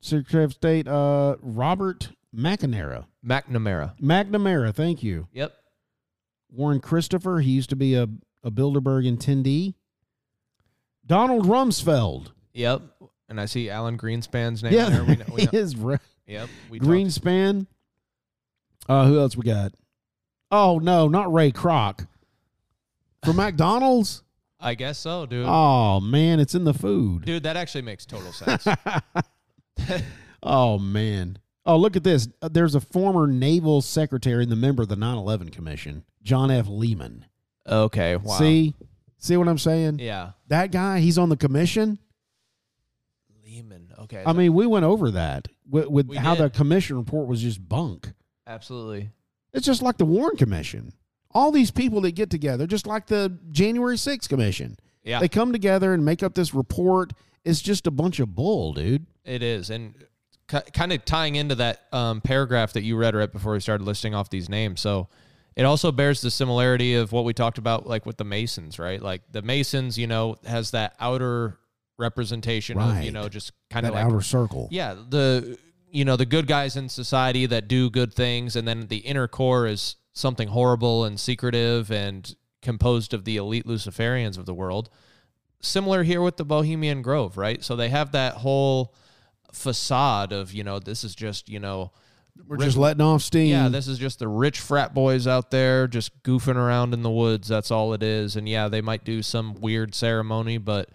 Secretary 0.00 0.44
of 0.44 0.52
State 0.52 0.86
uh, 0.86 1.36
Robert 1.40 2.10
McNamara. 2.36 3.06
McNamara. 3.24 3.98
McNamara, 3.98 4.74
thank 4.74 5.02
you. 5.02 5.26
Yep. 5.32 5.54
Warren 6.50 6.80
Christopher, 6.80 7.38
he 7.40 7.50
used 7.50 7.70
to 7.70 7.76
be 7.76 7.94
a, 7.94 8.06
a 8.42 8.50
Bilderberg 8.50 9.10
attendee. 9.10 9.74
Donald 11.06 11.46
Rumsfeld. 11.46 12.32
Yep. 12.52 12.82
And 13.30 13.40
I 13.40 13.46
see 13.46 13.70
Alan 13.70 13.96
Greenspan's 13.98 14.62
name 14.62 14.74
Yeah, 14.74 14.90
there. 14.90 15.04
We 15.04 15.16
know, 15.16 15.24
we 15.32 15.40
he 15.40 15.46
know. 15.46 15.58
is 15.58 15.76
right. 15.76 15.98
Yep. 16.26 16.48
Greenspan. 16.72 17.66
Uh, 18.88 19.06
who 19.06 19.18
else 19.18 19.34
we 19.34 19.44
got? 19.44 19.72
Oh 20.50 20.78
no, 20.78 21.08
not 21.08 21.32
Ray 21.32 21.50
Kroc. 21.52 22.06
From 23.24 23.36
McDonald's. 23.36 24.22
I 24.60 24.74
guess 24.74 24.98
so, 24.98 25.26
dude. 25.26 25.46
Oh 25.48 26.00
man, 26.00 26.40
it's 26.40 26.54
in 26.54 26.64
the 26.64 26.74
food. 26.74 27.24
Dude, 27.24 27.42
that 27.42 27.56
actually 27.56 27.82
makes 27.82 28.06
total 28.06 28.32
sense. 28.32 28.66
oh 30.42 30.78
man. 30.78 31.38
Oh 31.66 31.76
look 31.76 31.96
at 31.96 32.04
this. 32.04 32.28
Uh, 32.40 32.48
There's 32.48 32.74
a 32.74 32.80
former 32.80 33.26
naval 33.26 33.82
secretary 33.82 34.42
and 34.42 34.52
the 34.52 34.56
member 34.56 34.82
of 34.82 34.88
the 34.88 34.96
9/11 34.96 35.52
Commission, 35.52 36.04
John 36.22 36.50
F. 36.50 36.66
Lehman. 36.68 37.26
okay. 37.68 38.16
Wow. 38.16 38.38
See, 38.38 38.74
see 39.18 39.36
what 39.36 39.48
I'm 39.48 39.58
saying? 39.58 39.98
Yeah. 39.98 40.30
That 40.48 40.70
guy, 40.70 41.00
he's 41.00 41.18
on 41.18 41.28
the 41.28 41.36
commission. 41.36 41.98
Lehman. 43.44 43.92
Okay. 44.00 44.22
I 44.24 44.32
mean, 44.32 44.54
we 44.54 44.66
went 44.66 44.84
over 44.84 45.10
that 45.12 45.48
with, 45.68 45.86
with 45.88 46.14
how 46.16 46.34
did. 46.34 46.44
the 46.44 46.50
commission 46.50 46.96
report 46.96 47.28
was 47.28 47.42
just 47.42 47.66
bunk. 47.66 48.12
absolutely. 48.46 49.10
It's 49.52 49.66
just 49.66 49.82
like 49.82 49.98
the 49.98 50.04
Warren 50.04 50.36
Commission. 50.36 50.92
All 51.34 51.50
these 51.50 51.70
people 51.70 52.00
that 52.02 52.12
get 52.12 52.30
together, 52.30 52.66
just 52.66 52.86
like 52.86 53.06
the 53.06 53.36
January 53.50 53.96
6th 53.96 54.28
Commission. 54.28 54.76
Yeah. 55.02 55.18
They 55.20 55.28
come 55.28 55.52
together 55.52 55.92
and 55.92 56.04
make 56.04 56.22
up 56.22 56.34
this 56.34 56.54
report. 56.54 57.12
It's 57.44 57.60
just 57.60 57.86
a 57.86 57.90
bunch 57.90 58.20
of 58.20 58.34
bull, 58.34 58.72
dude. 58.72 59.04
It 59.24 59.42
is, 59.42 59.68
and 59.70 59.94
kind 60.72 60.92
of 60.92 61.04
tying 61.04 61.36
into 61.36 61.54
that 61.56 61.80
um, 61.92 62.20
paragraph 62.20 62.74
that 62.74 62.82
you 62.82 62.96
read 62.96 63.14
right 63.14 63.30
before 63.32 63.52
we 63.52 63.60
started 63.60 63.84
listing 63.84 64.14
off 64.14 64.30
these 64.30 64.48
names. 64.48 64.80
So 64.80 65.08
it 65.56 65.64
also 65.64 65.90
bears 65.92 66.20
the 66.20 66.30
similarity 66.30 66.94
of 66.94 67.12
what 67.12 67.24
we 67.24 67.32
talked 67.34 67.58
about, 67.58 67.86
like 67.86 68.06
with 68.06 68.16
the 68.16 68.24
Masons, 68.24 68.78
right? 68.78 69.00
Like 69.00 69.22
the 69.30 69.42
Masons, 69.42 69.98
you 69.98 70.06
know, 70.06 70.36
has 70.46 70.70
that 70.72 70.94
outer 71.00 71.58
representation 71.98 72.78
of 72.78 73.02
you 73.02 73.12
know 73.12 73.28
just 73.28 73.52
kind 73.70 73.86
That 73.86 73.90
of 73.90 73.94
like 73.94 74.04
outer 74.06 74.20
circle. 74.20 74.66
yeah 74.72 74.94
the 74.94 75.56
you 75.92 76.04
know 76.04 76.16
the 76.16 76.26
good 76.26 76.48
guys 76.48 76.74
in 76.76 76.88
society 76.88 77.46
that 77.46 77.68
do 77.68 77.88
good 77.90 78.12
things, 78.12 78.56
and 78.56 78.66
then 78.66 78.86
the 78.88 78.98
inner 78.98 79.28
core 79.28 79.66
is 79.66 79.96
something 80.14 80.48
horrible 80.48 81.04
and 81.04 81.20
secretive 81.20 81.90
and 81.90 82.34
composed 82.62 83.12
of 83.12 83.24
the 83.26 83.36
elite 83.36 83.66
Luciferians 83.66 84.38
of 84.38 84.46
the 84.46 84.54
world 84.54 84.88
similar 85.60 86.02
here 86.02 86.20
with 86.22 86.36
the 86.36 86.44
Bohemian 86.44 87.00
Grove, 87.02 87.36
right? 87.38 87.62
So 87.64 87.74
they 87.76 87.88
have 87.88 88.12
that 88.12 88.34
whole 88.34 88.94
facade 89.52 90.32
of, 90.32 90.52
you 90.52 90.62
know, 90.64 90.78
this 90.78 91.04
is 91.04 91.14
just, 91.14 91.48
you 91.48 91.58
know, 91.58 91.90
We're 92.46 92.56
rich- 92.56 92.66
just 92.68 92.76
letting 92.76 93.00
off 93.00 93.22
steam. 93.22 93.48
yeah, 93.50 93.68
this 93.68 93.88
is 93.88 93.98
just 93.98 94.18
the 94.18 94.28
rich 94.28 94.60
frat 94.60 94.92
boys 94.92 95.26
out 95.26 95.50
there 95.50 95.86
just 95.86 96.22
goofing 96.22 96.56
around 96.56 96.92
in 96.92 97.02
the 97.02 97.10
woods. 97.10 97.48
That's 97.48 97.70
all 97.70 97.94
it 97.94 98.02
is. 98.02 98.36
And 98.36 98.48
yeah, 98.48 98.68
they 98.68 98.82
might 98.82 99.04
do 99.04 99.22
some 99.22 99.54
weird 99.54 99.94
ceremony, 99.94 100.58
but 100.58 100.90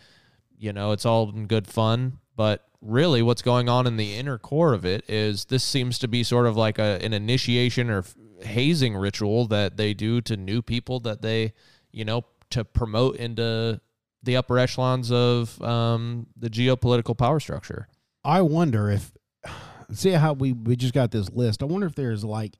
you 0.57 0.71
know, 0.73 0.91
it's 0.91 1.05
all 1.05 1.29
in 1.29 1.47
good 1.47 1.67
fun. 1.67 2.19
But 2.35 2.63
really, 2.81 3.21
what's 3.21 3.41
going 3.41 3.69
on 3.69 3.87
in 3.87 3.97
the 3.97 4.15
inner 4.15 4.37
core 4.37 4.73
of 4.73 4.85
it 4.85 5.03
is 5.09 5.45
this 5.45 5.63
seems 5.63 5.99
to 5.99 6.07
be 6.07 6.23
sort 6.23 6.45
of 6.45 6.55
like 6.55 6.79
a, 6.79 6.99
an 7.03 7.13
initiation 7.13 7.89
or 7.89 8.03
hazing 8.41 8.95
ritual 8.95 9.47
that 9.47 9.77
they 9.77 9.93
do 9.93 10.21
to 10.21 10.37
new 10.37 10.61
people 10.61 10.99
that 11.01 11.21
they, 11.21 11.53
you 11.91 12.05
know, 12.05 12.23
to 12.51 12.63
promote 12.63 13.15
into 13.17 13.79
the 14.23 14.35
upper 14.35 14.57
echelons 14.57 15.11
of 15.11 15.61
um, 15.61 16.27
the 16.37 16.49
geopolitical 16.49 17.17
power 17.17 17.39
structure. 17.39 17.87
I 18.23 18.41
wonder 18.41 18.89
if, 18.89 19.11
see 19.91 20.11
how 20.11 20.33
we, 20.33 20.53
we 20.53 20.75
just 20.75 20.93
got 20.93 21.11
this 21.11 21.29
list. 21.31 21.61
I 21.61 21.65
wonder 21.65 21.87
if 21.87 21.95
there's 21.95 22.23
like 22.23 22.57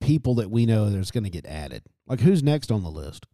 people 0.00 0.36
that 0.36 0.50
we 0.50 0.66
know 0.66 0.90
that's 0.90 1.10
going 1.10 1.24
to 1.24 1.30
get 1.30 1.46
added. 1.46 1.82
Like 2.06 2.20
who's 2.20 2.42
next 2.42 2.70
on 2.70 2.82
the 2.82 2.90
list? 2.90 3.26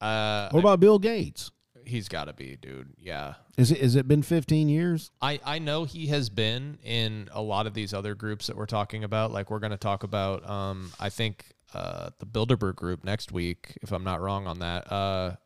Uh, 0.00 0.48
What 0.50 0.60
about 0.60 0.80
Bill 0.80 0.98
Gates? 0.98 1.50
He's 1.90 2.08
got 2.08 2.24
to 2.24 2.32
be, 2.32 2.56
dude. 2.56 2.94
Yeah. 2.98 3.34
Is 3.58 3.70
it, 3.70 3.80
has 3.80 3.96
it 3.96 4.08
been 4.08 4.22
15 4.22 4.68
years? 4.68 5.10
I, 5.20 5.40
I 5.44 5.58
know 5.58 5.84
he 5.84 6.06
has 6.06 6.30
been 6.30 6.78
in 6.82 7.28
a 7.32 7.42
lot 7.42 7.66
of 7.66 7.74
these 7.74 7.92
other 7.92 8.14
groups 8.14 8.46
that 8.46 8.56
we're 8.56 8.66
talking 8.66 9.04
about. 9.04 9.32
Like 9.32 9.50
we're 9.50 9.58
going 9.58 9.72
to 9.72 9.76
talk 9.76 10.02
about, 10.02 10.48
um, 10.48 10.92
I 10.98 11.10
think 11.10 11.44
uh, 11.74 12.10
the 12.18 12.26
Bilderberg 12.26 12.76
group 12.76 13.04
next 13.04 13.32
week, 13.32 13.78
if 13.82 13.92
I'm 13.92 14.04
not 14.04 14.20
wrong 14.20 14.46
on 14.46 14.60
that. 14.60 14.90
Uh, 14.90 15.36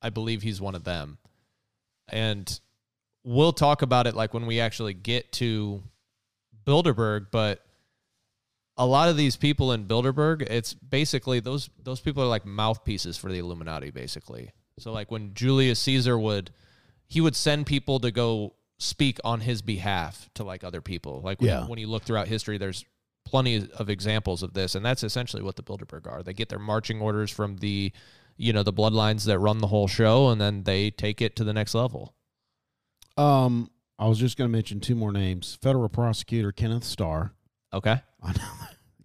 I 0.00 0.10
believe 0.10 0.42
he's 0.42 0.60
one 0.60 0.74
of 0.74 0.84
them, 0.84 1.18
and 2.08 2.60
we'll 3.24 3.52
talk 3.52 3.82
about 3.82 4.06
it 4.06 4.14
like 4.14 4.34
when 4.34 4.46
we 4.46 4.60
actually 4.60 4.94
get 4.94 5.32
to 5.32 5.82
Bilderberg. 6.66 7.26
But 7.30 7.64
a 8.76 8.86
lot 8.86 9.08
of 9.08 9.16
these 9.16 9.36
people 9.36 9.72
in 9.72 9.86
Bilderberg, 9.86 10.42
it's 10.42 10.74
basically 10.74 11.40
those 11.40 11.70
those 11.82 12.00
people 12.00 12.22
are 12.22 12.28
like 12.28 12.44
mouthpieces 12.44 13.16
for 13.16 13.30
the 13.30 13.38
Illuminati, 13.38 13.90
basically. 13.90 14.50
So 14.78 14.92
like 14.92 15.10
when 15.10 15.34
Julius 15.34 15.78
Caesar 15.80 16.18
would 16.18 16.50
he 17.08 17.20
would 17.20 17.36
send 17.36 17.66
people 17.66 18.00
to 18.00 18.10
go 18.10 18.54
speak 18.78 19.20
on 19.22 19.40
his 19.40 19.60
behalf 19.62 20.30
to 20.34 20.44
like 20.44 20.64
other 20.64 20.80
people. 20.80 21.20
Like 21.22 21.40
when, 21.40 21.48
Yeah. 21.50 21.66
when 21.66 21.78
you 21.78 21.86
look 21.86 22.04
throughout 22.04 22.26
history, 22.26 22.56
there's 22.58 22.84
plenty 23.24 23.68
of 23.74 23.88
examples 23.90 24.42
of 24.42 24.54
this, 24.54 24.74
and 24.74 24.84
that's 24.84 25.04
essentially 25.04 25.42
what 25.42 25.56
the 25.56 25.62
Bilderberg 25.62 26.06
are. 26.10 26.22
They 26.22 26.32
get 26.32 26.48
their 26.48 26.58
marching 26.58 27.00
orders 27.00 27.30
from 27.30 27.58
the, 27.58 27.92
you 28.36 28.52
know, 28.52 28.62
the 28.62 28.72
bloodlines 28.72 29.24
that 29.26 29.38
run 29.38 29.58
the 29.58 29.66
whole 29.68 29.86
show, 29.88 30.30
and 30.30 30.40
then 30.40 30.64
they 30.64 30.90
take 30.90 31.20
it 31.20 31.36
to 31.36 31.44
the 31.44 31.52
next 31.52 31.74
level. 31.74 32.14
Um, 33.16 33.70
I 33.98 34.08
was 34.08 34.18
just 34.18 34.36
going 34.36 34.48
to 34.50 34.52
mention 34.52 34.80
two 34.80 34.94
more 34.94 35.12
names. 35.12 35.58
Federal 35.62 35.88
prosecutor 35.88 36.50
Kenneth 36.50 36.84
Starr. 36.84 37.32
Okay, 37.72 38.00
I 38.22 38.32
know. 38.32 38.48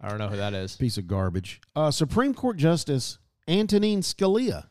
I 0.00 0.08
don't 0.08 0.18
know 0.18 0.28
who 0.28 0.36
that 0.36 0.54
is. 0.54 0.76
Piece 0.76 0.96
of 0.98 1.06
garbage. 1.06 1.60
Uh, 1.76 1.90
Supreme 1.90 2.32
Court 2.34 2.56
Justice 2.56 3.18
Antonin 3.46 4.00
Scalia. 4.00 4.66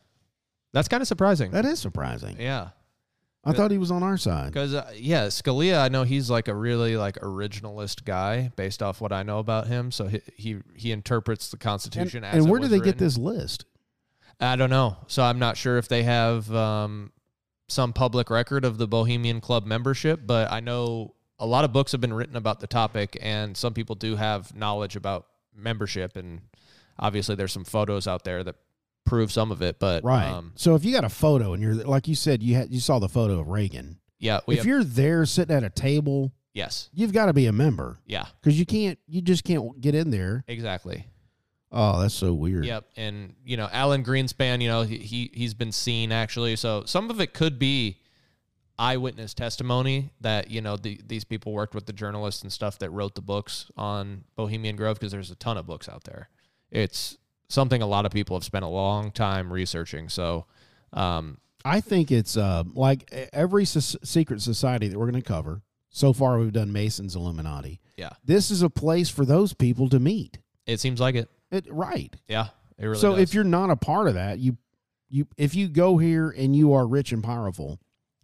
That's 0.72 0.88
kind 0.88 1.00
of 1.00 1.08
surprising. 1.08 1.50
That 1.50 1.64
is 1.64 1.78
surprising. 1.78 2.36
yeah, 2.38 2.70
I 3.44 3.52
thought 3.52 3.70
he 3.70 3.78
was 3.78 3.90
on 3.90 4.02
our 4.02 4.18
side. 4.18 4.52
because 4.52 4.74
uh, 4.74 4.92
yeah, 4.94 5.26
Scalia, 5.26 5.80
I 5.80 5.88
know 5.88 6.02
he's 6.02 6.28
like 6.28 6.48
a 6.48 6.54
really 6.54 6.96
like 6.96 7.16
originalist 7.16 8.04
guy 8.04 8.50
based 8.56 8.82
off 8.82 9.00
what 9.00 9.12
I 9.12 9.22
know 9.22 9.38
about 9.38 9.66
him. 9.66 9.90
So 9.90 10.06
he 10.08 10.20
he, 10.36 10.56
he 10.74 10.92
interprets 10.92 11.50
the 11.50 11.56
And, 11.56 11.60
Constitution 11.62 12.24
as 12.24 12.34
and 12.34 12.50
where 12.50 12.60
did 12.60 12.70
they 12.70 12.80
get 12.80 12.98
this 12.98 13.16
list? 13.16 13.64
I 14.40 14.56
don't 14.56 14.70
know. 14.70 14.96
So 15.08 15.22
I'm 15.22 15.38
not 15.38 15.56
sure 15.56 15.78
if 15.78 15.88
they 15.88 16.04
have 16.04 16.52
um, 16.54 17.12
some 17.66 17.92
public 17.92 18.30
record 18.30 18.64
of 18.64 18.78
the 18.78 18.86
Bohemian 18.86 19.40
Club 19.40 19.66
membership, 19.66 20.20
but 20.24 20.52
I 20.52 20.60
know 20.60 21.14
a 21.40 21.46
lot 21.46 21.64
of 21.64 21.72
books 21.72 21.92
have 21.92 22.00
been 22.00 22.12
written 22.12 22.36
about 22.36 22.60
the 22.60 22.66
topic, 22.66 23.16
and 23.20 23.56
some 23.56 23.74
people 23.74 23.96
do 23.96 24.16
have 24.16 24.54
knowledge 24.54 24.94
about 24.96 25.26
membership. 25.56 26.16
And 26.16 26.42
Obviously, 26.98 27.36
there's 27.36 27.52
some 27.52 27.64
photos 27.64 28.08
out 28.08 28.24
there 28.24 28.42
that 28.42 28.56
prove 29.08 29.32
some 29.32 29.50
of 29.50 29.62
it, 29.62 29.78
but 29.78 30.04
Right. 30.04 30.28
um, 30.28 30.52
so 30.54 30.74
if 30.74 30.84
you 30.84 30.92
got 30.92 31.04
a 31.04 31.08
photo 31.08 31.52
and 31.52 31.62
you're 31.62 31.74
like 31.74 32.06
you 32.08 32.14
said, 32.14 32.42
you 32.42 32.54
had 32.54 32.70
you 32.72 32.80
saw 32.80 32.98
the 32.98 33.08
photo 33.08 33.38
of 33.40 33.48
Reagan. 33.48 33.98
yeah, 34.18 34.40
if 34.46 34.58
have, 34.58 34.66
you're 34.66 34.84
there 34.84 35.24
sitting 35.26 35.54
at 35.56 35.64
a 35.64 35.70
table, 35.70 36.32
yes, 36.54 36.88
you've 36.92 37.12
got 37.12 37.26
to 37.26 37.32
be 37.32 37.46
a 37.46 37.52
member 37.52 37.98
yeah, 38.06 38.26
because 38.40 38.58
you 38.58 38.66
can't. 38.66 38.98
You 39.06 39.20
just 39.22 39.44
can't 39.44 39.80
get 39.80 39.94
in 39.94 40.10
there. 40.10 40.44
exactly. 40.48 41.06
Oh, 41.70 42.00
that's 42.00 42.14
so 42.14 42.32
weird. 42.32 42.64
Yep, 42.64 42.84
and 42.96 43.34
you 43.44 43.56
know 43.58 43.68
Alan 43.70 44.02
Greenspan, 44.02 44.62
you 44.62 44.68
know 44.68 44.82
he, 44.82 44.98
he 44.98 45.30
he's 45.34 45.52
been 45.54 45.72
seen 45.72 46.12
actually. 46.12 46.56
So 46.56 46.84
some 46.86 47.10
of 47.10 47.20
it 47.20 47.34
could 47.34 47.58
be 47.58 47.98
eyewitness 48.78 49.34
testimony 49.34 50.10
that 50.20 50.50
you 50.50 50.60
know 50.60 50.76
the, 50.76 51.00
these 51.06 51.24
people 51.24 51.52
worked 51.52 51.74
with 51.74 51.84
the 51.86 51.92
journalists 51.92 52.42
and 52.42 52.52
stuff 52.52 52.78
that 52.78 52.90
wrote 52.90 53.14
the 53.14 53.20
books 53.20 53.70
on 53.76 54.24
Bohemian 54.36 54.76
Grove 54.76 54.98
because 54.98 55.12
there's 55.12 55.30
a 55.30 55.34
ton 55.34 55.56
of 55.58 55.66
books 55.66 55.88
out 55.88 56.04
there. 56.04 56.28
It's 56.70 57.18
something 57.48 57.82
a 57.82 57.86
lot 57.86 58.06
of 58.06 58.12
people 58.12 58.36
have 58.36 58.44
spent 58.44 58.64
a 58.64 58.68
long 58.68 59.10
time 59.10 59.52
researching. 59.52 60.08
So 60.08 60.46
um, 60.92 61.38
I 61.64 61.80
think 61.80 62.10
it's 62.10 62.36
uh, 62.36 62.64
like 62.74 63.10
every 63.32 63.62
s- 63.62 63.96
secret 64.04 64.42
society 64.42 64.88
that 64.88 64.98
we're 64.98 65.10
going 65.10 65.22
to 65.22 65.26
cover. 65.28 65.62
So 65.90 66.12
far, 66.12 66.38
we've 66.38 66.52
done 66.52 66.72
Masons, 66.72 67.16
Illuminati. 67.16 67.80
yeah, 67.96 68.10
This 68.24 68.50
is 68.50 68.62
a 68.62 68.68
place 68.70 69.08
for 69.08 69.24
those 69.24 69.54
people 69.54 69.88
to 69.88 69.98
meet. 69.98 70.38
it 70.66 70.80
seems 70.80 71.00
like 71.00 71.14
it. 71.14 71.28
It, 71.50 71.66
right. 71.70 72.14
Yeah, 72.28 72.48
it 72.78 72.84
really. 72.84 72.98
so 73.00 73.12
does. 73.12 73.22
if 73.22 73.34
you're 73.34 73.42
not 73.44 73.70
a 73.70 73.76
part 73.76 74.06
of 74.06 74.14
that, 74.14 74.38
you 74.38 74.58
you 75.08 75.26
if 75.38 75.54
you 75.54 75.66
go 75.68 75.96
here 75.96 76.28
and 76.28 76.54
you 76.54 76.74
are 76.74 76.86
rich 76.86 77.10
and 77.12 77.24
powerful, 77.24 77.80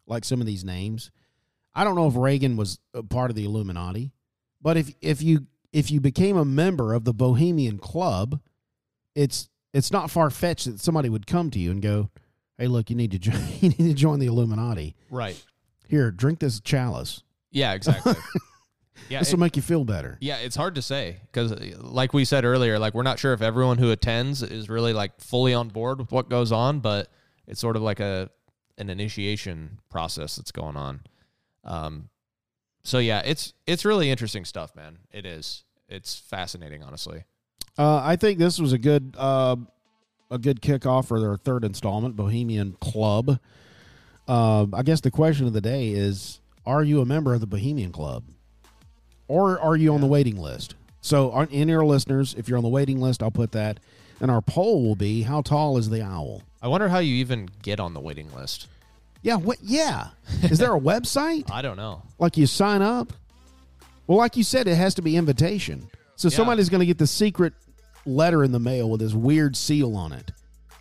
like 0.07 0.27
some 0.27 0.43
of 0.43 0.47
these 0.47 0.63
names, 0.63 1.11
I 1.75 1.85
don't 1.85 1.95
know 1.97 2.07
if 2.07 2.15
Reagan 2.17 2.59
was 2.59 2.79
a 2.93 3.03
part 3.03 3.31
of 3.31 3.35
the 3.37 3.47
Illuminati, 3.47 4.13
but 4.61 4.77
if 4.77 4.93
if 5.01 5.23
you 5.23 5.47
if 5.73 5.91
you 5.91 6.01
became 6.03 6.37
a 6.37 6.45
member 6.45 6.93
of 6.93 7.05
the 7.05 7.15
Bohemian 7.15 7.79
Club, 7.79 8.41
it's 9.15 9.49
it's 9.73 9.91
not 9.91 10.11
far 10.11 10.31
fetched 10.31 10.67
that 10.67 10.81
somebody 10.81 11.09
would 11.09 11.27
come 11.27 11.51
to 11.51 11.59
you 11.59 11.71
and 11.71 11.83
go, 11.83 12.11
"Hey, 12.59 12.67
look, 12.69 12.91
you 12.91 12.97
need 12.97 13.11
to 13.13 13.19
join, 13.19 13.41
you 13.61 13.71
need 13.71 13.79
to 13.79 13.95
join 13.95 14.19
the 14.21 14.27
Illuminati. 14.27 14.95
right, 15.11 15.43
Here, 15.89 16.11
drink 16.11 16.39
this 16.41 16.61
chalice. 16.61 17.23
yeah, 17.51 17.73
exactly. 17.75 18.15
yeah, 19.09 19.19
This 19.21 19.33
will 19.33 19.41
make 19.41 19.57
you 19.57 19.63
feel 19.63 19.85
better." 19.85 20.17
Yeah, 20.21 20.37
it's 20.39 20.57
hard 20.57 20.75
to 20.77 20.83
say 20.83 21.19
because, 21.33 21.53
like 21.79 22.13
we 22.13 22.25
said 22.25 22.45
earlier, 22.45 22.79
like 22.79 22.95
we're 22.95 23.03
not 23.03 23.19
sure 23.19 23.33
if 23.33 23.43
everyone 23.43 23.79
who 23.79 23.91
attends 23.91 24.43
is 24.43 24.69
really 24.69 24.93
like 24.93 25.21
fully 25.21 25.55
on 25.55 25.69
board 25.69 25.99
with 25.99 26.13
what 26.13 26.29
goes 26.29 26.53
on, 26.53 26.81
but 26.81 27.09
it's 27.47 27.61
sort 27.61 27.77
of 27.77 27.83
like 27.83 28.01
a 28.01 28.31
an 28.79 28.91
initiation 28.91 29.79
process 29.91 30.37
that's 30.37 30.51
going 30.51 30.77
on. 30.77 31.01
Um, 31.63 32.09
so 32.83 32.99
yeah, 32.99 33.23
it's 33.25 33.55
it's 33.67 33.85
really 33.85 34.11
interesting 34.11 34.45
stuff, 34.45 34.75
man. 34.77 34.99
It 35.13 35.25
is. 35.27 35.65
It's 35.89 36.17
fascinating, 36.17 36.83
honestly. 36.83 37.25
Uh, 37.79 38.01
I 38.05 38.17
think 38.17 38.39
this 38.39 38.59
was 38.59 38.73
a 38.73 38.79
good 38.79 39.15
uh, 39.19 39.57
a 40.31 40.39
good 40.39 40.61
kickoff 40.61 41.07
for 41.07 41.21
their 41.21 41.37
third 41.37 41.65
installment, 41.65 42.17
Bohemian 42.17 42.77
Club. 42.81 43.39
Uh, 44.29 44.67
I 44.73 44.83
guess 44.83 45.01
the 45.01 45.11
question 45.11 45.47
of 45.47 45.53
the 45.53 45.61
day 45.61 45.91
is: 45.91 46.41
Are 46.65 46.83
you 46.85 47.01
a 47.01 47.05
member 47.05 47.35
of 47.35 47.41
the 47.41 47.47
Bohemian 47.47 47.93
Club, 47.93 48.25
or 49.29 49.59
are 49.61 49.77
you 49.77 49.93
on 49.95 50.01
the 50.01 50.07
waiting 50.07 50.37
list? 50.37 50.75
So, 51.01 51.31
on- 51.33 51.49
any 51.51 51.73
of 51.73 51.81
our 51.81 51.85
listeners, 51.85 52.35
if 52.39 52.49
you're 52.49 52.57
on 52.57 52.63
the 52.65 52.71
waiting 52.71 53.01
list, 53.01 53.23
I'll 53.23 53.31
put 53.31 53.53
that. 53.53 53.81
And 54.21 54.31
our 54.31 54.41
poll 54.41 54.83
will 54.83 54.97
be: 54.97 55.23
How 55.23 55.43
tall 55.43 55.77
is 55.77 55.91
the 55.91 56.03
owl? 56.03 56.43
I 56.63 56.69
wonder 56.69 56.89
how 56.89 57.01
you 57.01 57.17
even 57.17 57.49
get 57.63 57.81
on 57.81 57.93
the 57.93 58.01
waiting 58.01 58.33
list. 58.35 58.69
Yeah, 59.21 59.37
what? 59.37 59.59
Yeah, 59.63 60.09
is 60.43 60.59
there 60.59 60.75
a 60.75 60.81
website 60.93 61.51
I 61.51 61.61
don't 61.61 61.77
know. 61.77 62.03
like 62.19 62.37
you 62.37 62.47
sign 62.47 62.81
up? 62.83 63.13
Well, 64.07 64.19
like 64.19 64.37
you 64.37 64.45
said, 64.45 64.69
it 64.69 64.77
has 64.77 64.95
to 64.95 65.03
be 65.03 65.17
invitation. 65.17 65.89
So 66.17 66.29
Yeah. 66.29 66.37
somebody's 66.37 66.69
going 66.69 66.81
to 66.81 66.87
get 66.87 66.99
the 66.99 67.07
secret 67.07 67.55
letter 68.07 68.45
in 68.45 68.53
the 68.53 68.59
mail 68.61 68.89
with 68.91 69.01
this 69.01 69.13
weird 69.15 69.57
seal 69.57 69.97
on 69.97 70.13
it. 70.13 70.33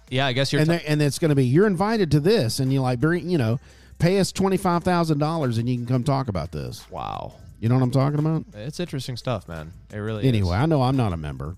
Yeah, 0.10 0.28
I 0.28 0.34
guess 0.34 0.52
you're. 0.54 0.62
and 0.62 0.70
t- 0.72 0.86
and 0.86 1.02
it's 1.02 1.18
going 1.20 1.30
to 1.30 1.36
be 1.36 1.46
you're 1.46 1.68
invited 1.68 2.12
to 2.12 2.20
this, 2.20 2.60
and 2.60 2.72
you 2.72 2.82
like 2.82 3.00
bring 3.00 3.30
you 3.30 3.38
know 3.38 3.60
pay 4.00 4.20
us 4.20 4.32
twenty 4.32 4.58
five 4.58 4.84
thousand 4.84 5.18
dollars, 5.20 5.58
and 5.58 5.68
you 5.68 5.76
can 5.78 5.86
come 5.86 6.04
talk 6.04 6.28
about 6.28 6.52
this. 6.52 6.90
wow, 6.92 7.34
You 7.60 7.70
know 7.70 7.76
what 7.76 7.84
I'm 7.84 7.92
talking 7.92 8.20
about? 8.20 8.46
it's 8.54 8.80
interesting 8.80 9.18
stuff, 9.18 9.48
man. 9.48 9.72
It 9.92 9.98
really. 9.98 10.28
Anyway, 10.28 10.50
is. 10.56 10.62
I 10.62 10.66
know 10.66 10.82
I'm 10.84 10.98
not 10.98 11.14
a 11.14 11.18
member, 11.18 11.56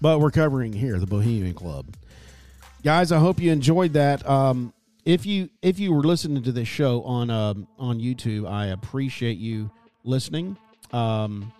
but 0.00 0.20
we're 0.20 0.30
covering 0.30 0.72
here 0.72 0.98
the 0.98 1.06
Bohemian 1.06 1.54
Club, 1.54 1.94
guys. 2.82 3.12
I 3.12 3.18
hope 3.18 3.40
you 3.40 3.50
enjoyed 3.52 3.92
that. 3.94 4.26
Um, 4.28 4.72
if 5.04 5.26
you 5.26 5.50
if 5.60 5.78
you 5.78 5.92
were 5.92 6.02
listening 6.04 6.42
to 6.44 6.52
this 6.52 6.68
show 6.68 7.02
on 7.02 7.28
um, 7.28 7.66
on 7.78 7.98
YouTube, 8.00 8.48
I 8.48 8.66
appreciate 8.66 9.36
you 9.38 9.70
listening. 10.04 10.56
Um, 10.92 11.52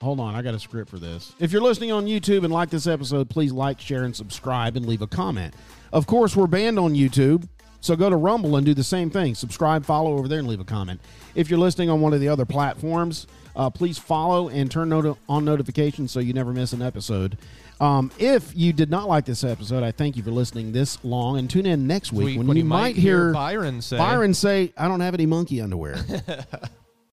hold 0.00 0.20
on, 0.20 0.34
I 0.34 0.42
got 0.42 0.54
a 0.54 0.58
script 0.58 0.90
for 0.90 0.98
this. 0.98 1.32
If 1.40 1.52
you're 1.52 1.62
listening 1.62 1.92
on 1.92 2.06
YouTube 2.06 2.44
and 2.44 2.52
like 2.52 2.70
this 2.70 2.86
episode, 2.86 3.28
please 3.30 3.52
like, 3.52 3.80
share, 3.80 4.04
and 4.04 4.14
subscribe, 4.14 4.76
and 4.76 4.86
leave 4.86 5.02
a 5.02 5.06
comment. 5.06 5.54
Of 5.92 6.06
course, 6.06 6.36
we're 6.36 6.46
banned 6.46 6.78
on 6.78 6.94
YouTube. 6.94 7.48
So 7.80 7.94
go 7.94 8.10
to 8.10 8.16
Rumble 8.16 8.56
and 8.56 8.66
do 8.66 8.74
the 8.74 8.82
same 8.84 9.08
thing. 9.08 9.34
Subscribe, 9.36 9.84
follow 9.84 10.18
over 10.18 10.26
there, 10.26 10.40
and 10.40 10.48
leave 10.48 10.58
a 10.60 10.64
comment. 10.64 11.00
If 11.36 11.48
you're 11.48 11.60
listening 11.60 11.88
on 11.90 12.00
one 12.00 12.12
of 12.12 12.20
the 12.20 12.28
other 12.28 12.44
platforms, 12.44 13.28
uh, 13.54 13.70
please 13.70 13.98
follow 13.98 14.48
and 14.48 14.68
turn 14.70 14.88
noti- 14.88 15.18
on 15.28 15.44
notifications 15.44 16.10
so 16.10 16.18
you 16.18 16.32
never 16.32 16.52
miss 16.52 16.72
an 16.72 16.82
episode. 16.82 17.38
Um, 17.80 18.10
if 18.18 18.50
you 18.56 18.72
did 18.72 18.90
not 18.90 19.06
like 19.08 19.24
this 19.26 19.44
episode, 19.44 19.84
I 19.84 19.92
thank 19.92 20.16
you 20.16 20.24
for 20.24 20.32
listening 20.32 20.72
this 20.72 20.98
long, 21.04 21.38
and 21.38 21.48
tune 21.48 21.66
in 21.66 21.86
next 21.86 22.12
week 22.12 22.38
We- 22.38 22.44
when, 22.44 22.56
you 22.56 22.64
might 22.64 22.96
hear 22.96 23.32
Byron 23.32 23.80
say- 23.80 23.96
Byron 23.98 24.34
say, 24.34 24.72
"I 24.76 24.88
don't 24.88 24.98
have 25.00 25.14
any 25.14 25.26
monkey 25.26 25.60
underwear." 25.60 25.96